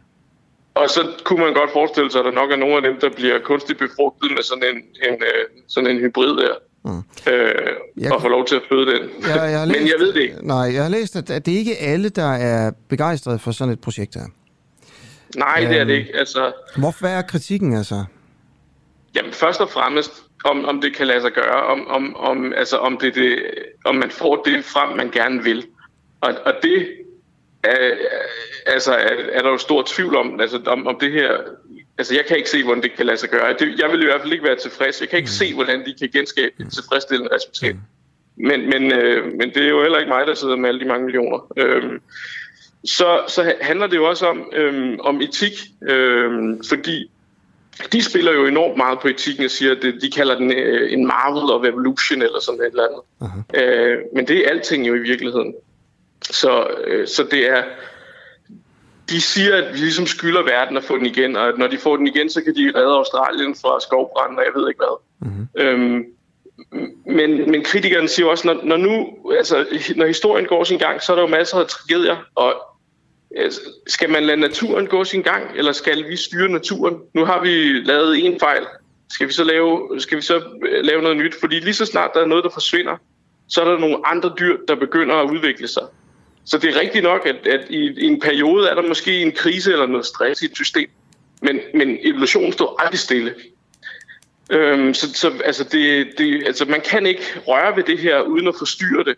[0.75, 3.09] Og så kunne man godt forestille sig, at der nok er nogle af dem, der
[3.09, 6.55] bliver kunstigt befrugtet med sådan en, en, øh, sådan en hybrid der.
[6.87, 7.33] Mm.
[7.33, 7.55] Øh,
[7.97, 9.11] jeg, og få lov til at føde den.
[9.23, 10.37] Jeg, jeg læst, Men jeg ved det ikke.
[10.43, 13.81] Nej, jeg har læst, at, at det ikke alle, der er begejstrede for sådan et
[13.81, 14.27] projekt her.
[15.37, 16.17] Nej, øh, det er det øhm, ikke.
[16.19, 18.05] Altså, hvorfor er kritikken altså?
[19.15, 20.13] Jamen, først og fremmest,
[20.45, 23.39] om, om det kan lade sig gøre, om, om, om, altså, om, det, det,
[23.85, 25.67] om man får det frem, man gerne vil.
[26.21, 26.89] Og, og det
[27.65, 27.91] er,
[28.67, 31.31] altså, er, er der jo stor tvivl om, altså, om, om det her
[31.99, 33.57] Altså, jeg kan ikke se, hvordan det kan lade sig gøre.
[33.59, 35.01] Det, jeg vil i hvert fald ikke være tilfreds.
[35.01, 35.41] Jeg kan ikke mm.
[35.41, 37.75] se, hvordan de kan genskabe et tilfredsstillende resultat.
[37.75, 37.81] Mm.
[38.37, 40.85] Men, men, øh, men det er jo heller ikke mig, der sidder med alle de
[40.85, 41.53] mange millioner.
[41.57, 42.01] Øhm,
[42.85, 45.53] så, så handler det jo også om, øhm, om etik,
[45.89, 47.11] øhm, fordi
[47.93, 50.93] de spiller jo enormt meget på etikken og siger, at det, de kalder den øh,
[50.93, 53.01] en marvel of evolution eller sådan et eller andet.
[53.23, 53.61] Uh-huh.
[53.61, 55.55] Øh, men det er alting jo i virkeligheden.
[56.23, 57.63] Så, øh, så det er
[59.11, 61.79] de siger, at vi ligesom skylder verden at få den igen, og at når de
[61.79, 64.97] får den igen, så kan de redde Australien fra skovbranden, og jeg ved ikke hvad.
[65.21, 65.49] Mm-hmm.
[65.59, 66.05] Øhm,
[67.07, 69.09] men, men kritikerne siger også, når, når nu,
[69.39, 69.67] altså,
[69.97, 72.55] når historien går sin gang, så er der jo masser af tragedier, og
[73.37, 76.97] Altså, skal man lade naturen gå sin gang, eller skal vi styre naturen?
[77.15, 77.49] Nu har vi
[77.85, 78.67] lavet en fejl.
[79.11, 80.37] Skal vi så lave, skal vi så
[80.69, 81.35] øh, lave noget nyt?
[81.41, 82.97] Fordi lige så snart der er noget, der forsvinder,
[83.49, 85.83] så er der nogle andre dyr, der begynder at udvikle sig.
[86.47, 89.33] Så det er rigtigt nok, at, at i, i en periode er der måske en
[89.33, 90.89] krise eller noget stress i et system.
[91.43, 93.35] Men, men evolutionen står aldrig stille.
[94.51, 98.49] Øhm, så så altså det, det, altså man kan ikke røre ved det her uden
[98.49, 99.17] at forstyrre det.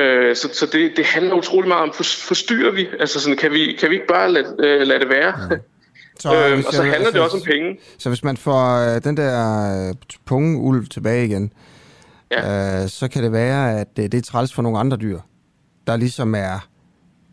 [0.00, 1.92] Øh, så så det, det handler utrolig meget om,
[2.28, 2.88] forstyrrer vi?
[3.00, 5.34] Altså sådan, kan, vi, kan vi ikke bare lade, øh, lade det være?
[5.50, 5.56] Ja.
[6.20, 7.78] Så, øhm, og så handler altså, det også om penge.
[7.98, 9.94] Så hvis man får øh, den der øh,
[10.26, 11.52] punge ulv tilbage igen,
[12.30, 12.82] ja.
[12.82, 15.18] øh, så kan det være, at det, det er træls for nogle andre dyr,
[15.88, 16.68] der ligesom er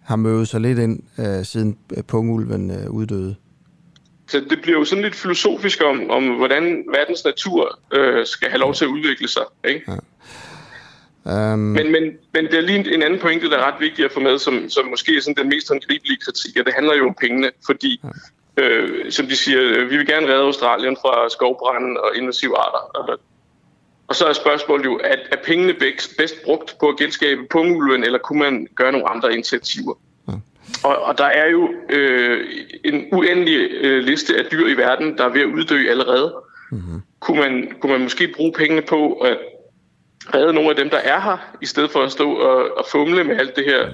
[0.03, 1.77] har mødet sig lidt ind, øh, siden
[2.07, 3.35] pungulven øh, uddøde.
[4.27, 8.59] Så det bliver jo sådan lidt filosofisk om, om hvordan verdens natur øh, skal have
[8.59, 9.43] lov til at udvikle sig.
[9.67, 9.91] Ikke?
[11.25, 11.53] Ja.
[11.53, 11.59] Um...
[11.59, 12.03] Men, men,
[12.33, 14.69] men det er lige en anden pointe, der er ret vigtig at få med, som,
[14.69, 18.01] som måske er sådan den mest håndgribelige kritik, og det handler jo om pengene, fordi,
[18.57, 18.63] ja.
[18.63, 22.83] øh, som de siger, øh, vi vil gerne redde Australien fra skovbranden og invasive arter.
[22.95, 23.19] Og,
[24.07, 25.73] og så er spørgsmålet jo, at er pengene
[26.17, 29.93] bedst, brugt på at genskabe pungulven, eller kunne man gøre nogle andre initiativer?
[30.83, 32.45] Og, og der er jo øh,
[32.83, 36.35] en uendelig øh, liste af dyr i verden, der er ved at uddø allerede.
[36.71, 37.01] Mm-hmm.
[37.19, 39.37] Kunne, man, kunne man måske bruge pengene på at
[40.33, 43.23] redde nogle af dem, der er her, i stedet for at stå og, og fumle
[43.23, 43.89] med alt det her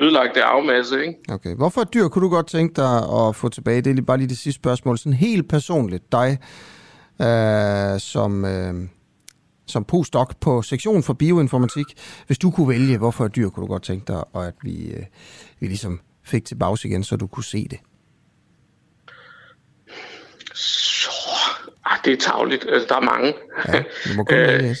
[0.00, 1.14] ødelagte afmasse, ikke?
[1.32, 1.56] Okay.
[1.56, 3.82] Hvorfor dyr kunne du godt tænke dig at få tilbage?
[3.82, 4.98] Det er bare lige det sidste spørgsmål.
[4.98, 6.38] Sådan helt personligt, dig
[7.20, 8.74] øh, som, øh,
[9.70, 11.86] som postdoc på sektion for bioinformatik.
[12.26, 14.90] Hvis du kunne vælge, hvorfor et dyr kunne du godt tænke dig, og at vi,
[14.90, 15.02] øh,
[15.60, 17.78] vi ligesom fik til bags igen, så du kunne se det?
[20.54, 21.10] Så...
[21.84, 22.66] Ah, det er tavligt.
[22.68, 23.34] Altså, der er mange.
[23.68, 24.76] Ja, du må kun vælge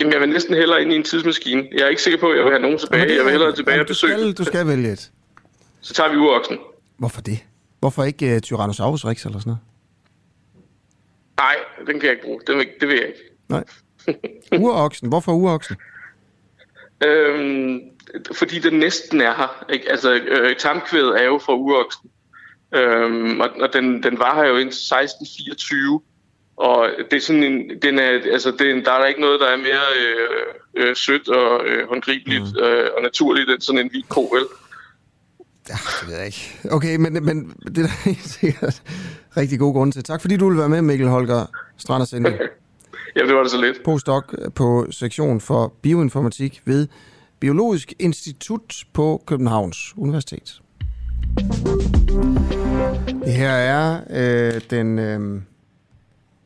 [0.00, 1.68] Jamen, jeg vil næsten hellere ind i en tidsmaskine.
[1.72, 3.16] Jeg er ikke sikker på, at jeg vil have nogen tilbage.
[3.16, 4.12] Jeg vil hellere tilbage og besøge.
[4.12, 5.10] Skal, du skal vælge et.
[5.80, 6.58] Så tager vi uroksen.
[6.98, 7.38] Hvorfor det?
[7.80, 9.60] Hvorfor ikke uh, Tyrannosaurus rex eller sådan noget?
[11.36, 12.40] Nej, den kan jeg ikke bruge.
[12.46, 13.20] Den, det vil jeg ikke.
[13.48, 13.64] Nej.
[14.62, 15.08] Uroksen.
[15.08, 15.76] Hvorfor uroksen?
[17.04, 17.80] Øhm,
[18.32, 19.64] fordi den næsten er her.
[19.72, 19.90] Ikke?
[19.90, 22.10] Altså, øh, tamkvædet er jo fra uroksen.
[22.74, 26.00] Øhm, og, og den, den var her jo indtil 1624.
[26.56, 29.46] Og det er sådan en, den er, altså den, der er der ikke noget, der
[29.46, 32.62] er mere øh, øh, sødt og øh, håndgribeligt mm.
[32.62, 34.44] øh, og naturligt end sådan en hvid ko, vel?
[35.68, 36.58] Ja, det ved jeg ikke.
[36.70, 38.82] Okay, men, men det er der helt sikkert
[39.36, 40.04] rigtig god grund til.
[40.04, 42.14] Tak fordi du ville være med, Mikkel Holger Stranders
[43.18, 43.82] Ja, det var det så lidt.
[43.84, 46.86] Postdoc øh, på sektion for bioinformatik ved
[47.40, 50.62] Biologisk Institut på Københavns Universitet.
[53.24, 54.98] Det her er øh, den...
[54.98, 55.40] Øh,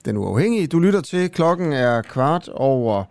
[0.04, 0.66] den Uafhængige.
[0.66, 3.04] Du lytter til, klokken er kvart over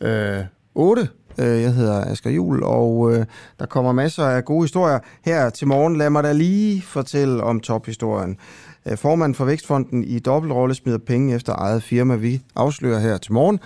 [0.00, 1.08] øh, 8.
[1.38, 3.24] Øh, jeg hedder Asger Jul, og øh,
[3.58, 5.96] der kommer masser af gode historier her til morgen.
[5.96, 8.36] Lad mig da lige fortælle om tophistorien.
[8.86, 12.16] Øh, formanden for Vækstfonden i dobbeltrolle smider penge efter eget firma.
[12.16, 13.60] Vi afslører her til morgen,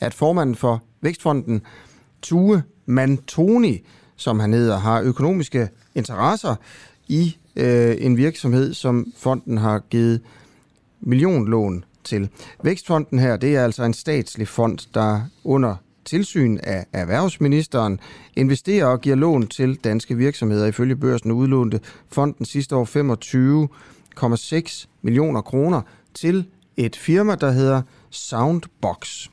[0.00, 1.62] at formanden for Vækstfonden,
[2.22, 3.82] Tue Mantoni,
[4.16, 6.54] som han hedder, har økonomiske interesser
[7.08, 10.20] i øh, en virksomhed, som fonden har givet
[11.00, 12.28] millionlån til.
[12.62, 18.00] Vækstfonden her, det er altså en statslig fond, der under tilsyn af erhvervsministeren
[18.36, 20.66] investerer og giver lån til danske virksomheder.
[20.66, 23.68] Ifølge børsen udlånte fonden sidste år 25
[24.20, 25.82] 1,6 millioner kroner
[26.14, 29.28] til et firma, der hedder Soundbox.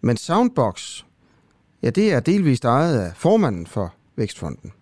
[0.00, 1.04] Men Soundbox,
[1.82, 4.72] ja, det er delvist ejet af formanden for Vækstfonden.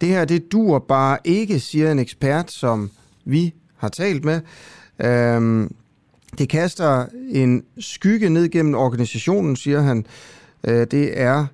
[0.00, 2.90] Det her, det dur bare ikke, siger en ekspert, som
[3.24, 4.40] vi har talt med.
[4.98, 5.74] Øhm,
[6.38, 10.06] det kaster en skygge ned gennem organisationen, siger han.
[10.64, 11.46] Øh, det er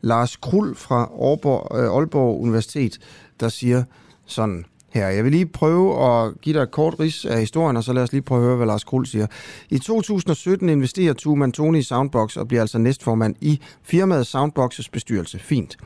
[0.00, 2.98] Lars Krul fra Aalborg, øh, Aalborg Universitet,
[3.40, 3.84] der siger
[4.26, 5.08] sådan her.
[5.08, 8.02] Jeg vil lige prøve at give dig et kort ris af historien, og så lad
[8.02, 9.26] os lige prøve at høre, hvad Lars Krul siger.
[9.70, 15.38] I 2017 investerer Tuman Tony i Soundbox og bliver altså næstformand i firmaet Soundboxes bestyrelse.
[15.38, 15.76] Fint.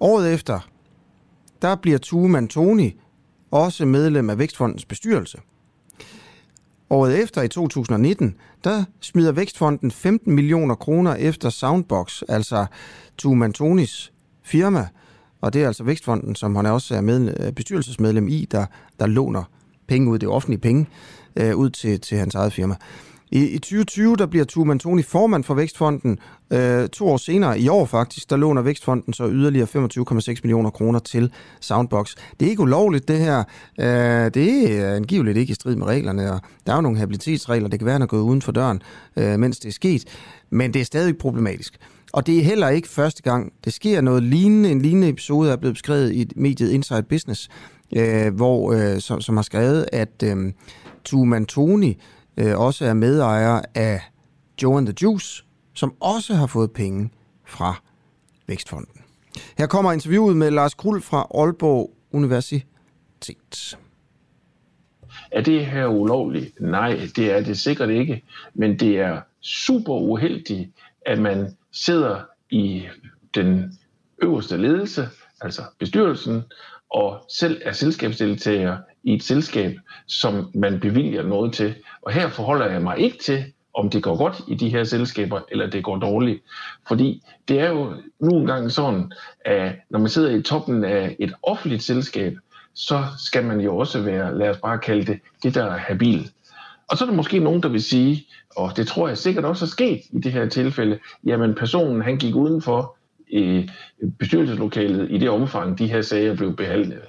[0.00, 0.68] Året efter,
[1.62, 2.90] der bliver Tuman Tony
[3.50, 5.38] også medlem af Vækstfondens bestyrelse.
[6.90, 8.34] Året efter, i 2019,
[8.64, 12.66] der smider Vækstfonden 15 millioner kroner efter Soundbox, altså
[13.18, 14.12] Tumantonis
[14.42, 14.88] firma,
[15.40, 18.66] og det er altså Vækstfonden, som han også er med, øh, bestyrelsesmedlem i, der,
[19.00, 19.42] der låner
[19.88, 20.86] penge ud, det offentlige penge,
[21.36, 22.74] øh, ud til, til hans eget firma.
[23.30, 26.18] I, I 2020 der bliver Tue Mantoni formand for Vækstfonden.
[26.52, 30.98] Øh, to år senere, i år faktisk, der låner Vækstfonden så yderligere 25,6 millioner kroner
[30.98, 32.14] til Soundbox.
[32.40, 33.38] Det er ikke ulovligt, det her.
[33.80, 37.68] Øh, det er angiveligt ikke i strid med reglerne, og der er jo nogle habilitetsregler.
[37.68, 38.82] Det kan være, at han er gået uden for døren,
[39.16, 40.04] øh, mens det er sket.
[40.50, 41.78] Men det er stadig problematisk.
[42.18, 43.52] Og det er heller ikke første gang.
[43.64, 44.70] Det sker noget lignende.
[44.70, 47.48] En lignende episode er blevet beskrevet i mediet Inside Business,
[47.96, 50.52] øh, hvor, øh, som, som har skrevet, at øh,
[51.04, 51.94] Tuman Tony
[52.36, 54.00] øh, også er medejer af
[54.62, 57.10] Joe and the Juice, som også har fået penge
[57.46, 57.82] fra
[58.46, 59.02] Vækstfonden.
[59.58, 63.78] Her kommer interviewet med Lars Krull fra Aalborg Universitet.
[65.32, 66.60] Er det her ulovligt?
[66.60, 68.22] Nej, det er det sikkert ikke.
[68.54, 70.70] Men det er super uheldigt,
[71.06, 72.86] at man sidder i
[73.34, 73.78] den
[74.22, 75.08] øverste ledelse,
[75.40, 76.42] altså bestyrelsen,
[76.90, 79.76] og selv er selskabsdeltager i et selskab,
[80.06, 81.74] som man bevilger noget til.
[82.02, 83.44] Og her forholder jeg mig ikke til,
[83.74, 86.42] om det går godt i de her selskaber, eller det går dårligt.
[86.88, 89.12] Fordi det er jo nu engang sådan,
[89.44, 92.36] at når man sidder i toppen af et offentligt selskab,
[92.74, 96.30] så skal man jo også være, lad os bare kalde det, det der er habil.
[96.90, 99.64] Og så er der måske nogen, der vil sige, og det tror jeg sikkert også
[99.64, 102.96] er sket i det her tilfælde, jamen personen han gik udenfor
[103.28, 103.70] i
[104.18, 107.02] bestyrelseslokalet i det omfang, de her sager blev behandlet.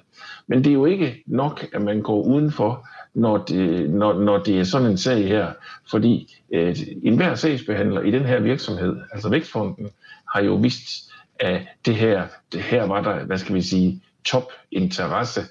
[0.48, 4.60] Men det er jo ikke nok, at man går udenfor, når det, når, når det
[4.60, 5.52] er sådan en sag her.
[5.92, 9.90] Fordi øh, enhver sagsbehandler i den her virksomhed, altså Vækstfonden,
[10.34, 12.24] har jo vist, at det her,
[12.54, 15.42] det her var der, hvad skal vi sige, topinteresse.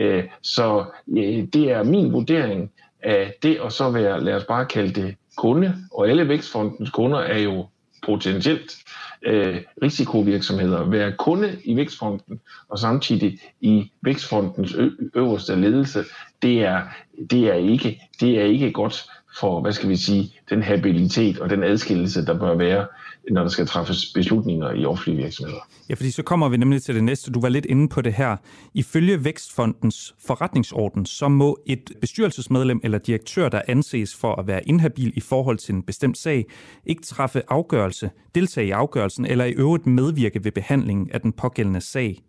[0.00, 0.84] Øh, så
[1.18, 2.70] øh, det er min vurdering
[3.02, 7.18] af det at så være, lad os bare kalde det kunde, og alle Vækstfondens kunder
[7.18, 7.66] er jo
[8.06, 8.76] potentielt
[9.22, 14.76] øh, risikovirksomheder, være kunde i Vækstfonden og samtidig i Vækstfondens
[15.14, 16.04] øverste ledelse,
[16.42, 16.82] det er,
[17.30, 19.04] det er, ikke, det er ikke godt
[19.40, 22.86] for, hvad skal vi sige, den habilitet og den adskillelse, der bør være,
[23.30, 25.60] når der skal træffes beslutninger i offentlige virksomheder.
[25.88, 27.30] Ja, fordi så kommer vi nemlig til det næste.
[27.30, 28.36] Du var lidt inde på det her.
[28.74, 35.12] Ifølge Vækstfondens forretningsorden, så må et bestyrelsesmedlem eller direktør, der anses for at være inhabil
[35.16, 36.46] i forhold til en bestemt sag,
[36.86, 41.80] ikke træffe afgørelse, deltage i afgørelsen eller i øvrigt medvirke ved behandlingen af den pågældende
[41.80, 42.22] sag.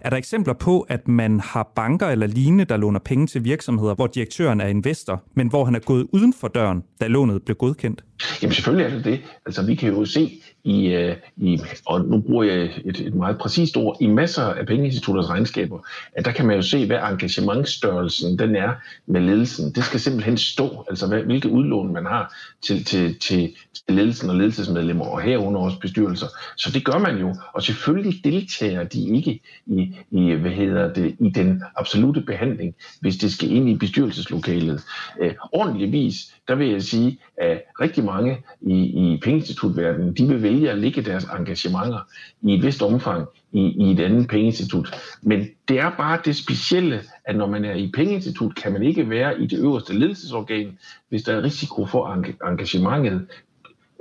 [0.00, 3.94] Er der eksempler på, at man har banker eller lignende, der låner penge til virksomheder,
[3.94, 7.56] hvor direktøren er investor, men hvor han er gået uden for døren, da lånet blev
[7.56, 8.04] godkendt?
[8.42, 9.20] Jamen selvfølgelig er det det.
[9.46, 13.38] Altså vi kan jo se i, øh, i og nu bruger jeg et, et meget
[13.38, 18.38] præcist ord, i masser af pengeinstitutters regnskaber, at der kan man jo se, hvad engagementstørrelsen
[18.38, 18.72] den er
[19.06, 19.72] med ledelsen.
[19.72, 24.30] Det skal simpelthen stå, altså hvad, hvilke udlån man har til, til, til, til ledelsen
[24.30, 26.26] og ledelsesmedlemmer, og herunder også bestyrelser.
[26.56, 31.16] Så det gør man jo, og selvfølgelig deltager de ikke i, i, hvad hedder det,
[31.20, 34.82] i den absolute behandling, hvis det skal ind i bestyrelseslokalet.
[35.20, 40.70] Øh, ordentligvis, der vil jeg sige, at rigtig mange i, i pengeinstitutverdenen, de vil vælge
[40.70, 42.00] at lægge deres engagementer
[42.42, 44.94] i et vist omfang i, i et andet pengeinstitut.
[45.22, 49.10] Men det er bare det specielle, at når man er i pengeinstitut, kan man ikke
[49.10, 50.78] være i det øverste ledelsesorgan,
[51.08, 53.26] hvis der er risiko for, at engagementet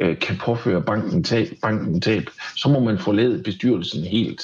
[0.01, 2.23] øh, kan påføre banken tab, banken tab,
[2.55, 4.41] så må man forlade bestyrelsen helt.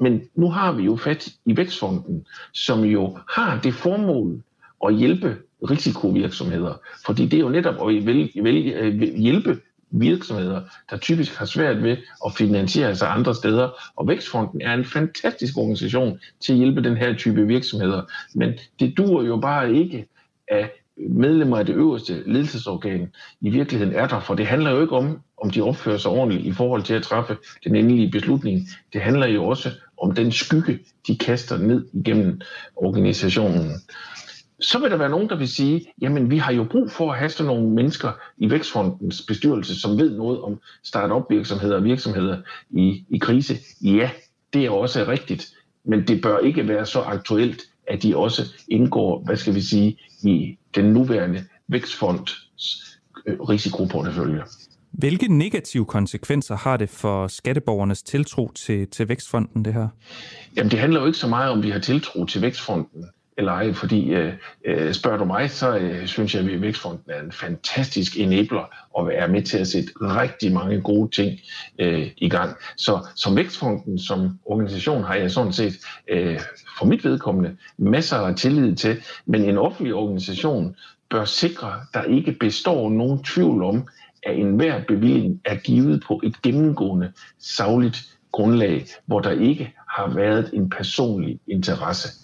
[0.00, 4.42] Men nu har vi jo fat i Vækstfonden, som jo har det formål
[4.86, 5.36] at hjælpe
[5.70, 6.74] risikovirksomheder.
[7.06, 9.60] Fordi det er jo netop at vælge, vil øh, hjælpe
[9.90, 10.60] virksomheder,
[10.90, 11.96] der typisk har svært ved
[12.26, 13.70] at finansiere sig andre steder.
[13.96, 18.02] Og Vækstfonden er en fantastisk organisation til at hjælpe den her type virksomheder.
[18.34, 20.06] Men det dur jo bare ikke,
[20.48, 24.96] at medlemmer af det øverste ledelsesorgan i virkeligheden er der, for det handler jo ikke
[24.96, 28.68] om, om de opfører sig ordentligt i forhold til at træffe den endelige beslutning.
[28.92, 29.70] Det handler jo også
[30.02, 32.40] om den skygge, de kaster ned igennem
[32.76, 33.72] organisationen
[34.64, 37.18] så vil der være nogen, der vil sige, jamen vi har jo brug for at
[37.18, 42.38] have sådan nogle mennesker i Vækstfondens bestyrelse, som ved noget om start-up virksomheder og virksomheder
[42.70, 43.56] i, i krise.
[43.82, 44.10] Ja,
[44.52, 45.54] det er også rigtigt,
[45.84, 49.98] men det bør ikke være så aktuelt, at de også indgår, hvad skal vi sige,
[50.22, 52.32] i den nuværende Vækstfonds
[53.26, 54.42] øh, risikoportefølje.
[54.90, 59.88] Hvilke negative konsekvenser har det for skatteborgernes tiltro til, til Vækstfonden, det her?
[60.56, 63.04] Jamen, det handler jo ikke så meget om, vi har tiltro til Vækstfonden
[63.38, 64.32] eller ej, fordi øh,
[64.64, 69.12] øh, spørger du mig, så øh, synes jeg, at Vækstfonden er en fantastisk enabler og
[69.14, 71.38] er med til at sætte rigtig mange gode ting
[71.78, 72.56] øh, i gang.
[72.76, 75.74] Så som Vækstfonden, som organisation, har jeg sådan set
[76.08, 76.40] øh,
[76.78, 80.76] for mit vedkommende masser af tillid til, men en offentlig organisation
[81.10, 83.88] bør sikre, at der ikke består nogen tvivl om,
[84.22, 87.98] at enhver bevilling er givet på et gennemgående, savligt
[88.32, 92.23] grundlag, hvor der ikke har været en personlig interesse.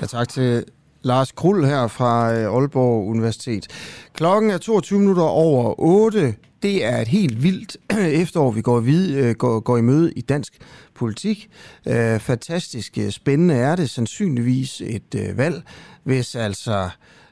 [0.00, 0.64] Ja, tak til
[1.02, 3.66] Lars Krull her fra øh, Aalborg Universitet.
[4.12, 6.34] Klokken er 22 minutter over 8.
[6.62, 7.76] Det er et helt vildt
[8.22, 10.52] efterår, vi går, vid, øh, går, går i møde i dansk
[10.94, 11.50] politik.
[11.86, 15.62] Øh, fantastisk spændende er det sandsynligvis et valg,
[16.04, 16.90] hvis altså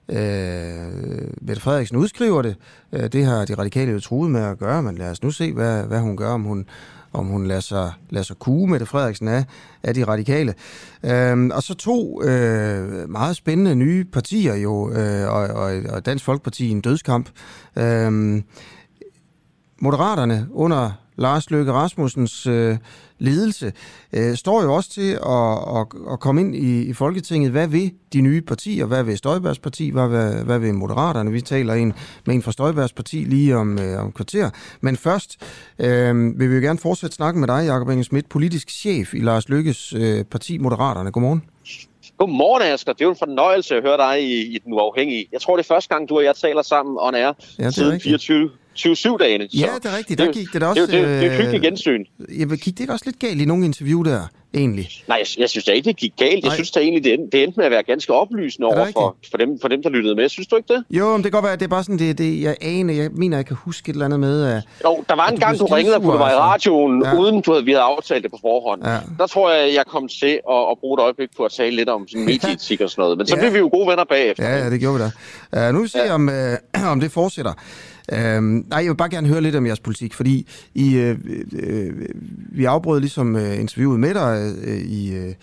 [0.09, 0.17] øh,
[1.41, 2.57] Mette Frederiksen udskriver det.
[2.93, 5.53] Øh, det har de radikale jo truet med at gøre, men lad os nu se,
[5.53, 6.67] hvad, hvad hun gør, om hun,
[7.15, 9.45] om hun lader sig, lader sig kue Mette Frederiksen af,
[9.83, 10.55] af de radikale.
[11.05, 16.25] Øhm, og så to øh, meget spændende nye partier jo, øh, og, og, og Dansk
[16.25, 17.29] Folkeparti i en dødskamp.
[17.77, 18.45] Øhm,
[19.79, 22.77] Moderaterne under Lars Løkke Rasmussens øh,
[23.19, 23.73] ledelse,
[24.13, 27.51] øh, står jo også til at, at, at komme ind i, i Folketinget.
[27.51, 28.87] Hvad vil de nye partier?
[28.87, 29.91] Hvad vil Støjbergs parti?
[29.91, 31.33] Hvad, hvad, hvad vil Moderaterne?
[31.33, 31.93] Vi taler en,
[32.27, 34.51] med en fra Støjbergs parti lige om, øh, om kvarter.
[34.81, 35.37] Men først
[35.79, 39.19] øh, vil vi jo gerne fortsætte snakken med dig, Jacob Inge Schmidt, politisk chef i
[39.19, 41.13] Lars Lykkes øh, parti Moderaterne.
[41.13, 41.43] Godmorgen.
[42.19, 42.93] Godmorgen, Asger.
[42.93, 45.27] Det er jo en fornøjelse at høre dig i, i Den Uafhængige.
[45.33, 48.01] Jeg tror, det er første gang, du og jeg taler sammen on air ja, siden
[48.01, 49.49] 24, 27-dagene.
[49.55, 50.19] Ja, det er rigtigt.
[50.19, 50.83] Der gik det da også...
[50.83, 52.05] Det, det, det, det er et hyggeligt gensyn.
[52.39, 54.21] Jamen, gik det ikke også lidt galt i nogle interview der,
[54.55, 54.89] egentlig?
[55.09, 56.33] Nej, jeg, jeg synes da ikke, det gik galt.
[56.33, 56.55] Jeg Nej.
[56.55, 59.59] synes da egentlig, det det endte med at være ganske oplysende over for, for, dem,
[59.61, 60.29] for dem, der lyttede med.
[60.29, 60.85] Synes du ikke det?
[60.91, 63.11] Jo, men det kan godt være, det er bare sådan, det, det jeg aner, jeg
[63.13, 64.45] mener, jeg kan huske et eller andet med...
[64.45, 67.19] At, jo, der var en gang, du ringede og puttede mig i radioen, ja.
[67.19, 68.87] uden du havde, vi havde aftalt det på forhånd.
[68.87, 68.99] Ja.
[69.19, 71.89] Der tror jeg, jeg kom til at, at bruge et øjeblik på at tale lidt
[71.89, 73.19] om sådan medieetik og sådan noget.
[73.19, 73.41] Men så ja.
[73.41, 74.49] blev vi jo gode venner bagefter.
[74.49, 75.69] Ja, ja det gjorde vi da.
[75.69, 76.15] Uh, nu vil vi se, ja.
[76.15, 76.29] om,
[76.75, 77.53] uh, om det fortsætter.
[78.13, 81.19] Øhm, nej, jeg vil bare gerne høre lidt om jeres politik, fordi I, øh,
[81.53, 81.93] øh,
[82.53, 85.35] vi afbrød ligesom øh, interviewet med dig øh, i, øh,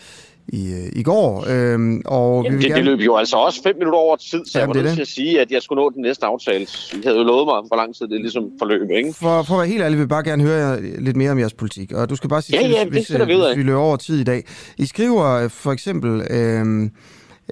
[0.48, 1.46] i, øh, i går.
[1.50, 2.86] Øhm, og Jamen, vi det, gerne...
[2.86, 5.02] det løb jo altså også fem minutter over tid, så Jamen, jeg var nødt til
[5.02, 6.68] at sige, at jeg skulle nå den næste aftale.
[6.94, 9.14] I havde jo lovet mig, hvor lang tid det ligesom forløb, ikke?
[9.14, 11.54] For, for at være helt ærlig, vil jeg bare gerne høre lidt mere om jeres
[11.54, 11.92] politik.
[11.92, 14.24] Og du skal bare sige, ja, ja, hvis, hvis, hvis vi løber over tid i
[14.24, 14.44] dag.
[14.78, 16.90] I skriver øh, for eksempel, øh,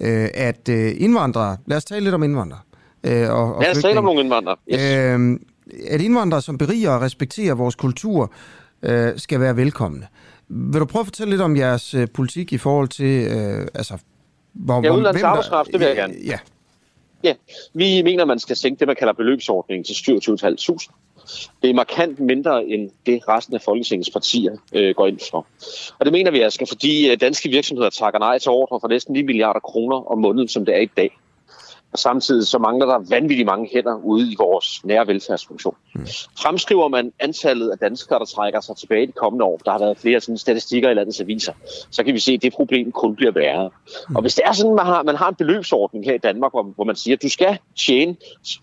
[0.02, 1.58] øh, at øh, indvandrere...
[1.68, 2.60] Lad os tale lidt om indvandrere.
[3.04, 4.56] Øh, og, og Lad os tale om nogle indvandrere.
[4.74, 4.82] Yes.
[4.82, 5.40] Øh,
[5.88, 8.32] at indvandrere, som beriger og respekterer vores kultur,
[8.84, 10.08] øh, skal være velkomne.
[10.50, 13.98] Vil du prøve at fortælle lidt om jeres øh, politik i forhold til, øh, altså,
[14.54, 16.14] hvor, ja, udlandets arbejdskraft, det vil jeg gerne.
[16.26, 16.40] Ja.
[17.24, 17.34] Ja,
[17.74, 20.90] vi mener, man skal sænke det, man kalder beløbsordningen til 27.500.
[21.62, 25.48] Det er markant mindre end det resten af Folketingets partier øh, går ind for.
[26.00, 29.14] Og det mener vi altså, fordi øh, danske virksomheder takker nej til ordre for næsten
[29.14, 31.18] 9 milliarder kroner om måneden, som det er i dag.
[31.92, 35.76] Og samtidig så mangler der vanvittigt mange hænder ude i vores nære velfærdsfunktion.
[35.96, 36.08] Mm.
[36.42, 39.98] Fremskriver man antallet af danskere, der trækker sig tilbage de kommende år, der har været
[39.98, 41.54] flere sådan statistikker i landets aviser,
[41.92, 43.70] så kan vi se, at det problem kun bliver værre.
[44.10, 44.16] Mm.
[44.16, 46.64] Og hvis det er sådan, man har, man har en beløbsordning her i Danmark, hvor,
[46.64, 48.16] hvor man siger, at du skal tjene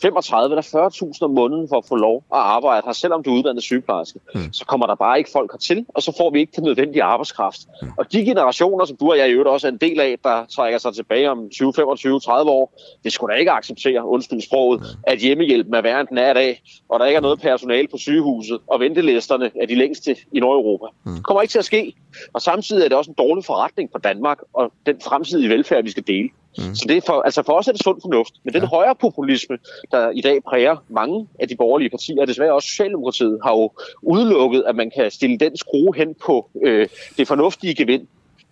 [0.03, 3.39] 35 eller 40.000 om måneden for at få lov at arbejde her, selvom du er
[3.39, 4.53] uddannet sygeplejerske, mm.
[4.53, 7.61] så kommer der bare ikke folk hertil, og så får vi ikke den nødvendige arbejdskraft.
[7.83, 7.89] Mm.
[7.99, 10.47] Og de generationer, som du og jeg i øvrigt også er en del af, der
[10.57, 14.99] trækker sig tilbage om 20, 25, 30 år, det skulle da ikke acceptere, undskyld sproget,
[15.03, 17.89] at hjemmehjælpen er værre end den er i dag, og der ikke er noget personale
[17.89, 20.87] på sygehuset, og ventelisterne er de længste i Nordeuropa.
[21.05, 21.15] Mm.
[21.15, 21.95] Det kommer ikke til at ske.
[22.33, 25.91] Og samtidig er det også en dårlig forretning for Danmark, og den fremtidige velfærd, vi
[25.91, 26.29] skal dele.
[26.59, 26.75] Mm.
[26.75, 28.35] Så det er for, altså for os er det sund fornuft.
[28.45, 28.69] Men den ja.
[28.69, 29.59] højere populisme,
[29.93, 33.73] der i dag præger mange af de borgerlige partier, og desværre også Socialdemokratiet, har jo
[34.03, 38.07] udelukket, at man kan stille den skrue hen på øh, det fornuftige gevind.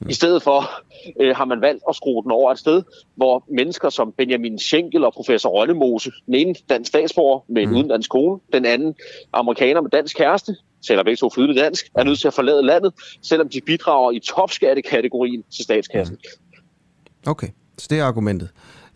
[0.09, 0.71] I stedet for
[1.21, 2.83] øh, har man valgt at skrue den over et sted,
[3.17, 7.77] hvor mennesker som Benjamin Schenkel og professor Rønnemose, den ene dansk statsborger med en mm.
[7.77, 8.95] udenlandsk kone, den anden
[9.33, 10.57] amerikaner med dansk kæreste,
[10.89, 12.93] taler begge to flydende dansk, er nødt til at forlade landet,
[13.23, 16.19] selvom de bidrager i topskattekategorien til statskassen.
[16.25, 17.31] Mm.
[17.31, 17.49] Okay,
[17.79, 18.49] så det er argumentet.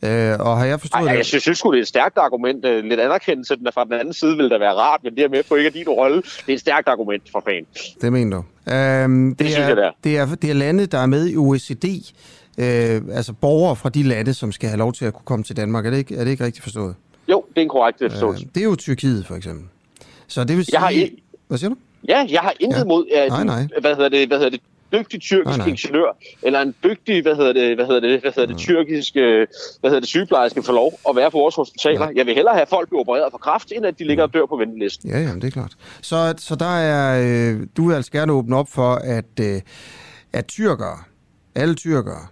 [0.02, 1.16] Øh, og har jeg forstået Ej, det?
[1.16, 2.64] Jeg synes, jeg synes det er et stærkt argument.
[2.64, 5.28] Øh, lidt anerkendelse den fra den anden side vil det være rart, men det er
[5.28, 6.16] med på ikke at din rolle.
[6.16, 7.66] Det er et stærkt argument for fan.
[8.00, 8.72] Det mener du.
[8.72, 9.90] Øhm, det, det, synes er, jeg, det er.
[10.04, 11.84] Det er, det er lande, der er med i OECD,
[12.58, 15.56] øh, altså borgere fra de lande, som skal have lov til at kunne komme til
[15.56, 15.86] Danmark.
[15.86, 16.94] Er det ikke, er det ikke rigtigt forstået?
[17.28, 18.44] Jo, det er en korrekt øh, forståelse.
[18.44, 19.64] Øh, det er jo Tyrkiet, for eksempel.
[20.26, 20.74] Så det vil sige...
[20.74, 21.22] Jeg har i...
[21.48, 21.76] Hvad siger du?
[22.08, 22.84] Ja, jeg har intet ja.
[22.84, 23.68] mod, at, nej, nej.
[23.80, 24.60] hvad hedder det, hvad hedder det,
[24.93, 25.66] dygtig tyrkisk nej.
[25.66, 29.47] ingeniør, eller en dygtig, hvad hedder det, hvad hedder det, hvad hedder det, tyrkiske,
[29.81, 32.06] hvad hedder det, sygeplejerske får lov at være på vores hospitaler.
[32.06, 32.12] Ja.
[32.15, 34.47] Jeg vil hellere have folk blive opereret for kræft, end at de ligger og dør
[34.47, 35.10] på ventelisten.
[35.10, 35.77] Ja, ja, det er klart.
[36.02, 39.60] Så, så der er, øh, du vil altså gerne åbne op for, at, øh,
[40.32, 40.98] at tyrkere,
[41.55, 42.27] alle tyrkere,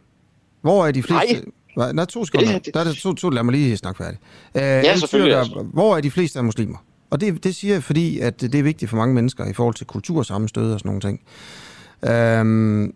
[0.61, 1.35] hvor er de fleste...
[1.77, 1.93] Nej.
[1.93, 2.59] Nej, to sekunder.
[2.75, 4.19] Der er to, to, lad mig lige snakke færdig.
[4.55, 5.45] Uh, ja, selvfølgelig.
[5.45, 6.77] Tyrker, hvor er de fleste af muslimer?
[7.11, 9.75] Og det, det siger jeg, fordi at det er vigtigt for mange mennesker i forhold
[9.75, 11.21] til kultursammenstød og sådan nogle ting.
[12.05, 12.95] Øhm,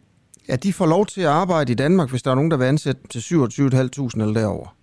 [0.48, 2.64] at de får lov til at arbejde i Danmark, hvis der er nogen, der vil
[2.64, 4.76] ansætte til 27.500 eller derover.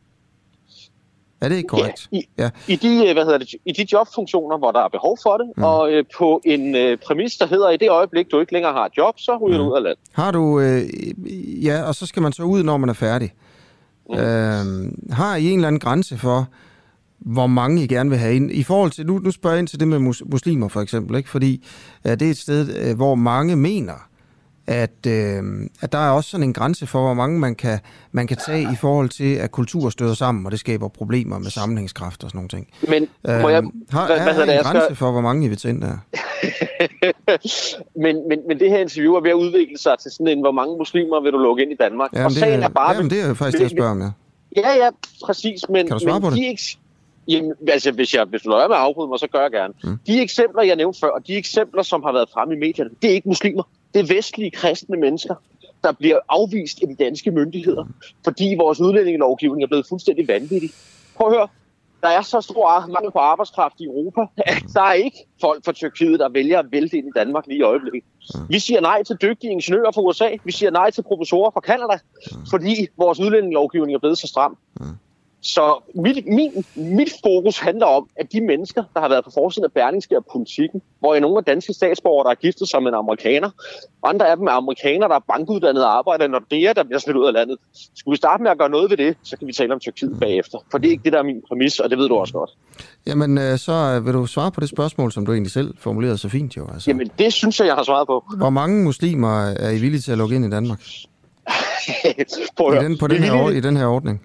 [1.41, 2.09] Er det ikke korrekt?
[2.11, 2.49] Ja, i, ja.
[2.67, 5.51] I, de, øh, hvad hedder det, I de jobfunktioner, hvor der er behov for det,
[5.57, 5.63] mm.
[5.63, 8.85] og øh, på en øh, præmis, der hedder, i det øjeblik, du ikke længere har
[8.85, 9.63] et job, så ryger mm.
[9.63, 9.99] du ud af landet.
[10.11, 10.81] Har du, øh,
[11.65, 13.33] ja, og så skal man så ud, når man er færdig.
[14.09, 14.17] Mm.
[14.17, 16.47] Øhm, har I en eller anden grænse for,
[17.19, 18.51] hvor mange I gerne vil have ind.
[18.51, 21.17] I forhold til, nu, nu spørger jeg ind til det med mus, muslimer for eksempel,
[21.17, 21.29] ikke?
[21.29, 21.65] fordi
[22.05, 24.06] uh, det er et sted, uh, hvor mange mener,
[24.67, 25.43] at, øh,
[25.81, 27.79] at der er også sådan en grænse for, hvor mange man kan,
[28.11, 31.49] man kan tage i forhold til, at kultur støder sammen, og det skaber problemer med
[31.51, 32.67] sammenhængskraft og sådan nogle ting.
[32.87, 33.07] Men
[33.41, 33.63] må jeg...
[33.89, 34.95] Har, hvad, er hvad det, en jeg grænse skal...
[34.95, 35.97] for, hvor mange I vil tage ind der?
[38.03, 40.51] men, men, men det her interview er ved at udvikle sig til sådan en, hvor
[40.51, 42.13] mange muslimer vil du lukke ind i Danmark?
[42.13, 42.95] Jamen, og det, sagen er bare...
[42.95, 44.09] jamen, det er faktisk det, jeg spørger om, ja.
[44.55, 44.89] Ja, ja,
[45.25, 45.69] præcis.
[45.69, 46.37] Men, Kan du svare men på det?
[46.37, 46.77] De eks-
[47.27, 49.73] Jamen, altså, hvis, jeg, hvis du lader med at afbryde mig, så gør jeg gerne.
[49.83, 49.97] Mm.
[50.07, 53.09] De eksempler, jeg nævnte før, og de eksempler, som har været fremme i medierne, det
[53.09, 53.63] er ikke muslimer.
[53.93, 55.35] Det er vestlige kristne mennesker,
[55.83, 57.83] der bliver afvist af de danske myndigheder,
[58.23, 60.69] fordi vores udlændingelovgivning er blevet fuldstændig vanvittig.
[61.15, 61.47] Prøv at høre.
[62.03, 65.71] Der er så stor mangel på arbejdskraft i Europa, at der er ikke folk fra
[65.71, 68.03] Tyrkiet, der vælger at vælte ind i Danmark lige i øjeblikket.
[68.49, 70.29] Vi siger nej til dygtige ingeniører fra USA.
[70.45, 71.97] Vi siger nej til professorer fra Kanada,
[72.49, 74.57] fordi vores udlændingelovgivning er blevet så stram.
[75.41, 79.65] Så mit, min, mit fokus handler om, at de mennesker, der har været på forsiden
[79.65, 82.93] af Berlingske og politikken, hvor i nogle af danske statsborgere, der har giftet med en
[82.93, 83.49] amerikaner,
[84.01, 86.99] og andre af dem er amerikanere, der er bankuddannede arbejder, når det er, der bliver
[86.99, 87.57] smidt ud af landet.
[87.95, 90.19] Skulle vi starte med at gøre noget ved det, så kan vi tale om Tyrkiet
[90.19, 90.57] bagefter.
[90.71, 92.49] For det er ikke det, der er min præmis, og det ved du også godt.
[93.07, 96.17] Jamen, øh, så øh, vil du svare på det spørgsmål, som du egentlig selv formulerede
[96.17, 96.67] så fint jo.
[96.73, 96.91] Altså.
[96.91, 98.23] Jamen, det synes jeg, jeg har svaret på.
[98.37, 100.81] Hvor mange muslimer er I villige til at lukke ind i Danmark?
[102.03, 104.21] At I den, på den er her, I den her ordning?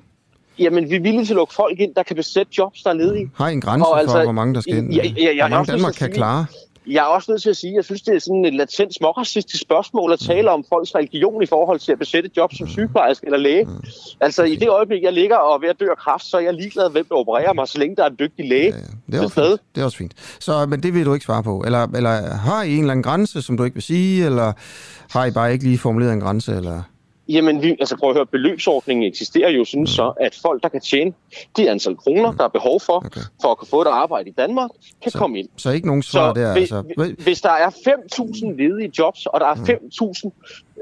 [0.62, 2.94] Jamen, vi er villige til at lukke folk ind, der kan besætte jobs, der er
[2.94, 3.30] ledige.
[3.36, 4.92] Har I en grænse Og for, altså, hvor mange der skal ind?
[4.92, 6.46] Ja, ja, ja, jeg hvor mange Danmark kan sige- klare?
[6.86, 8.94] Jeg er også nødt til at sige, at jeg synes, det er sådan et latent
[8.94, 12.68] småracistisk spørgsmål at tale om folks religion i forhold til at besætte et job som
[12.68, 13.68] sygeplejerske eller læge.
[14.20, 16.40] Altså i det øjeblik, jeg ligger og er ved at dø af kræft, så er
[16.40, 18.72] jeg ligeglad, hvem der opererer mig, så længe der er en dygtig læge.
[19.06, 19.60] Det er, også fint.
[19.74, 20.12] det er også fint.
[20.40, 21.62] Så, men det vil du ikke svare på?
[21.66, 24.24] Eller, eller har I en eller anden grænse, som du ikke vil sige?
[24.26, 24.52] Eller
[25.10, 26.52] har I bare ikke lige formuleret en grænse?
[26.56, 26.82] Eller?
[27.28, 30.80] Jamen, vi, altså prøv at høre, beløbsordningen eksisterer jo sådan så, at folk, der kan
[30.80, 31.12] tjene
[31.56, 33.20] det antal kroner, der er behov for, okay.
[33.42, 34.70] for at kunne få et arbejde i Danmark,
[35.02, 35.48] kan Så- komme ind.
[35.56, 36.52] Så ikke nogen svar Så der?
[36.52, 37.14] hvis, altså.
[37.24, 40.30] hvis der er 5.000 ledige jobs, og der er 5.000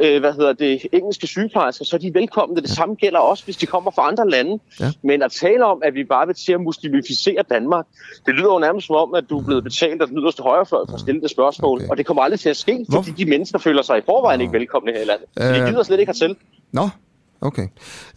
[0.03, 2.57] øh, hvad hedder det, engelske sygeplejersker, så er de velkomne.
[2.57, 4.59] Det samme gælder også, hvis de kommer fra andre lande.
[4.81, 4.91] Ja.
[5.03, 7.87] Men at tale om, at vi bare vil til at muslimificere Danmark,
[8.27, 10.81] det lyder jo nærmest som om, at du er blevet betalt af den yderste højrefløj
[10.89, 11.79] for at stille det spørgsmål.
[11.79, 11.89] Okay.
[11.89, 14.53] Og det kommer aldrig til at ske, fordi de mennesker føler sig i forvejen ikke
[14.53, 15.27] velkomne her i landet.
[15.37, 16.37] Så de Øh, gider slet ikke hertil.
[16.73, 16.89] Nå,
[17.41, 17.67] okay.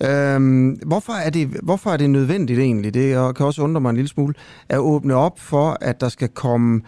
[0.04, 3.90] Øhm, hvorfor, er det, hvorfor er det nødvendigt egentlig, det jeg kan også undre mig
[3.90, 4.34] en lille smule,
[4.70, 6.82] at åbne op for, at der skal komme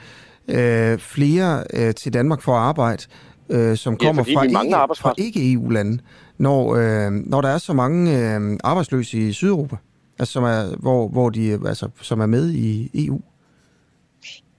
[0.47, 3.03] øh, flere øh, til Danmark for at arbejde,
[3.49, 5.99] øh, som Ja, kommer fordi fra, ikke, fra ikke-EU-lande,
[6.37, 9.75] når, øh, når der er så mange øh, arbejdsløse i Sydeuropa,
[10.19, 13.21] altså, som, er, hvor, hvor de, altså, som er med i EU?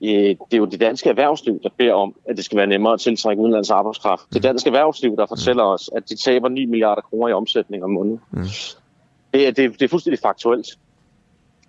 [0.01, 3.01] Det er jo det danske erhvervsliv, der beder om, at det skal være nemmere at
[3.01, 4.23] tiltrække udenlands arbejdskraft.
[4.33, 7.91] Det danske erhvervsliv, der fortæller os, at de taber 9 milliarder kroner i omsætning om
[7.91, 8.21] måneden.
[8.31, 8.43] Mm.
[9.35, 10.67] Det, er, det, er- det er fuldstændig faktuelt.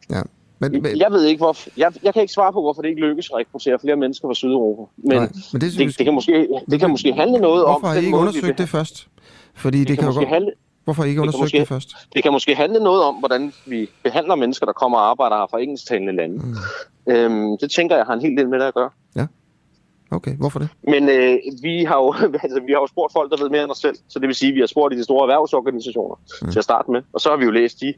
[0.10, 0.22] Ja.
[0.60, 1.70] Men, men, Jeg ved ikke, hvorfor.
[1.78, 4.34] Jeg, jeg kan ikke svare på, hvorfor det ikke lykkes at rekruttere flere mennesker fra
[4.34, 4.92] Sydeuropa.
[4.98, 7.66] Men, Nej, men det det, synes det, det, kan måske, det kan måske handle noget
[7.66, 7.72] om...
[7.72, 9.08] hvorfor har I ikke måde, undersøgt behandler- det først?
[9.56, 10.30] Fordi det, Det kan, kan måske godt...
[10.30, 10.52] handle-
[10.84, 11.90] Hvorfor har I ikke det undersøgt måske- det først?
[12.14, 15.48] Det kan måske handle noget om, hvordan vi behandler mennesker, der kommer og arbejder her
[15.52, 16.36] fra engelsktalende lande.
[16.36, 17.14] Mm.
[17.14, 18.90] Øhm, det tænker jeg har en hel del med det at gøre.
[20.12, 20.70] Okay, hvorfor det?
[20.84, 22.14] Men øh, vi, har jo,
[22.44, 23.96] altså, vi har jo spurgt folk, der ved mere end os selv.
[24.08, 26.52] Så det vil sige, at vi har spurgt i de store erhvervsorganisationer mm.
[26.52, 27.02] til at starte med.
[27.14, 27.94] Og så har vi jo læst de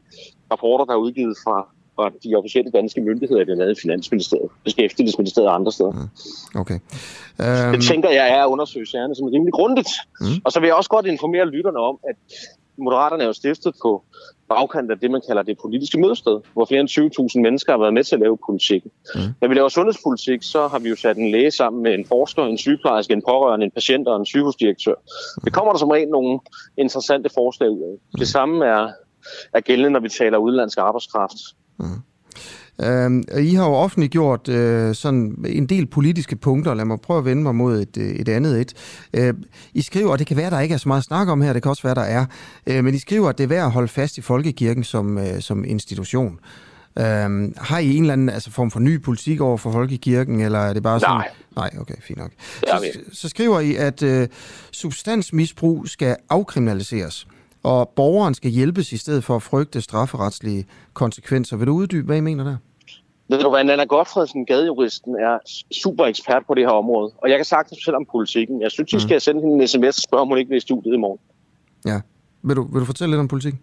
[0.52, 1.68] rapporter, der er udgivet fra,
[2.00, 5.92] fra de officielle danske myndigheder, blandt andet Finansministeriet, Beskæftigelsesministeriet og andre steder.
[5.92, 6.60] Mm.
[6.60, 6.78] Okay.
[7.44, 9.90] Um, det tænker jeg er at undersøge sagerne som rimelig grundigt.
[10.20, 10.26] Mm.
[10.44, 12.16] Og så vil jeg også godt informere lytterne om, at
[12.80, 14.04] Moderaterne er jo stiftet på
[14.48, 16.88] bagkant af det, man kalder det politiske mødested, hvor flere end
[17.36, 18.84] 20.000 mennesker har været med til at lave politik.
[19.14, 19.20] Mm.
[19.40, 22.44] Når vi laver sundhedspolitik, så har vi jo sat en læge sammen med en forsker,
[22.44, 24.94] en sygeplejerske, en pårørende, en patient og en sygehusdirektør.
[25.44, 26.40] Det kommer der som regel nogle
[26.78, 28.18] interessante forslag ud af.
[28.18, 28.88] Det samme er,
[29.54, 31.36] er gældende, når vi taler udenlandsk arbejdskraft.
[32.82, 36.74] Øhm, I har jo offentliggjort øh, sådan en del politiske punkter.
[36.74, 38.74] Lad mig prøve at vende mig mod et, øh, et andet et.
[39.14, 39.34] Øh,
[39.74, 41.52] I skriver, og det kan være, der ikke er så meget at snakke om her,
[41.52, 42.26] det kan også være, der er,
[42.66, 45.40] øh, men I skriver, at det er værd at holde fast i folkekirken som, øh,
[45.40, 46.38] som institution.
[46.98, 50.58] Øhm, har I en eller anden altså, form for ny politik over for folkekirken, eller
[50.58, 51.14] er det bare sådan...
[51.14, 51.28] Nej.
[51.56, 52.30] Nej, okay, fint nok.
[52.92, 54.28] Så, så skriver I, at øh,
[54.72, 57.26] substansmisbrug skal afkriminaliseres,
[57.62, 61.56] og borgeren skal hjælpes i stedet for at frygte strafferetslige konsekvenser.
[61.56, 62.56] Vil du uddybe, hvad I mener der?
[63.28, 65.38] Ved du hvad, Nana Godfredsen, gadejuristen, er
[65.72, 67.12] super ekspert på det her område.
[67.16, 68.62] Og jeg kan sagtens fortælle om politikken.
[68.62, 70.60] Jeg synes, I skal sende hende en sms og spørge, om hun ikke vil i
[70.60, 71.18] studiet i morgen.
[71.86, 72.00] Ja.
[72.42, 73.54] Vil du, vil du fortælle lidt om politik?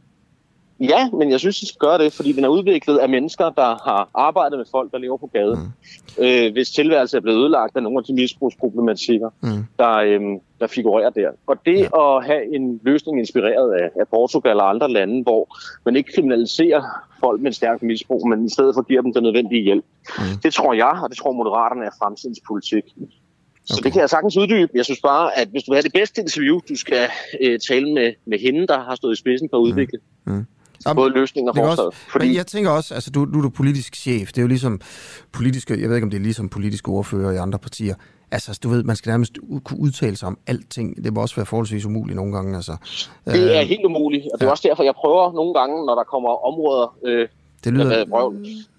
[0.80, 3.90] Ja, men jeg synes, I skal gøre det, fordi den er udviklet af mennesker, der
[3.90, 5.74] har arbejdet med folk, der lever på gaden.
[6.18, 6.24] Mm.
[6.24, 9.66] Øh, hvis tilværelse er blevet ødelagt af nogle af de misbrugsproblematikker, mm.
[9.80, 11.30] der, øhm, der figurerer der.
[11.48, 12.18] Og det ja.
[12.18, 16.82] at have en løsning inspireret af, af Portugal og andre lande, hvor man ikke kriminaliserer
[17.20, 19.86] folk med stærk misbrug, men i stedet for giver dem den nødvendige hjælp.
[20.18, 20.24] Mm.
[20.44, 22.84] Det tror jeg, og det tror Moderaterne er fremtidens politik.
[23.66, 23.84] Så okay.
[23.84, 24.72] det kan jeg sagtens uddybe.
[24.74, 27.10] Jeg synes bare, at hvis du vil have det bedste interview, du skal
[27.42, 30.00] øh, tale med, med hende, der har stået i spidsen for at udvikle.
[30.26, 30.34] Mm.
[30.34, 30.46] Mm.
[30.96, 31.96] Både løsninger og forslaget.
[31.96, 32.28] Fordi...
[32.28, 34.28] Men jeg tænker også, altså du, du er du politisk chef.
[34.28, 34.82] Det er jo ligesom
[35.32, 37.96] politiske, jeg ved ikke om det er ligesom politiske ordfører i andre partier.
[38.32, 41.04] Altså, du ved, man skal nærmest kunne udtale sig om alting.
[41.04, 42.56] Det må også være forholdsvis umuligt nogle gange.
[42.56, 42.76] Altså.
[43.26, 44.52] Det er øh, helt umuligt, og det er ja.
[44.52, 47.28] også derfor, jeg prøver nogle gange, når der kommer områder, øh,
[47.68, 48.06] det lyder...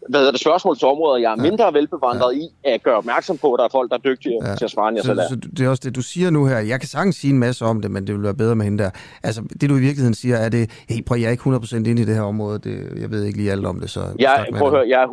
[0.08, 1.70] Hvad, hedder det, spørgsmål til områder, jeg er mindre ja.
[1.70, 2.38] velbevandret ja.
[2.38, 4.54] i, at gøre opmærksom på, at der er folk, der er dygtige ja.
[4.54, 5.28] til at svare, end jeg så, selv er.
[5.28, 6.58] Så det er også det, du siger nu her.
[6.58, 8.84] Jeg kan sagtens sige en masse om det, men det vil være bedre med hende
[8.84, 8.90] der.
[9.22, 12.02] Altså, det du i virkeligheden siger, er det, hey, prøv, jeg er ikke 100% inde
[12.02, 12.58] i det her område.
[12.58, 14.00] Det, jeg ved ikke lige alt om det, så...
[14.18, 15.06] Jeg, prøv at høre, jeg er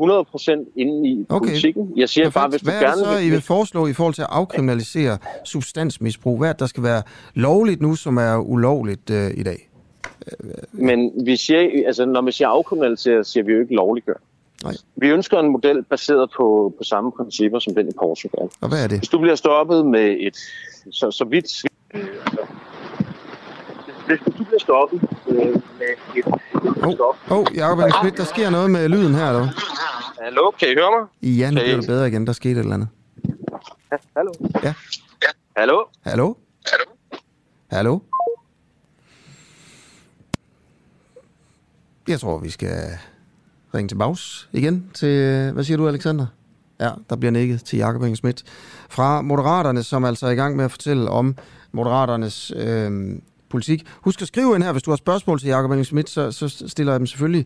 [0.64, 1.48] 100% inde i okay.
[1.48, 1.92] politikken.
[1.96, 2.34] Jeg siger Perfekt.
[2.34, 3.06] bare, hvis du Hvad gerne...
[3.06, 6.38] Hvad så, I vil foreslå i forhold til at afkriminalisere substansmisbrug?
[6.38, 7.02] Hvad er der skal være
[7.34, 9.70] lovligt nu, som er ulovligt øh, i dag?
[10.72, 14.14] Men vi siger, altså, når vi siger afkriminalisere, siger vi jo ikke lovliggør.
[14.64, 14.74] Nej.
[14.96, 18.50] Vi ønsker en model baseret på, på samme principper som den i Portugal.
[18.62, 18.98] Og hvad er det?
[18.98, 20.38] Hvis du bliver stoppet med et...
[20.92, 21.64] Så, så vidt...
[24.08, 26.26] Hvis du bliver stoppet øh, med et...
[26.84, 29.48] Åh, oh, oh, Jacob Schmidt, der sker noget med lyden her, eller
[30.22, 31.32] Hallo, kan I høre mig?
[31.40, 32.28] Ja, nu bliver det bedre igen.
[32.28, 32.88] Der skete et eller andet.
[33.92, 34.32] Ja, hallo?
[34.64, 34.74] Ja.
[35.24, 35.30] ja.
[35.58, 35.84] Hallo?
[36.06, 36.34] Hallo?
[36.66, 36.86] Hallo?
[37.72, 38.00] Hallo?
[42.08, 42.78] Jeg tror, vi skal
[43.74, 46.26] ringe til Baus igen til, hvad siger du, Alexander?
[46.80, 48.44] Ja, der bliver nikket til Jakob Inge Schmidt
[48.90, 51.36] fra Moderaterne, som altså er i gang med at fortælle om
[51.72, 53.16] Moderaternes øh,
[53.50, 53.88] politik.
[54.02, 56.64] Husk at skrive ind her, hvis du har spørgsmål til Jakob Inge Schmidt, så, så
[56.68, 57.46] stiller jeg dem selvfølgelig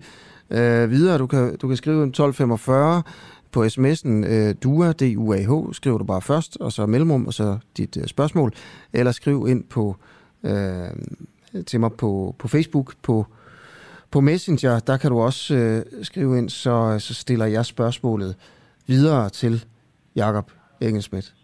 [0.49, 1.17] øh, videre.
[1.17, 3.03] Du kan, du kan skrive en 1245
[3.51, 7.97] på sms'en øh, DUA, D-U-A-H, skriver du bare først, og så mellemrum, og så dit
[7.97, 8.53] øh, spørgsmål.
[8.93, 9.95] Eller skriv ind på,
[10.43, 10.89] øh,
[11.67, 13.25] til mig på, på Facebook på
[14.11, 18.35] på Messenger, der kan du også øh, skrive ind, så, så stiller jeg spørgsmålet
[18.87, 19.65] videre til
[20.15, 21.35] Jakob Engelsmidt.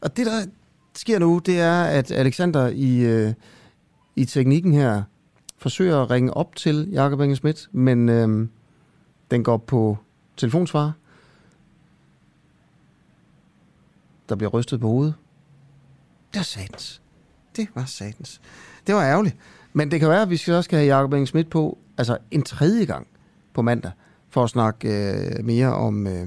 [0.00, 0.46] Og det, der
[0.94, 3.34] sker nu, det er, at Alexander i, øh,
[4.16, 5.02] i teknikken her
[5.58, 8.48] forsøger at ringe op til Jakob Engelsmidt, men øh,
[9.30, 9.98] den går på
[10.36, 10.92] telefonsvar.
[14.28, 15.14] Der bliver rystet på hovedet.
[16.32, 17.02] Det var satans.
[17.56, 18.40] Det var satans.
[18.86, 19.36] Det var ærgerligt.
[19.78, 22.18] Men det kan være, at vi skal også skal have Jacob Engel Schmidt på altså
[22.30, 23.06] en tredje gang
[23.54, 23.90] på mandag,
[24.30, 26.26] for at snakke øh, mere om, øh,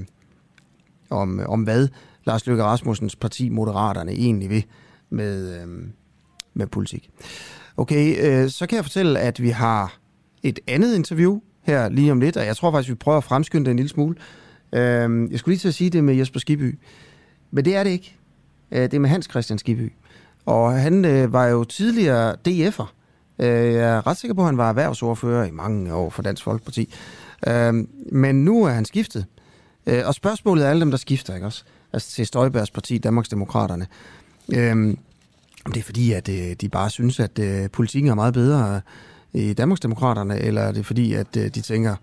[1.10, 1.88] om, øh, om, hvad
[2.24, 4.64] Lars Løkke Rasmussens parti Moderaterne egentlig vil
[5.10, 5.68] med, øh,
[6.54, 7.10] med politik.
[7.76, 9.98] Okay, øh, så kan jeg fortælle, at vi har
[10.42, 13.64] et andet interview her lige om lidt, og jeg tror faktisk, vi prøver at fremskynde
[13.64, 14.16] det en lille smule.
[14.72, 16.78] Øh, jeg skulle lige til at sige det med Jesper Skiby,
[17.50, 18.16] men det er det ikke.
[18.70, 19.92] Øh, det er med Hans Christian Skiby.
[20.46, 23.01] Og han øh, var jo tidligere DF'er,
[23.42, 26.44] Øh, jeg er ret sikker på, at han var erhvervsordfører i mange år for Dansk
[26.44, 26.94] Folkeparti.
[27.46, 27.74] Øh,
[28.12, 29.26] men nu er han skiftet.
[29.86, 31.64] Øh, og spørgsmålet er alle dem, der skifter, ikke også?
[31.92, 33.86] Altså til Støjbergs parti, Danmarksdemokraterne.
[34.52, 34.96] Øh,
[35.66, 38.80] det er fordi, at øh, de bare synes, at øh, politikken er meget bedre
[39.34, 41.96] øh, i Danmarksdemokraterne, eller er det fordi, at de tænker,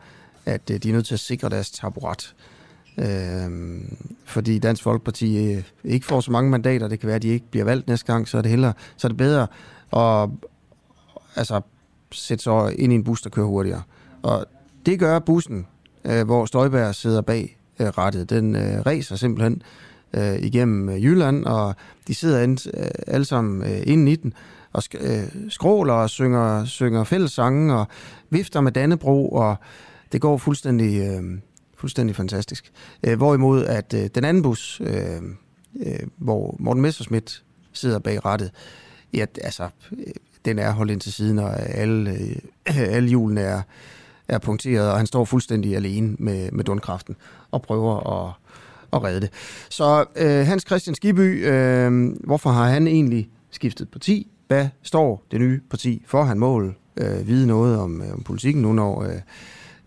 [0.46, 2.36] at de er nødt til at sikre deres taburet?
[2.98, 3.82] Øh,
[4.26, 7.66] fordi Dansk Folkeparti ikke får så mange mandater, det kan være, at de ikke bliver
[7.66, 9.48] valgt næste gang, så er det, hellere, så er det bedre
[9.94, 10.30] at,
[11.36, 11.62] altså,
[12.12, 13.82] sætte sig ind i en bus, der kører hurtigere.
[14.24, 14.46] Og
[14.86, 15.68] det gør bussen,
[16.06, 18.30] øh, hvor Støjberg sidder bag øh, rettet.
[18.30, 19.62] Den øh, racer simpelthen
[20.14, 21.76] øh, igennem øh, Jylland, og
[22.08, 24.34] de sidder ind, øh, alle sammen øh, inde i den,
[24.74, 27.88] og sk- øh, skråler og synger, synger fællessange, og
[28.30, 29.56] vifter med Dannebro, og
[30.12, 31.40] det går fuldstændig, øh,
[31.76, 32.72] fuldstændig fantastisk.
[33.04, 35.22] Øh, hvorimod at øh, den anden bus, øh,
[35.86, 37.44] øh, hvor Morten Messerschmidt
[37.74, 38.52] sidder bag rettet,
[39.14, 40.14] ja, altså, øh,
[40.46, 42.36] den er holdt ind til siden, og alle, øh,
[42.96, 43.62] alle hjulene er,
[44.28, 47.16] er punkteret, og han står fuldstændig alene med, med dundkraften
[47.52, 48.34] og prøver at,
[48.94, 49.30] at redde det.
[49.70, 54.28] Så øh, Hans Christian Skiby, øh, hvorfor har han egentlig skiftet parti?
[54.48, 56.24] Hvad står det nye parti for?
[56.24, 59.16] Han mål øh, vide noget om, øh, om politikken nu, når øh,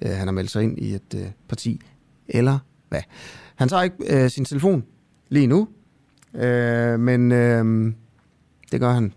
[0.02, 1.80] øh, han har meldt sig ind i et øh, parti,
[2.28, 2.58] eller
[2.88, 3.00] hvad?
[3.54, 4.84] Han tager ikke øh, sin telefon
[5.28, 5.68] lige nu,
[6.34, 7.92] øh, men øh,
[8.72, 9.12] det gør han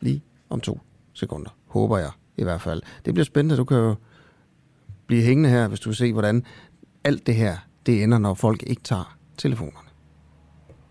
[0.00, 0.22] lige
[0.52, 0.80] om to
[1.12, 1.50] sekunder.
[1.66, 2.82] Håber jeg i hvert fald.
[3.04, 3.56] Det bliver spændende.
[3.56, 3.94] Du kan jo
[5.06, 6.44] blive hængende her, hvis du vil se, hvordan
[7.04, 7.56] alt det her,
[7.86, 9.88] det ender, når folk ikke tager telefonerne.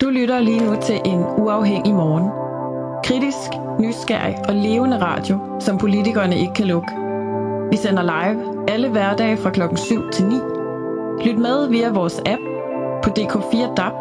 [0.01, 2.29] Du lytter lige nu til en uafhængig morgen.
[3.03, 6.91] Kritisk, nysgerrig og levende radio, som politikerne ikke kan lukke.
[7.71, 10.35] Vi sender live alle hverdage fra klokken 7 til 9.
[11.25, 12.41] Lyt med via vores app
[13.03, 13.93] på DK4 DAB,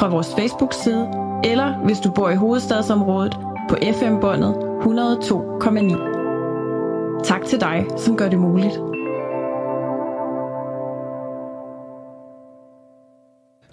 [0.00, 1.08] fra vores Facebook-side,
[1.44, 7.22] eller hvis du bor i hovedstadsområdet på FM-båndet 102,9.
[7.24, 8.74] Tak til dig, som gør det muligt.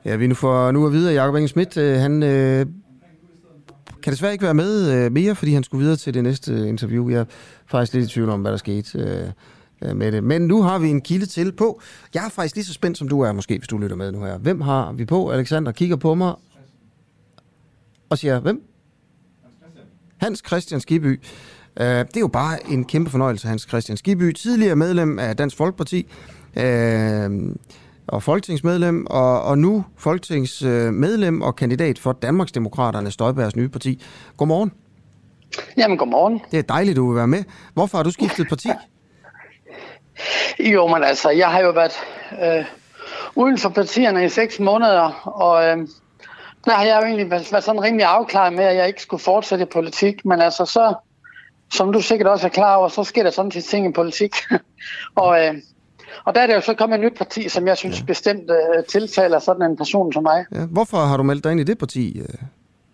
[0.06, 2.66] Ja, vi nu får nu at vide, at Jacob Inge Schmidt, øh, han øh,
[4.04, 6.68] kan desværre ikke være med øh, mere, fordi han skulle videre til det næste øh,
[6.68, 7.10] interview.
[7.10, 7.26] Jeg er
[7.66, 9.28] faktisk lidt i tvivl om, hvad der skete øh,
[9.82, 10.24] øh, med det.
[10.24, 11.82] Men nu har vi en kilde til på.
[12.14, 14.24] Jeg er faktisk lige så spændt, som du er, måske, hvis du lytter med nu
[14.24, 14.38] her.
[14.38, 15.30] Hvem har vi på?
[15.30, 16.34] Alexander kigger på mig
[18.10, 18.73] og siger, hvem?
[20.24, 21.22] Hans Christian Skiby.
[21.80, 25.58] Uh, det er jo bare en kæmpe fornøjelse, Hans Christian Skiby, tidligere medlem af Dansk
[25.58, 26.08] Folkeparti,
[26.58, 26.64] uh,
[28.08, 34.04] og folketingsmedlem, og, og nu folketingsmedlem og kandidat for Danmarksdemokraterne, Støjbergs nye parti.
[34.38, 34.72] Godmorgen.
[35.78, 36.42] Jamen, godmorgen.
[36.52, 37.44] Det er dejligt, du vil være med.
[37.74, 38.70] Hvorfor har du skiftet parti?
[40.60, 41.94] Jo, men altså, jeg har jo været
[42.44, 42.66] øh,
[43.36, 45.88] uden for partierne i seks måneder, og øh,
[46.72, 49.64] har jeg jo egentlig været, været sådan rimelig afklaret med, at jeg ikke skulle fortsætte
[49.64, 50.94] i politik, men altså så,
[51.74, 54.36] som du sikkert også er klar over, så sker der sådan til ting i politik.
[55.16, 55.54] og, øh,
[56.26, 58.06] og der er det jo så kommet et nyt parti, som jeg synes ja.
[58.06, 60.46] bestemt øh, tiltaler sådan en person som mig.
[60.52, 60.66] Ja.
[60.66, 62.28] Hvorfor har du meldt dig ind i det parti øh,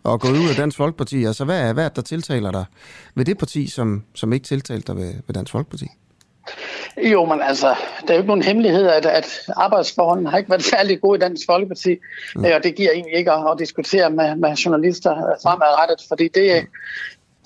[0.03, 1.23] og gået ud af Dansk Folkeparti?
[1.23, 2.65] Altså, hvad er, hvad er der tiltaler dig
[3.15, 5.87] ved det parti, som, som ikke tiltalte dig ved, ved Dansk Folkeparti?
[6.97, 7.67] Jo, men altså,
[8.01, 11.19] der er jo ikke nogen hemmelighed, at, at arbejdsforholdene har ikke været særlig gode i
[11.19, 11.97] Dansk Folkeparti,
[12.35, 12.43] mm.
[12.43, 16.67] og det giver egentlig ikke at, at diskutere med, med journalister fremadrettet, fordi det,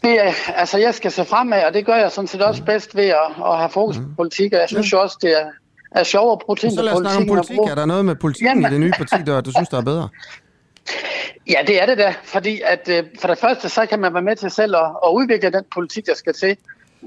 [0.04, 2.96] det er, altså jeg skal se fremad, og det gør jeg sådan set også bedst
[2.96, 5.46] ved at, at have fokus på politik, og jeg synes jo også, det er,
[5.92, 6.96] er sjovt at bruge ting på politik.
[6.96, 7.72] Så lad os snakke om politik.
[7.72, 10.10] Er der noget med politik i det nye parti, der du synes, der er bedre?
[11.50, 14.24] Ja, det er det da, fordi at øh, for det første, så kan man være
[14.24, 16.58] med til selv at, at udvikle den politik, der skal til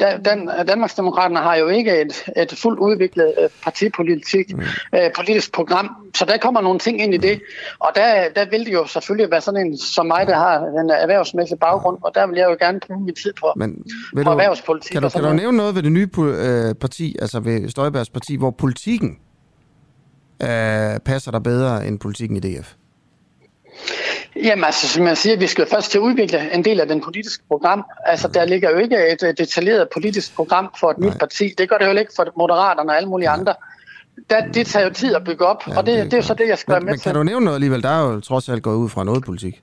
[0.01, 4.63] den, Danmarksdemokraterne har jo ikke et, et fuldt udviklet øh, partipolitik, mm.
[4.95, 7.41] øh, politisk program, så der kommer nogle ting ind i det,
[7.79, 10.91] og der, der vil det jo selvfølgelig være sådan en som mig, der har en
[10.91, 14.31] erhvervsmæssig baggrund, og der vil jeg jo gerne bruge min tid på, Men, på du,
[14.31, 14.93] erhvervspolitik.
[14.93, 18.37] Kan du, kan du nævne noget ved det nye øh, parti, altså ved Støjbergs parti,
[18.37, 19.19] hvor politikken
[20.43, 22.75] øh, passer der bedre end politikken i DF?
[24.43, 27.01] Jamen altså, som jeg siger, vi skal først til at udvikle en del af den
[27.01, 27.85] politiske program.
[28.05, 31.09] Altså, der ligger jo ikke et detaljeret politisk program for et Nej.
[31.11, 31.55] nyt parti.
[31.59, 33.35] Det gør det jo ikke for Moderaterne og alle mulige Nej.
[33.39, 33.55] andre.
[34.31, 36.23] Der, det tager jo tid at bygge op, ja, og det, det, det er jo
[36.23, 37.09] så det, jeg skal men, være med men til.
[37.09, 37.83] Men kan du nævne noget alligevel?
[37.83, 39.63] Der er jo trods alt gået ud fra noget politik.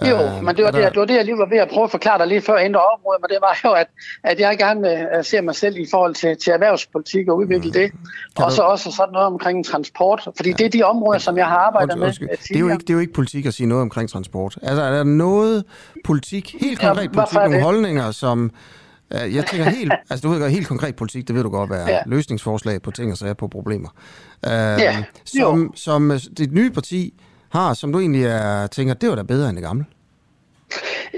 [0.00, 0.80] Jo, uh, men det var, der...
[0.80, 2.56] det, det var det, jeg lige var ved at prøve at forklare dig lige før
[2.56, 3.86] ændre området, men det var jo, at,
[4.24, 7.66] at jeg gerne vil uh, se mig selv i forhold til, til erhvervspolitik og udvikle
[7.66, 7.72] mm.
[7.72, 7.90] det.
[8.36, 8.56] Kan og du...
[8.56, 10.54] så også sådan noget omkring transport, fordi ja.
[10.58, 12.12] det er de områder, som jeg har arbejdet med.
[12.12, 14.58] Det er, jo ikke, det er jo ikke politik at sige noget omkring transport.
[14.62, 15.64] Altså, er der noget
[16.04, 18.50] politik, helt konkret ja, politik, nogle holdninger, som...
[19.14, 21.70] Uh, jeg tænker helt, altså du ved godt, helt konkret politik, det ved du godt,
[21.70, 21.98] er ja.
[22.06, 23.88] løsningsforslag på ting og sager på problemer.
[24.46, 27.14] Uh, ja, som, som dit nye parti
[27.52, 29.84] har, som du egentlig er, tænker, det var da bedre end det gamle?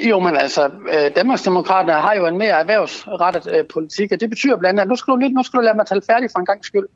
[0.09, 4.57] Jo, men altså, øh, Danmarksdemokraterne har jo en mere erhvervsrettet øh, politik, og det betyder
[4.57, 6.47] blandt andet, nu skal du, lige, nu skal du lade mig tale færdig for en
[6.47, 6.87] gang skyld,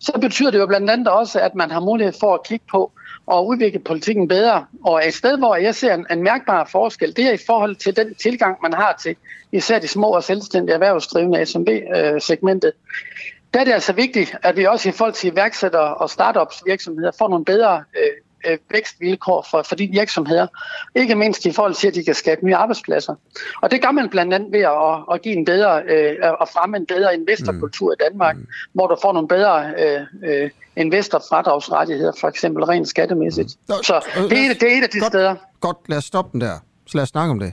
[0.00, 2.92] så betyder det jo blandt andet også, at man har mulighed for at kigge på
[3.26, 4.64] og udvikle politikken bedre.
[4.84, 7.96] Og et sted, hvor jeg ser en, en mærkbar forskel, det er i forhold til
[7.96, 9.16] den tilgang, man har til
[9.52, 12.72] især de små og selvstændige erhvervsdrivende SMB-segmentet.
[12.76, 13.22] Øh,
[13.54, 17.10] Der er det altså vigtigt, at vi også i forhold til iværksættere og startups virksomheder
[17.18, 18.10] får nogle bedre øh,
[18.48, 20.46] øh, vækstvilkår for, for de virksomheder.
[20.94, 23.14] Ikke mindst i forhold til, at de kan skabe nye arbejdspladser.
[23.62, 26.76] Og det gør man blandt andet ved at, at give en bedre, øh, at fremme
[26.76, 27.92] en bedre investorkultur mm.
[27.92, 28.46] i Danmark, mm.
[28.72, 33.56] hvor du får nogle bedre øh, øh, investorfradragsrettigheder, for eksempel rent skattemæssigt.
[33.68, 33.74] Mm.
[33.82, 35.34] Så det er, det er et af de godt, steder.
[35.60, 36.58] Godt, lad os stoppe den der.
[36.86, 37.52] Så lad os snakke om det.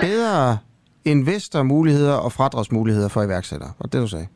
[0.00, 0.58] Bedre
[1.04, 4.26] investormuligheder og fradragsmuligheder for iværksættere, var det, du sagde?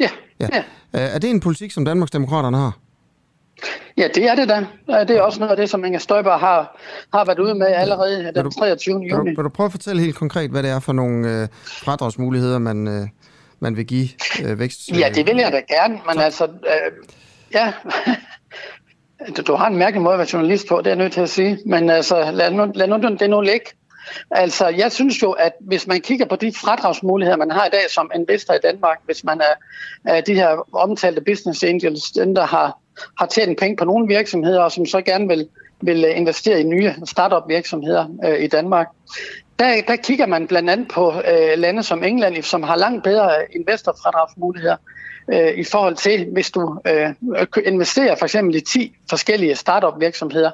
[0.00, 0.08] Ja.
[0.40, 0.48] ja.
[0.52, 0.62] ja.
[0.92, 2.78] Er det en politik, som Danmarksdemokraterne har?
[3.96, 4.66] Ja, det er det da.
[5.02, 6.80] Det er også noget af det, som Inger Støjberg har,
[7.14, 8.94] har været ude med allerede den 23.
[8.94, 9.08] juni.
[9.08, 11.48] Kan du, kan du prøve at fortælle helt konkret, hvad det er for nogle øh,
[11.66, 13.08] fradragsmuligheder, man, øh,
[13.60, 14.08] man vil give
[14.44, 14.88] øh, vækst?
[14.88, 16.20] Ja, det vil jeg da gerne, men Så.
[16.20, 16.44] altså...
[16.44, 17.08] Øh,
[17.54, 17.72] ja,
[19.36, 21.20] du, du har en mærkelig måde at være journalist på, det er jeg nødt til
[21.20, 21.58] at sige.
[21.66, 23.66] Men altså, lad nu, lad nu det nu ligge.
[24.30, 27.90] Altså, jeg synes jo, at hvis man kigger på de fradragsmuligheder, man har i dag
[27.90, 29.54] som investor i Danmark, hvis man er,
[30.14, 32.78] er de her omtalte business angels, den der har
[33.18, 35.48] har tjent penge på nogle virksomheder, og som så gerne vil,
[35.80, 38.86] vil øh, investere i nye startup virksomheder øh, i Danmark.
[39.58, 43.30] Der, der kigger man blandt andet på øh, lande som England, som har langt bedre
[43.30, 44.76] øh, investorfradragsmuligheder
[45.32, 47.10] øh, i forhold til, hvis du øh,
[47.64, 50.50] investerer for eksempel i 10 forskellige startup virksomheder,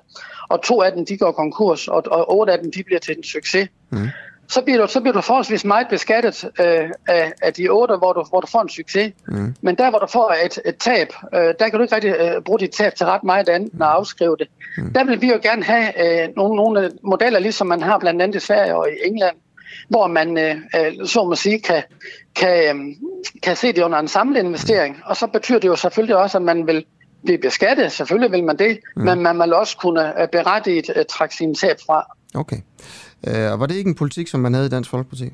[0.48, 3.16] og to af dem de går konkurs, og, og otte af dem de bliver til
[3.16, 3.68] en succes.
[3.90, 4.08] Mm
[4.48, 8.12] så bliver du, så bliver du forholdsvis meget beskattet øh, af, af de otte, hvor
[8.12, 9.12] du, hvor du får en succes.
[9.28, 9.54] Mm.
[9.60, 12.42] Men der, hvor du får et, et tab, øh, der kan du ikke rigtig øh,
[12.42, 14.48] bruge dit tab til ret meget andet end at afskrive det.
[14.78, 14.92] Mm.
[14.92, 18.36] Der vil vi jo gerne have øh, nogle, nogle modeller, ligesom man har blandt andet
[18.36, 19.36] i Sverige og i England,
[19.88, 21.82] hvor man, øh, øh så må sige, kan,
[22.34, 22.84] kan, øh,
[23.42, 24.96] kan se det under en samlet investering.
[25.04, 26.84] Og så betyder det jo selvfølgelig også, at man vil
[27.24, 27.92] blive beskattet.
[27.92, 29.02] Selvfølgelig vil man det, mm.
[29.02, 32.16] men man vil også kunne øh, berettiget uh, trække sin tab fra.
[32.34, 32.56] Okay.
[33.26, 35.30] Uh, og var det ikke en politik, som man havde i Dansk Folkeparti?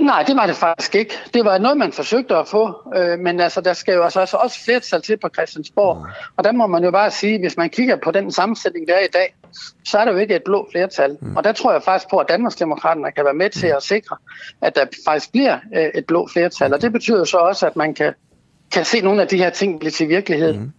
[0.00, 1.14] Nej, det var det faktisk ikke.
[1.34, 4.64] Det var noget, man forsøgte at få, øh, men altså, der skal jo altså også
[4.64, 5.96] flertal til på Christiansborg.
[5.96, 6.04] Mm.
[6.36, 9.04] Og der må man jo bare sige, hvis man kigger på den sammensætning, der er
[9.04, 9.34] i dag,
[9.84, 11.16] så er der jo ikke et blå flertal.
[11.20, 11.36] Mm.
[11.36, 14.16] Og der tror jeg faktisk på, at Danmarksdemokraterne kan være med til at sikre,
[14.62, 16.74] at der faktisk bliver øh, et blå flertal.
[16.74, 18.12] Og det betyder jo så også, at man kan,
[18.72, 20.52] kan se nogle af de her ting blive til virkelighed.
[20.52, 20.72] Mm.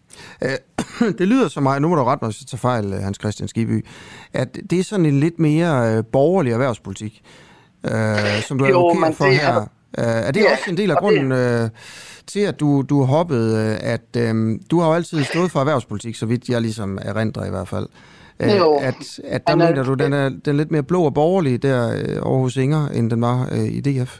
[1.19, 3.47] det lyder så meget, nu må du rette mig, hvis jeg tager fejl, Hans Christian
[3.47, 3.85] Skiby,
[4.33, 7.23] at det er sådan en lidt mere borgerlig erhvervspolitik
[7.83, 9.67] øh, som du jo, advokerer for det her.
[9.93, 11.69] Er, øh, er det ja, også en del af grunden øh,
[12.27, 16.15] til, at du, du hoppede, øh, at øh, du har jo altid stået for erhvervspolitik,
[16.15, 17.87] så vidt jeg ligesom erindrer i hvert fald.
[18.39, 18.75] Øh, jo.
[18.75, 21.93] At, at der mener du, den er, den er lidt mere blå og borgerlig der
[21.95, 24.19] øh, over hos Inger, end den var øh, i DF?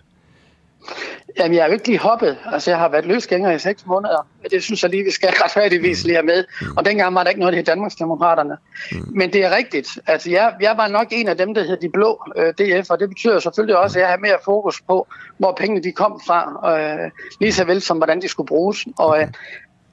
[1.40, 2.38] Jamen, jeg er jo ikke lige hoppet.
[2.46, 4.28] Altså, jeg har været løsgænger i seks måneder.
[4.52, 6.46] Det synes jeg lige, vi skal retfærdigvis lige have med.
[6.78, 8.58] Og dengang var der ikke noget, der hed Danmarksdemokraterne.
[8.92, 8.98] Mm.
[9.16, 10.00] Men det er rigtigt.
[10.08, 13.00] Altså, jeg, jeg var nok en af dem, der hed de blå øh, DF, og
[13.00, 16.70] det betyder selvfølgelig også, at jeg har mere fokus på, hvor pengene de kom fra,
[16.80, 18.86] øh, lige så vel som hvordan de skulle bruges.
[18.98, 19.28] Og øh,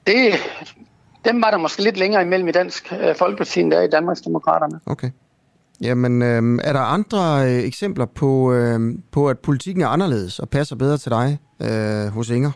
[0.07, 0.33] det,
[1.25, 4.79] dem var der måske lidt længere imellem i Dansk øh, Folkeparti, end der i Danmarksdemokraterne.
[4.85, 5.09] Okay.
[5.81, 8.79] Jamen, øh, er der andre øh, eksempler på, øh,
[9.11, 12.51] på, at politikken er anderledes og passer bedre til dig øh, hos Inger?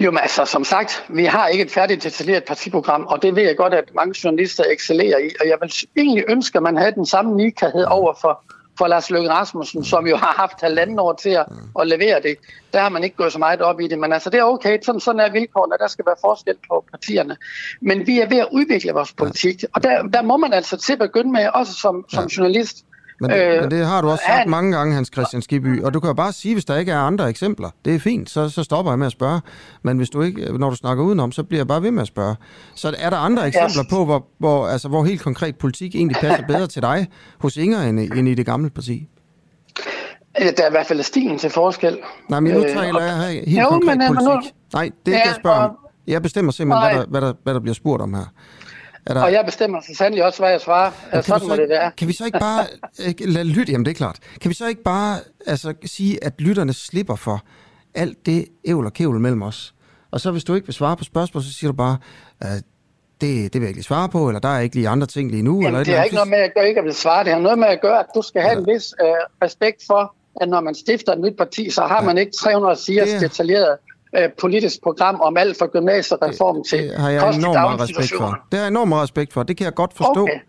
[0.00, 3.42] Jo, men altså, som sagt, vi har ikke et færdigt detaljeret partiprogram, og det ved
[3.42, 6.94] jeg godt, at mange journalister excellerer i, og jeg vil egentlig ønske, at man havde
[6.94, 8.44] den samme nikhed over for
[8.80, 11.46] for Lars Løkke Rasmussen, som jo har haft halvanden år til at,
[11.80, 12.36] at levere det.
[12.72, 14.78] Der har man ikke gået så meget op i det, men altså det er okay,
[14.82, 17.36] sådan, sådan er vilkårene, der skal være forskel på partierne.
[17.80, 20.92] Men vi er ved at udvikle vores politik, og der, der må man altså til
[20.92, 22.84] at begynde med, også som, som journalist,
[23.20, 25.94] men, øh, men det har du også sagt han, mange gange, Hans Christian Skiby, og
[25.94, 27.70] du kan jo bare sige, hvis der ikke er andre eksempler.
[27.84, 29.40] Det er fint, så, så stopper jeg med at spørge.
[29.82, 32.08] Men hvis du ikke, når du snakker udenom, så bliver jeg bare ved med at
[32.08, 32.36] spørge.
[32.74, 36.46] Så er der andre eksempler på, hvor, hvor, altså, hvor helt konkret politik egentlig passer
[36.46, 39.08] bedre til dig hos Inger end, end i det gamle parti?
[40.38, 41.98] Der er i hvert fald stilen til forskel.
[42.28, 44.26] Nej, men nu taler øh, jeg helt jo, konkret men, politik.
[44.26, 44.40] Nu,
[44.72, 45.76] Nej, det er ikke ja, jeg spørger om.
[46.06, 48.32] Jeg bestemmer simpelthen, hvad der, hvad, der, hvad der bliver spurgt om her.
[49.10, 49.22] Er der...
[49.22, 50.92] Og jeg bestemmer så sandelig også, hvad jeg svarer.
[51.12, 51.90] Ja, sådan må ikke, det være.
[51.96, 52.66] Kan vi så ikke bare
[53.18, 56.72] lade lytte, jamen det er klart, kan vi så ikke bare altså, sige, at lytterne
[56.72, 57.42] slipper for
[57.94, 59.74] alt det ævl og kævl mellem os?
[60.10, 61.98] Og så hvis du ikke vil svare på spørgsmål, så siger du bare,
[62.44, 62.62] uh, det,
[63.20, 65.42] det vil jeg ikke lige svare på, eller der er ikke lige andre ting lige
[65.42, 65.54] nu.
[65.54, 67.24] Jamen, eller det har ikke noget med at gøre, ikke at vil svare.
[67.24, 68.58] Det har noget med at gøre, at du skal have ja.
[68.58, 69.08] en vis uh,
[69.42, 72.06] respekt for, at når man stifter et nyt parti, så har ja.
[72.06, 73.20] man ikke 300 sider det...
[73.20, 73.76] detaljeret
[74.18, 78.38] øh, politisk program om alt fra gymnasiereform til det har jeg enormt respekt for.
[78.50, 79.42] Det har jeg enormt respekt for.
[79.42, 80.22] Det kan jeg godt forstå.
[80.22, 80.40] Okay.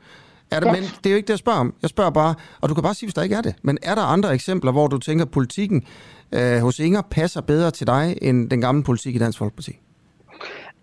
[0.52, 1.74] Er det, men det er jo ikke det, jeg spørger om.
[1.82, 3.96] Jeg spørger bare, og du kan bare sige, hvis der ikke er det, men er
[3.96, 5.88] der andre eksempler, hvor du tænker, at politikken
[6.32, 9.72] øh, hos Inger passer bedre til dig, end den gamle politik i Dansk Folkeparti?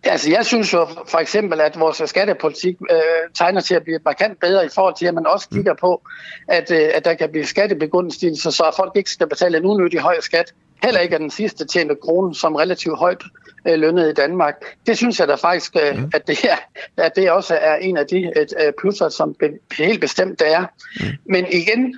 [0.02, 2.98] Altså, jeg synes jo for eksempel, at vores skattepolitik øh,
[3.34, 6.02] tegner til at blive markant bedre i forhold til, at man også kigger på,
[6.48, 10.20] at, øh, at der kan blive skattebegunstigelser, så folk ikke skal betale en unødig høj
[10.20, 10.52] skat
[10.82, 13.22] heller ikke er den sidste tjente krone, som relativt højt
[13.68, 14.55] øh, lønnet i Danmark.
[14.86, 16.10] Det synes jeg da faktisk, øh, mm.
[16.14, 16.56] at, det er,
[17.05, 19.46] at det også er en af de øh, plusser, som be,
[19.78, 20.64] helt bestemt det er.
[21.00, 21.06] Mm.
[21.24, 21.94] Men igen,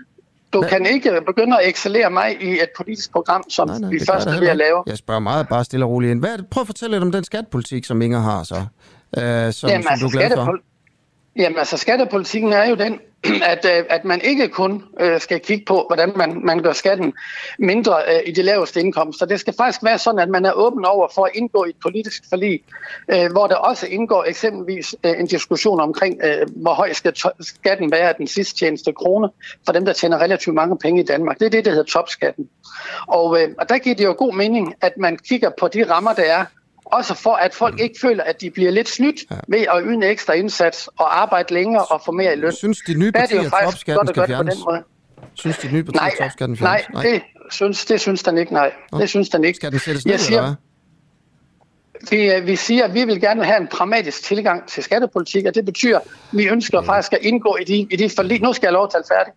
[0.53, 4.01] du kan ikke begynde at excellere mig i et politisk program, som nej, nej, vi
[4.09, 4.83] først er ved at lave.
[4.87, 6.21] Jeg spørger meget bare stille og roligt ind.
[6.21, 9.83] Hvad, prøv at fortælle lidt om den skattepolitik, som Inger har så, øh, som, Jamen,
[9.83, 10.70] som altså, du er glad for.
[11.37, 13.01] Jamen altså, skattepolitikken er jo den,
[13.53, 17.13] at, øh, at man ikke kun øh, skal kigge på, hvordan man, man gør skatten
[17.59, 19.27] mindre øh, i de laveste indkomster.
[19.27, 21.77] Det skal faktisk være sådan, at man er åben over for at indgå i et
[21.83, 22.63] politisk forlig,
[23.09, 27.91] øh, hvor der også indgår eksempelvis øh, en diskussion omkring, øh, hvor høj skal skatten
[27.91, 29.29] være af den sidste tjeneste krone
[29.67, 31.39] for dem, der tjener relativt mange penge i Danmark.
[31.39, 32.49] Det er det, der hedder topskatten.
[33.07, 36.23] Og, og der giver det jo god mening, at man kigger på de rammer, der
[36.23, 36.45] er
[36.93, 37.81] også for, at folk mm.
[37.83, 39.37] ikke føler, at de bliver lidt snydt ja.
[39.49, 42.53] ved at yde en ekstra indsats og arbejde længere og få mere i løn.
[42.53, 44.57] Synes de nye partier, at topskatten skal fjernes?
[45.35, 46.89] Synes de nye partier, nej, topskatten fjernes?
[46.93, 47.13] Nej, nej.
[47.13, 48.73] Det, synes, det synes den ikke, nej.
[48.99, 49.57] Det synes den ikke.
[49.57, 50.55] Skal den sættes ned, siger, eller
[52.11, 55.55] vi, øh, vi siger, at vi vil gerne have en pragmatisk tilgang til skattepolitik, og
[55.55, 56.93] det betyder, at vi ønsker ja.
[56.93, 58.43] faktisk at indgå i de, i de forlig.
[58.43, 59.37] Nu skal jeg lov at tale færdigt.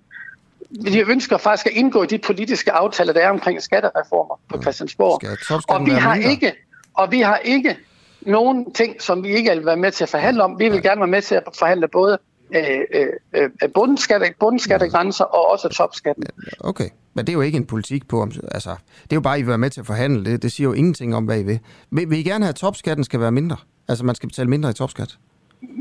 [0.94, 5.22] Vi ønsker faktisk at indgå i de politiske aftaler, der er omkring skattereformer på Christiansborg.
[5.70, 6.54] Og vi har ikke,
[6.94, 7.78] og vi har ikke
[8.22, 10.60] nogen ting, som vi ikke vil være med til at forhandle om.
[10.60, 12.18] Vi vil gerne være med til at forhandle både
[12.56, 16.24] øh, øh, øh bundskatte, bundskattegrænser og også topskatten.
[16.60, 18.70] Okay, men det er jo ikke en politik på, altså,
[19.04, 20.42] det er jo bare, at I vil være med til at forhandle det.
[20.42, 21.60] Det siger jo ingenting om, hvad I vil.
[21.92, 23.58] Vil, vil I gerne have, at topskatten skal være mindre?
[23.88, 25.18] Altså, man skal betale mindre i topskat?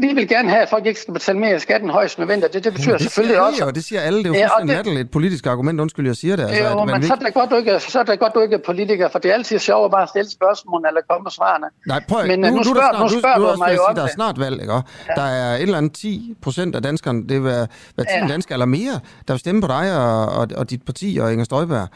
[0.01, 2.53] Vi vil gerne have, at folk ikke skal betale mere i skatten højst nødvendigt.
[2.53, 3.65] Det, det betyder det selvfølgelig siger også...
[3.65, 4.19] Jo, det siger alle.
[4.19, 5.01] Det er jo fuldstændig ja, det...
[5.01, 5.81] et politisk argument.
[5.81, 6.43] Undskyld, jeg siger det.
[6.43, 8.41] Altså, jo, at men så er, det godt, du ikke, så er det godt, du
[8.41, 11.31] ikke er politiker, for det er altid sjovt at bare stille spørgsmål eller komme med
[11.31, 11.67] svarene.
[11.87, 13.95] Nej, prøv men, øh, nu, nu, spørger, nu, spørger du, du, du mig jo om
[13.95, 14.73] Der er snart valg, ikke?
[14.73, 14.81] Ja.
[15.17, 17.67] Der er et eller andet 10 procent af danskerne, det vil være
[17.99, 18.27] 10 ja.
[18.29, 21.45] danskere eller mere, der vil stemme på dig og, og, og dit parti og Inger
[21.45, 21.89] Støjberg.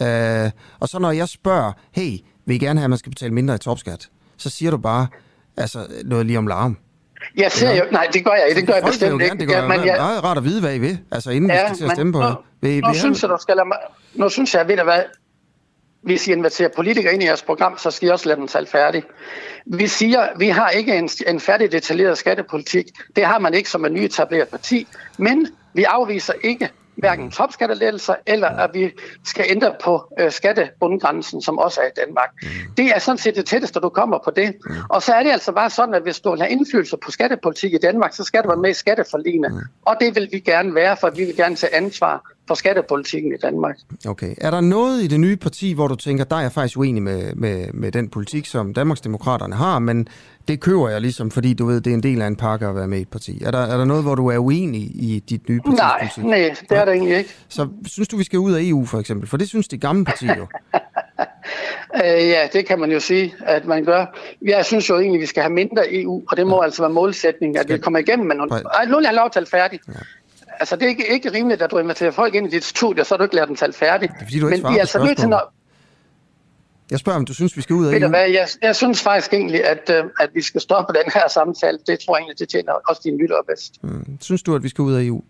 [0.00, 0.50] Uh,
[0.80, 3.54] og så når jeg spørger, hey, vil I gerne have, at man skal betale mindre
[3.54, 4.08] i topskat?
[4.36, 5.06] Så siger du bare,
[5.56, 6.78] altså noget lige om larm.
[7.36, 9.36] Jeg ser jo, nej, det gør jeg ikke, det gør jeg bestemt ikke.
[9.36, 11.62] Det gør ja, men jeg, meget rart at vide, hvad I vil, altså inden ja,
[11.62, 13.78] vi skal til at stemme på nu, vil, nu, synes jeg, du skal lade mig,
[14.14, 15.02] nu synes jeg, ved du hvad,
[16.02, 18.66] hvis I inviterer politikere ind i jeres program, så skal I også lade dem tale
[18.66, 19.02] færdig.
[19.66, 22.86] Vi siger, vi har ikke en, en færdig detaljeret skattepolitik.
[23.16, 24.86] Det har man ikke som en nyetableret parti.
[25.18, 28.90] Men vi afviser ikke hverken topskattelettelser, eller at vi
[29.24, 32.28] skal ændre på øh, skattebundgrænsen, som også er i Danmark.
[32.42, 32.48] Mm.
[32.76, 34.54] Det er sådan set det tætteste, du kommer på det.
[34.66, 34.74] Mm.
[34.88, 37.74] Og så er det altså bare sådan, at hvis du vil have indflydelse på skattepolitik
[37.74, 39.48] i Danmark, så skal du være med i skatteforligene.
[39.48, 39.60] Mm.
[39.82, 43.36] Og det vil vi gerne være, for vi vil gerne tage ansvar for skattepolitikken i
[43.42, 43.76] Danmark.
[44.08, 44.34] Okay.
[44.38, 47.02] Er der noget i det nye parti, hvor du tænker, der er jeg faktisk uenig
[47.02, 50.08] med, med, med den politik, som Danmarksdemokraterne har, men
[50.50, 52.74] det køber jeg ligesom, fordi du ved, det er en del af en pakke at
[52.74, 53.42] være med i et parti.
[53.44, 55.76] Er der, er der noget, hvor du er uenig i dit nye parti?
[55.76, 57.30] Nej, nej, det er der egentlig ikke.
[57.48, 59.28] Så synes du, vi skal ud af EU for eksempel?
[59.28, 60.46] For det synes de gamle partier jo.
[62.04, 64.06] øh, ja, det kan man jo sige, at man gør.
[64.42, 66.64] Jeg synes jo egentlig, vi skal have mindre EU, og det må ja.
[66.64, 67.76] altså være målsætningen, at skal...
[67.76, 68.54] vi kommer igennem med nogle...
[68.54, 69.80] Ej, nu lader jeg lov tale færdig.
[69.88, 69.92] Ja.
[70.60, 73.16] Altså, det er ikke, ikke rimeligt, at du inviterer folk ind i dit studie, så
[73.16, 74.08] du ikke lærer dem tale færdig.
[74.08, 75.52] Det er, fordi, du ikke Men vi er altså nødt til, når,
[76.90, 78.08] jeg spørger, om du synes, vi skal ud af Ved EU?
[78.08, 81.78] Hvad, jeg, jeg synes faktisk egentlig, at, øh, at vi skal stoppe den her samtale.
[81.86, 83.84] Det tror jeg egentlig, det tjener også dine lyttere bedst.
[83.84, 84.18] Mm.
[84.20, 85.22] Synes du, at vi skal ud af EU?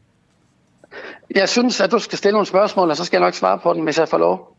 [1.34, 3.74] Jeg synes, at du skal stille nogle spørgsmål, og så skal jeg nok svare på
[3.74, 4.56] dem, hvis jeg får lov.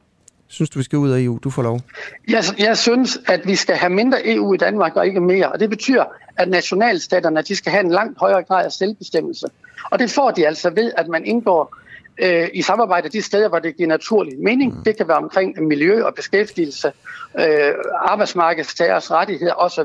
[0.47, 1.39] Synes du, vi skal ud af EU?
[1.43, 1.79] Du får lov.
[2.27, 5.51] Jeg, jeg synes, at vi skal have mindre EU i Danmark og ikke mere.
[5.51, 6.03] Og det betyder,
[6.37, 9.47] at nationalstaterne de skal have en langt højere grad af selvbestemmelse.
[9.91, 11.77] Og det får de altså ved, at man indgår
[12.17, 14.77] øh, i samarbejde de steder, hvor det giver naturlig mening.
[14.77, 14.83] Mm.
[14.83, 16.91] Det kan være omkring miljø og beskæftigelse,
[17.39, 19.83] øh, arbejdsmarkedstagers rettigheder osv.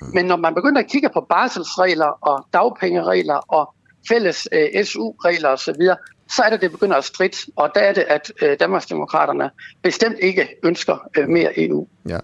[0.00, 0.08] Mm.
[0.14, 3.74] Men når man begynder at kigge på barselsregler og dagpengeregler og
[4.08, 5.82] fælles øh, SU-regler osv.,
[6.30, 9.50] så er det, det begynder at stride, og der er det, at øh, Danmarksdemokraterne
[9.82, 11.86] bestemt ikke ønsker øh, mere EU.
[12.08, 12.18] Ja.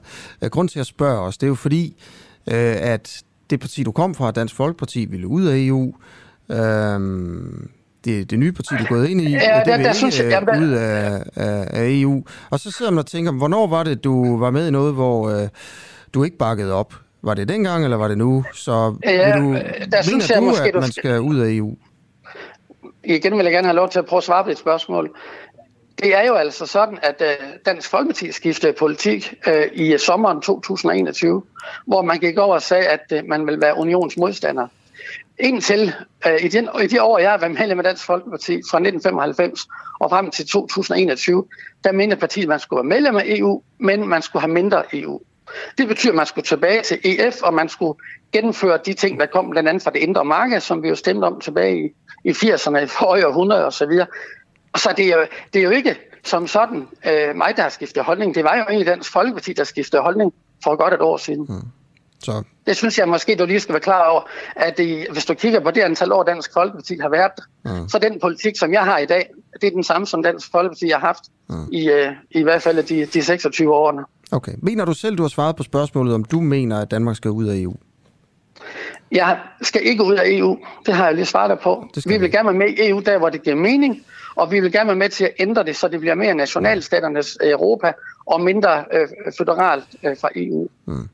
[0.49, 1.97] Grunden til at spørge os, det er jo fordi,
[2.47, 5.95] øh, at det parti, du kom fra, Dansk Folkeparti, ville ud af EU.
[6.51, 7.01] Øh,
[8.05, 10.21] det, det nye parti, du er gået ind i, ja, det der, vil der, synes
[10.21, 12.25] jeg, jamen, ud af, af, af EU.
[12.51, 15.31] Og så sidder man og tænker, hvornår var det, du var med i noget, hvor
[15.31, 15.49] øh,
[16.15, 16.95] du ikke bakkede op?
[17.23, 18.45] Var det dengang, eller var det nu?
[18.53, 21.51] Så ja, vil du, der mener synes jeg, du, måske, at man skal ud af
[21.51, 21.77] EU?
[23.05, 25.17] Igen vil jeg gerne have lov til at prøve at svare på dit spørgsmål.
[26.03, 31.43] Det er jo altså sådan, at uh, Dansk Folkeparti skiftede politik uh, i sommeren 2021,
[31.87, 34.67] hvor man gik over og sagde, at man vil være unionsmodstander.
[35.39, 35.95] Indtil
[36.27, 39.67] øh, i, den, i de år, jeg har været medlem af Dansk Folkeparti fra 1995
[40.01, 41.45] og frem til 2021,
[41.85, 44.83] der mente partiet, at man skulle være medlem af EU, men man skulle have mindre
[44.93, 45.21] EU.
[45.79, 47.99] Det betyder, at man skulle tilbage til EF, og man skulle
[48.33, 51.25] gennemføre de ting, der kom blandt andet fra det indre marked, som vi jo stemte
[51.25, 51.89] om tilbage i,
[52.25, 53.91] i 80'erne, i forrige århundrede osv.
[54.73, 57.69] Og så det er jo, det er jo ikke som sådan øh, mig, der har
[57.69, 58.35] skiftet holdning.
[58.35, 60.35] Det var jo egentlig Dansk Folkeparti, der skiftede holdning
[60.65, 61.47] for godt et år siden.
[61.49, 61.69] Mm.
[62.23, 62.43] Så.
[62.67, 64.21] Det synes jeg måske, du lige skal være klar over,
[64.57, 67.33] at i, hvis du kigger på det antal år, Dansk Folkeparti har været,
[67.65, 67.89] mm.
[67.89, 69.31] så den politik, som jeg har i dag,
[69.61, 71.69] det er den samme, som Dansk Folkeparti har haft mm.
[71.73, 74.03] i, øh, i hvert fald de, de 26 årene.
[74.33, 74.53] Okay.
[74.63, 77.47] Mener du selv, du har svaret på spørgsmålet, om du mener, at Danmark skal ud
[77.47, 77.75] af EU?
[79.13, 80.59] Jeg skal ikke ud af EU.
[80.87, 81.89] Det har jeg lige svaret på.
[82.07, 84.03] Vi vil gerne være med i EU, der hvor det giver mening,
[84.35, 87.39] og vi vil gerne være med til at ændre det, så det bliver mere nationalstaternes
[87.41, 87.93] Europa
[88.27, 89.09] og mindre øh,
[89.39, 90.69] federalt øh, fra EU.
[90.87, 91.09] Mm.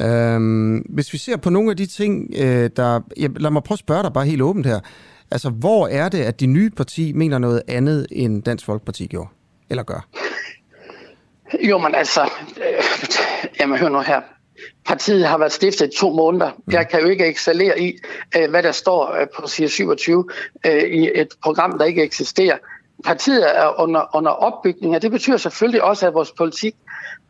[0.00, 3.00] Øhm, hvis vi ser på nogle af de ting, øh, der...
[3.20, 4.80] Ja, lad mig prøve at spørge dig bare helt åbent her.
[5.30, 9.28] Altså, hvor er det, at de nye parti mener noget andet, end Dansk Folkeparti gjorde?
[9.70, 10.08] Eller gør?
[11.68, 12.20] Jo, men altså...
[12.56, 12.84] Øh,
[13.60, 14.20] jamen, hør nu her.
[14.86, 16.50] Partiet har været stiftet i to måneder.
[16.50, 16.72] Mm.
[16.72, 17.98] Jeg kan jo ikke excellere i,
[18.36, 20.24] øh, hvad der står øh, på side 27
[20.66, 22.58] øh, i et program, der ikke eksisterer.
[23.04, 26.74] Partiet er under, under opbygning, og det betyder selvfølgelig også, at vores politik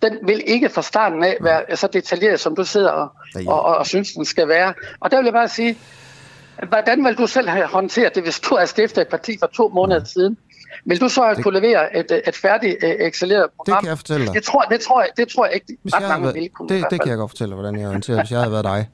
[0.02, 3.08] den vil ikke fra starten af være så detaljeret, som du sidder og,
[3.46, 4.74] og, og, og synes, den skal være.
[5.00, 5.78] Og der vil jeg bare sige,
[6.68, 9.68] hvordan vil du selv have håndteret det, hvis du har stiftet et parti for to
[9.68, 10.06] måneder mm.
[10.06, 10.38] siden?
[10.84, 13.76] Vil du så have kunne levere et, et færdigt uh, excelleret program?
[13.76, 14.34] Det kan jeg fortælle dig.
[14.34, 16.68] Det tror, det tror, jeg, det tror jeg ikke, hvis ret mange været, vil kunne.
[16.68, 18.88] Det, det kan jeg godt fortælle hvordan jeg håndterer, hvis jeg havde været dig.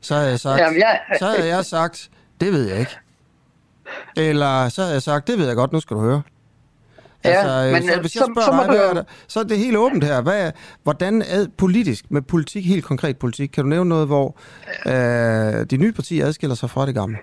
[0.00, 1.18] Så havde jeg sagt, Jamen, ja.
[1.18, 2.10] så havde jeg sagt
[2.40, 2.96] det ved jeg ikke.
[4.16, 6.22] Eller så havde jeg sagt, det ved jeg godt, nu skal du høre.
[7.24, 9.02] Ja, altså, men, så, øh, hvis jeg så- spørger så må dig, hvad er der,
[9.28, 10.20] så er det helt åbent her.
[10.22, 10.50] Hvad er,
[10.82, 14.36] hvordan er politisk, med politik, helt konkret politik, kan du nævne noget, hvor
[14.86, 17.16] øh, de nye partier adskiller sig fra det gamle?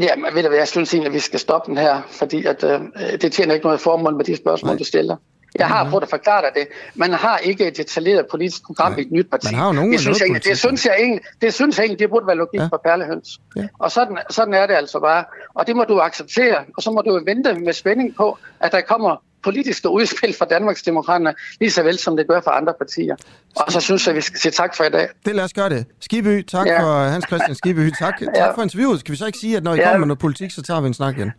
[0.00, 2.44] Ja, men ved du hvad, jeg synes egentlig, at vi skal stoppe den her, fordi
[2.44, 2.80] at, øh,
[3.20, 5.16] det tjener ikke noget formål med de spørgsmål, du stiller.
[5.58, 6.66] Jeg har prøvet at forklare dig det.
[6.94, 9.46] Man har ikke et detaljeret politisk program i et nyt parti.
[9.46, 11.82] Man har jo nogen det, synes jeg, egentlig- det, synes jeg egentlig, det synes jeg
[11.84, 12.64] egentlig, det burde være logik ja.
[12.66, 13.40] for perlehøns.
[13.56, 13.66] Ja.
[13.78, 15.24] Og sådan, sådan er det altså bare.
[15.54, 18.80] Og det må du acceptere, og så må du vente med spænding på, at der
[18.80, 23.16] kommer politiske udspil fra Danmarks Demokraterne, lige så vel som det gør for andre partier.
[23.56, 25.08] Og så synes jeg, vi skal sige tak for i dag.
[25.26, 25.86] Det lad os gøre det.
[26.00, 26.82] Skiby, tak Ja.
[26.82, 27.90] for Hans Christian Skiby.
[27.98, 29.00] Tak, tak for interviewet.
[29.00, 29.82] Skal vi så ikke sige, at når I Ja.
[29.84, 31.32] kommer med noget politik, så tager vi en snak igen?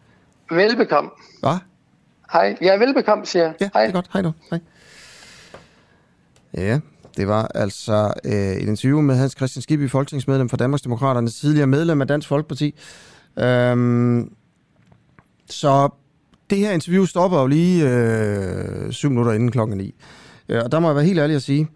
[0.52, 1.10] Velbekomme.
[1.40, 1.58] Hvad?
[2.34, 2.58] Hej.
[2.62, 3.54] Er velbekomme, siger jeg.
[3.62, 3.82] Ja, Hej.
[3.82, 4.10] det er godt.
[4.14, 4.34] Hej nu.
[4.50, 4.60] Hej.
[6.54, 6.80] Ja,
[7.18, 12.02] det var altså øh, et interview med Hans Christian Skibby, folketingsmedlem for Danmarksdemokraterne, tidligere medlem
[12.02, 12.76] af Dansk Folkeparti.
[13.40, 14.34] Øhm,
[15.50, 15.90] så
[16.50, 19.96] det her interview stopper jo lige øh, syv minutter inden klokken 9.
[20.50, 21.68] Øh, og der må jeg være helt ærlig at sige,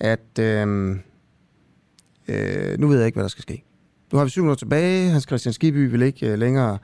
[0.00, 0.90] at øh,
[2.28, 3.64] øh, nu ved jeg ikke, hvad der skal ske.
[4.12, 5.10] Nu har vi syv minutter tilbage.
[5.10, 6.78] Hans Christian Skibby vil ikke øh, længere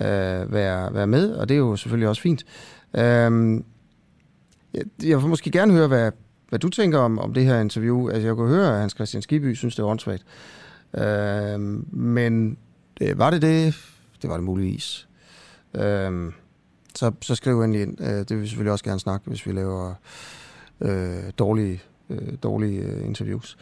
[0.00, 2.44] øh, være, være med, og det er jo selvfølgelig også fint.
[2.94, 3.60] Øh,
[4.74, 6.12] jeg, jeg vil måske gerne høre, hvad,
[6.48, 8.08] hvad du tænker om, om det her interview.
[8.08, 10.24] Altså, jeg kunne høre, at Hans Christian Skibby synes, det var åndssvagt.
[10.94, 11.60] Øh,
[11.94, 12.58] men
[13.00, 13.74] øh, var det det?
[14.22, 15.08] Det var det muligvis.
[15.74, 16.32] Øh,
[16.94, 18.00] så, så skriv endelig ind.
[18.00, 19.94] Øh, det vil vi selvfølgelig også gerne snakke, hvis vi laver
[20.80, 23.58] øh, dårlige, øh, dårlige øh, interviews.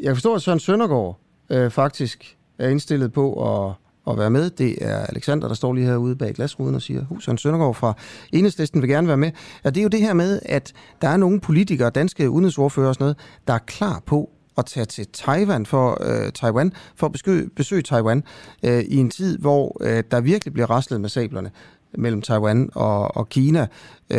[0.00, 1.20] Jeg forstår, at Søren Søndergaard
[1.50, 3.74] øh, faktisk er indstillet på at,
[4.10, 4.50] at være med.
[4.50, 7.94] Det er Alexander, der står lige herude bag glasruden og siger, Søren Søndergaard fra
[8.32, 9.30] Enhedslisten vil gerne være med.
[9.64, 10.72] Og det er jo det her med, at
[11.02, 13.16] der er nogle politikere, danske udenrigsordfører og sådan noget,
[13.46, 17.82] der er klar på at tage til Taiwan for, øh, Taiwan for at besøge, besøge
[17.82, 18.24] Taiwan
[18.62, 21.50] øh, i en tid, hvor øh, der virkelig bliver raslet med sablerne
[21.96, 23.66] mellem Taiwan og, og Kina.
[24.10, 24.18] Øh,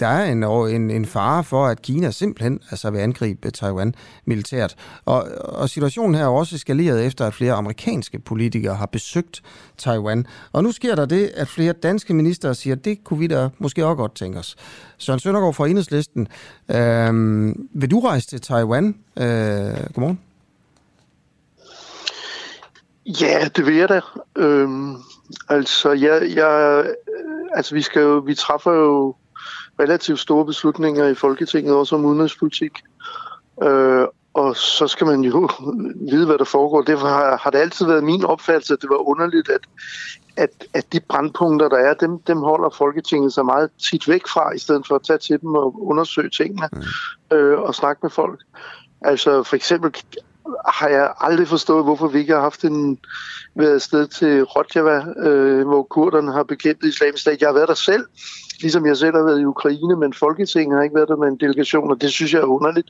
[0.00, 0.44] der er en,
[0.74, 3.94] en, en fare for, at Kina simpelthen altså vil angribe Taiwan
[4.24, 4.76] militært.
[5.04, 9.42] Og, og situationen her er også eskaleret efter, at flere amerikanske politikere har besøgt
[9.78, 10.26] Taiwan.
[10.52, 13.48] Og nu sker der det, at flere danske minister siger, at det kunne vi da
[13.58, 14.56] måske også godt tænke os.
[14.98, 16.28] Søren Søndergaard fra Enhedslisten,
[16.68, 18.86] øh, vil du rejse til Taiwan?
[19.16, 19.24] Øh,
[19.94, 20.20] godmorgen.
[23.06, 24.00] Ja, det vil jeg da.
[24.36, 24.96] Øhm,
[25.48, 26.84] altså, jeg, jeg,
[27.54, 29.14] altså, vi, skal jo, vi træffer jo
[29.80, 32.72] relativt store beslutninger i Folketinget, også om udenrigspolitik.
[33.62, 35.48] Øh, og så skal man jo
[36.10, 36.82] vide, hvad der foregår.
[36.82, 39.60] Derfor har, har det altid været min opfattelse, at det var underligt, at,
[40.36, 44.54] at, at de brandpunkter, der er, dem, dem holder Folketinget sig meget tit væk fra,
[44.54, 46.68] i stedet for at tage til dem og undersøge tingene
[47.32, 48.40] øh, og snakke med folk.
[49.02, 49.94] Altså for eksempel
[50.68, 52.98] har jeg aldrig forstået, hvorfor vi ikke har haft en
[53.54, 57.40] været afsted til Rojava, øh, hvor kurderne har bekæmpet islamisk stat.
[57.40, 58.04] Jeg har været der selv,
[58.60, 61.36] ligesom jeg selv har været i Ukraine, men Folketinget har ikke været der med en
[61.36, 62.88] delegation, og det synes jeg er underligt.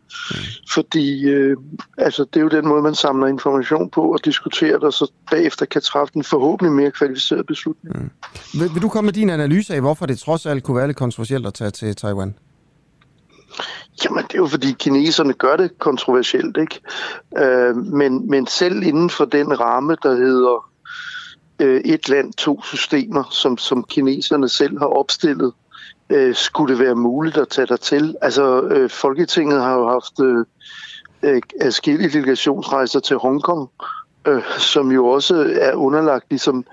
[0.75, 1.57] Fordi øh,
[1.99, 5.13] altså, det er jo den måde, man samler information på og diskuterer det, og så
[5.31, 7.97] bagefter kan træffe en forhåbentlig mere kvalificeret beslutning.
[7.97, 8.11] Mm.
[8.61, 10.97] Vil, vil du komme med din analyse af, hvorfor det trods alt kunne være lidt
[10.97, 12.35] kontroversielt at tage til Taiwan?
[14.05, 16.81] Jamen, det er jo fordi kineserne gør det kontroversielt, ikke?
[17.39, 20.69] Øh, men, men selv inden for den ramme, der hedder
[21.59, 25.53] øh, et land, to systemer, som, som kineserne selv har opstillet,
[26.11, 28.17] øh, skulle det være muligt at tage dig til.
[28.23, 30.45] Altså, øh, Folketinget har jo haft øh,
[31.23, 33.69] øh, adskillige delegationsrejser til Hongkong,
[34.27, 36.65] øh, som jo også er underlagt ligesom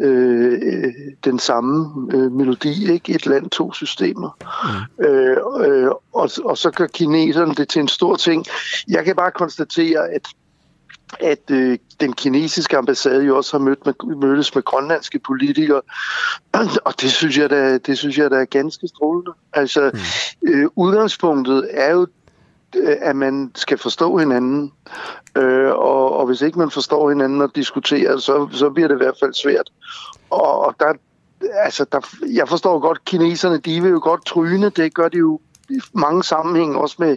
[0.00, 0.92] øh,
[1.24, 3.14] den samme øh, melodi, ikke?
[3.14, 4.36] Et land, to systemer.
[4.98, 5.04] Mm.
[5.04, 5.36] Øh,
[5.66, 8.46] øh, og, og så gør kineserne det til en stor ting.
[8.88, 10.22] Jeg kan bare konstatere, at
[11.20, 15.82] at øh, den kinesiske ambassade jo også har mødt med, mødtes med grønlandske politikere,
[16.86, 19.32] og det synes jeg da, det synes jeg da er ganske strålende.
[19.52, 20.48] Altså, mm.
[20.48, 22.06] øh, udgangspunktet er jo
[23.00, 24.72] at man skal forstå hinanden.
[25.36, 29.04] Øh, og, og hvis ikke man forstår hinanden og diskuterer, så, så bliver det i
[29.04, 29.70] hvert fald svært.
[30.30, 30.92] Og, og der,
[31.54, 32.00] altså der,
[32.34, 35.40] jeg forstår godt, kineserne, de vil jo godt tryne, det gør de jo
[35.70, 37.16] i mange sammenhænge, også med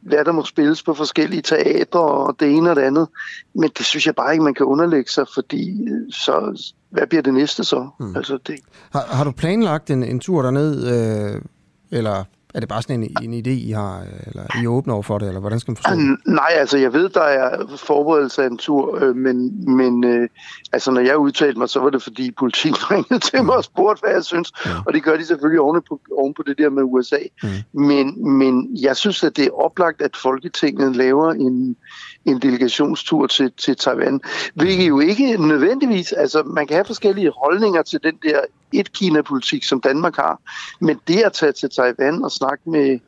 [0.00, 3.08] hvad der må spilles på forskellige teatre og det ene og det andet.
[3.54, 7.34] Men det synes jeg bare ikke, man kan underlægge sig, fordi så, hvad bliver det
[7.34, 7.88] næste så?
[8.00, 8.16] Mm.
[8.16, 8.54] Altså, det...
[8.92, 11.42] Har, har du planlagt en, en tur derned, øh,
[11.90, 12.24] eller
[12.54, 15.28] er det bare sådan en, en idé, I har, eller I åbner over for det,
[15.28, 16.18] eller hvordan skal man forstå det?
[16.26, 20.28] Nej, altså jeg ved, der er forberedelse af en tur, øh, men, men øh,
[20.72, 24.00] altså når jeg udtalte mig, så var det fordi politiet ringede til mig og spurgte,
[24.00, 24.70] hvad jeg synes, ja.
[24.86, 27.18] og det gør de selvfølgelig oven på, oven på det der med USA.
[27.42, 27.48] Mm.
[27.80, 31.76] Men, men jeg synes, at det er oplagt, at Folketinget laver en,
[32.24, 34.20] en delegationstur til, til Taiwan.
[34.54, 38.40] Hvilket jo ikke nødvendigvis, altså man kan have forskellige holdninger til den der
[38.72, 40.40] et-Kina-politik, som Danmark har,
[40.80, 42.98] men det at tage til Taiwan og snakke med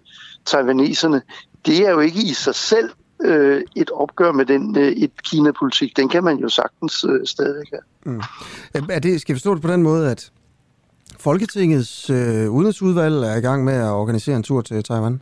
[0.46, 1.22] taiwaneserne,
[1.66, 2.90] det er jo ikke i sig selv
[3.22, 5.96] øh, et opgør med den øh, et-Kina-politik.
[5.96, 8.12] Den kan man jo sagtens øh, stadig have.
[8.14, 8.22] Mm.
[8.76, 10.30] Øhm, er det, skal vi forstå det på den måde, at
[11.18, 15.20] Folketingets øh, udenrigsudvalg er i gang med at organisere en tur til Taiwan?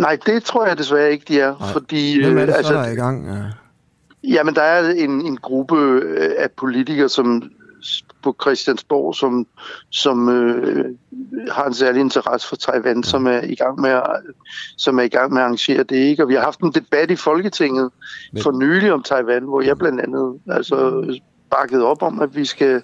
[0.00, 1.54] Nej, det tror jeg desværre ikke, de er.
[1.60, 1.72] Nej.
[1.72, 3.26] Fordi, Hvem er det, altså, der er i gang?
[3.26, 3.42] Ja.
[4.24, 7.42] Jamen, der er en, en gruppe øh, af politikere, som
[8.22, 9.46] på Christiansborg, som,
[9.90, 10.84] som øh,
[11.50, 14.02] har en særlig interesse for Taiwan, som er i gang med at,
[14.76, 15.96] som er i gang med at arrangere det.
[15.96, 16.22] Ikke?
[16.22, 17.90] Og vi har haft en debat i Folketinget
[18.42, 21.04] for nylig om Taiwan, hvor jeg blandt andet altså,
[21.50, 22.82] bakket op om, at vi skal,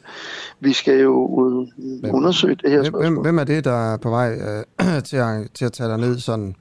[0.60, 1.66] vi skal jo ud-
[2.12, 3.12] undersøge det her Hvem, spørgsmål.
[3.14, 5.98] hvem, hvem er det, der er på vej øh, til, at, til at tage dig
[5.98, 6.56] ned sådan?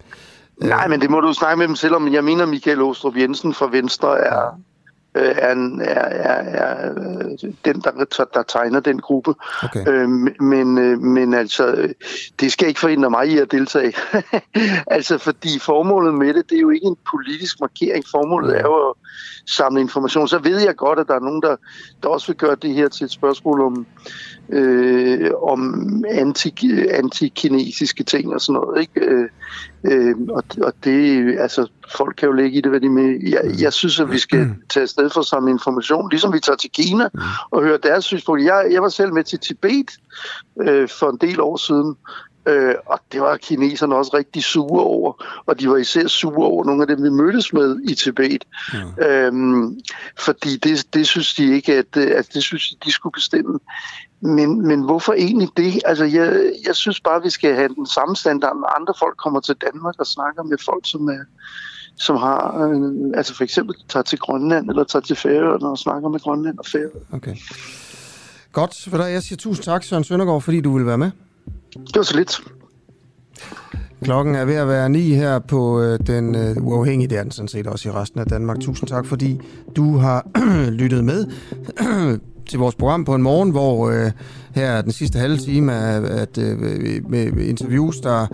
[0.57, 2.14] Nej, men det må du snakke med dem selv om.
[2.14, 4.60] Jeg mener, Michael Åstrup Jensen fra Venstre er,
[5.15, 9.34] øh, er, er, er, er øh, den, der, der tegner den gruppe.
[9.64, 9.88] Okay.
[9.88, 10.10] Øh,
[10.40, 11.94] men, øh, men altså,
[12.40, 13.94] det skal ikke forhindre mig i at deltage.
[14.98, 18.06] altså, fordi formålet med det, det er jo ikke en politisk markering.
[18.11, 18.95] Formålet er jo at
[19.48, 20.27] samle information.
[20.27, 21.56] Så ved jeg godt, at der er nogen, der,
[22.03, 23.86] der også vil gøre det her til et spørgsmål om,
[24.50, 28.82] øh, om anti, antikinesiske ting og sådan noget.
[28.82, 29.00] Ikke?
[29.00, 29.30] Øh,
[29.84, 31.68] øh, og, og det, altså,
[31.98, 33.30] folk kan jo lægge i det, hvad de med.
[33.30, 36.72] Jeg, jeg synes, at vi skal tage afsted for samme information, ligesom vi tager til
[36.72, 37.10] Kina
[37.52, 38.44] og hører deres synspunkt.
[38.44, 39.92] Jeg, jeg var selv med til Tibet
[40.62, 41.96] øh, for en del år siden,
[42.48, 46.66] Øh, og det var kineserne også rigtig sure over, og de var især sure over
[46.66, 48.44] nogle af dem, vi mødtes med i Tibet.
[48.74, 49.08] Ja.
[49.08, 49.80] Øhm,
[50.20, 53.60] fordi det, det synes de ikke, at, at det synes de, de skulle bestemme.
[54.22, 55.82] Men, men hvorfor egentlig det?
[55.86, 59.18] Altså, jeg, jeg synes bare, at vi skal have den samme standard, når andre folk
[59.18, 61.24] kommer til Danmark og snakker med folk, som er
[61.98, 66.10] som har, øh, altså for eksempel tager til Grønland eller tager til Færøerne og snakker
[66.10, 67.06] med Grønland og Færøerne.
[67.12, 67.36] Okay.
[68.52, 69.12] Godt, for dig.
[69.12, 71.12] Jeg siger tusind tak, Søren Søndergaard, fordi du vil være med.
[71.76, 72.41] Det var så lidt.
[74.03, 77.31] Klokken er ved at være ni her på øh, den øh, uafhængige, det er den
[77.31, 78.60] sådan set også i resten af Danmark.
[78.60, 79.41] Tusind tak, fordi
[79.76, 80.27] du har
[80.81, 81.26] lyttet med
[82.49, 84.11] til vores program på en morgen, hvor øh,
[84.56, 86.60] her den sidste halve time er at, øh,
[87.10, 88.27] med interviews, der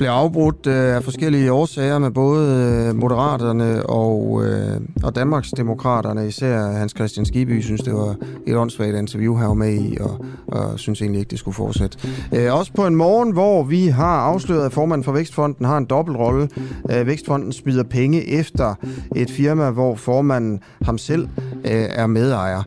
[0.00, 6.28] bliver afbrudt øh, af forskellige årsager med både øh, Moderaterne og, øh, og Danmarksdemokraterne.
[6.28, 8.16] Især Hans Christian Skiby synes, det var
[8.46, 11.98] et åndssvagt interview, her var med i, og, og synes egentlig ikke, det skulle fortsætte.
[12.34, 15.84] Øh, også på en morgen, hvor vi har afsløret, at formanden for Vækstfonden har en
[15.84, 16.48] dobbeltrolle.
[16.90, 18.74] Øh, Vækstfonden smider penge efter
[19.16, 21.28] et firma, hvor formanden ham selv
[21.64, 22.62] øh, er medejer.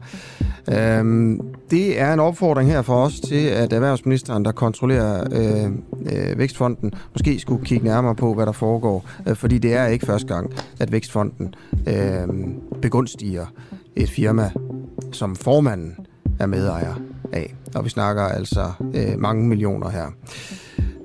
[0.72, 1.38] Øh,
[1.74, 5.72] det er en opfordring her for os til, at erhvervsministeren, der kontrollerer øh,
[6.06, 9.06] øh, Vækstfonden, måske skulle kigge nærmere på, hvad der foregår.
[9.28, 11.56] Øh, fordi det er ikke første gang, at Vækstfonden
[11.88, 12.28] øh,
[12.82, 13.46] begunstiger
[13.96, 14.52] et firma,
[15.12, 15.96] som formanden
[16.40, 16.94] er medejer
[17.32, 17.56] af.
[17.76, 20.06] Og vi snakker altså øh, mange millioner her.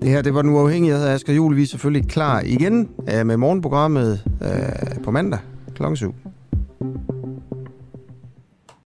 [0.03, 0.91] Det her, det var den uafhængige.
[0.93, 1.57] Jeg hedder Asger Juhl.
[1.57, 5.39] Vi er selvfølgelig klar igen øh, med morgenprogrammet øh, på mandag
[5.75, 5.83] kl.
[5.95, 6.15] 7.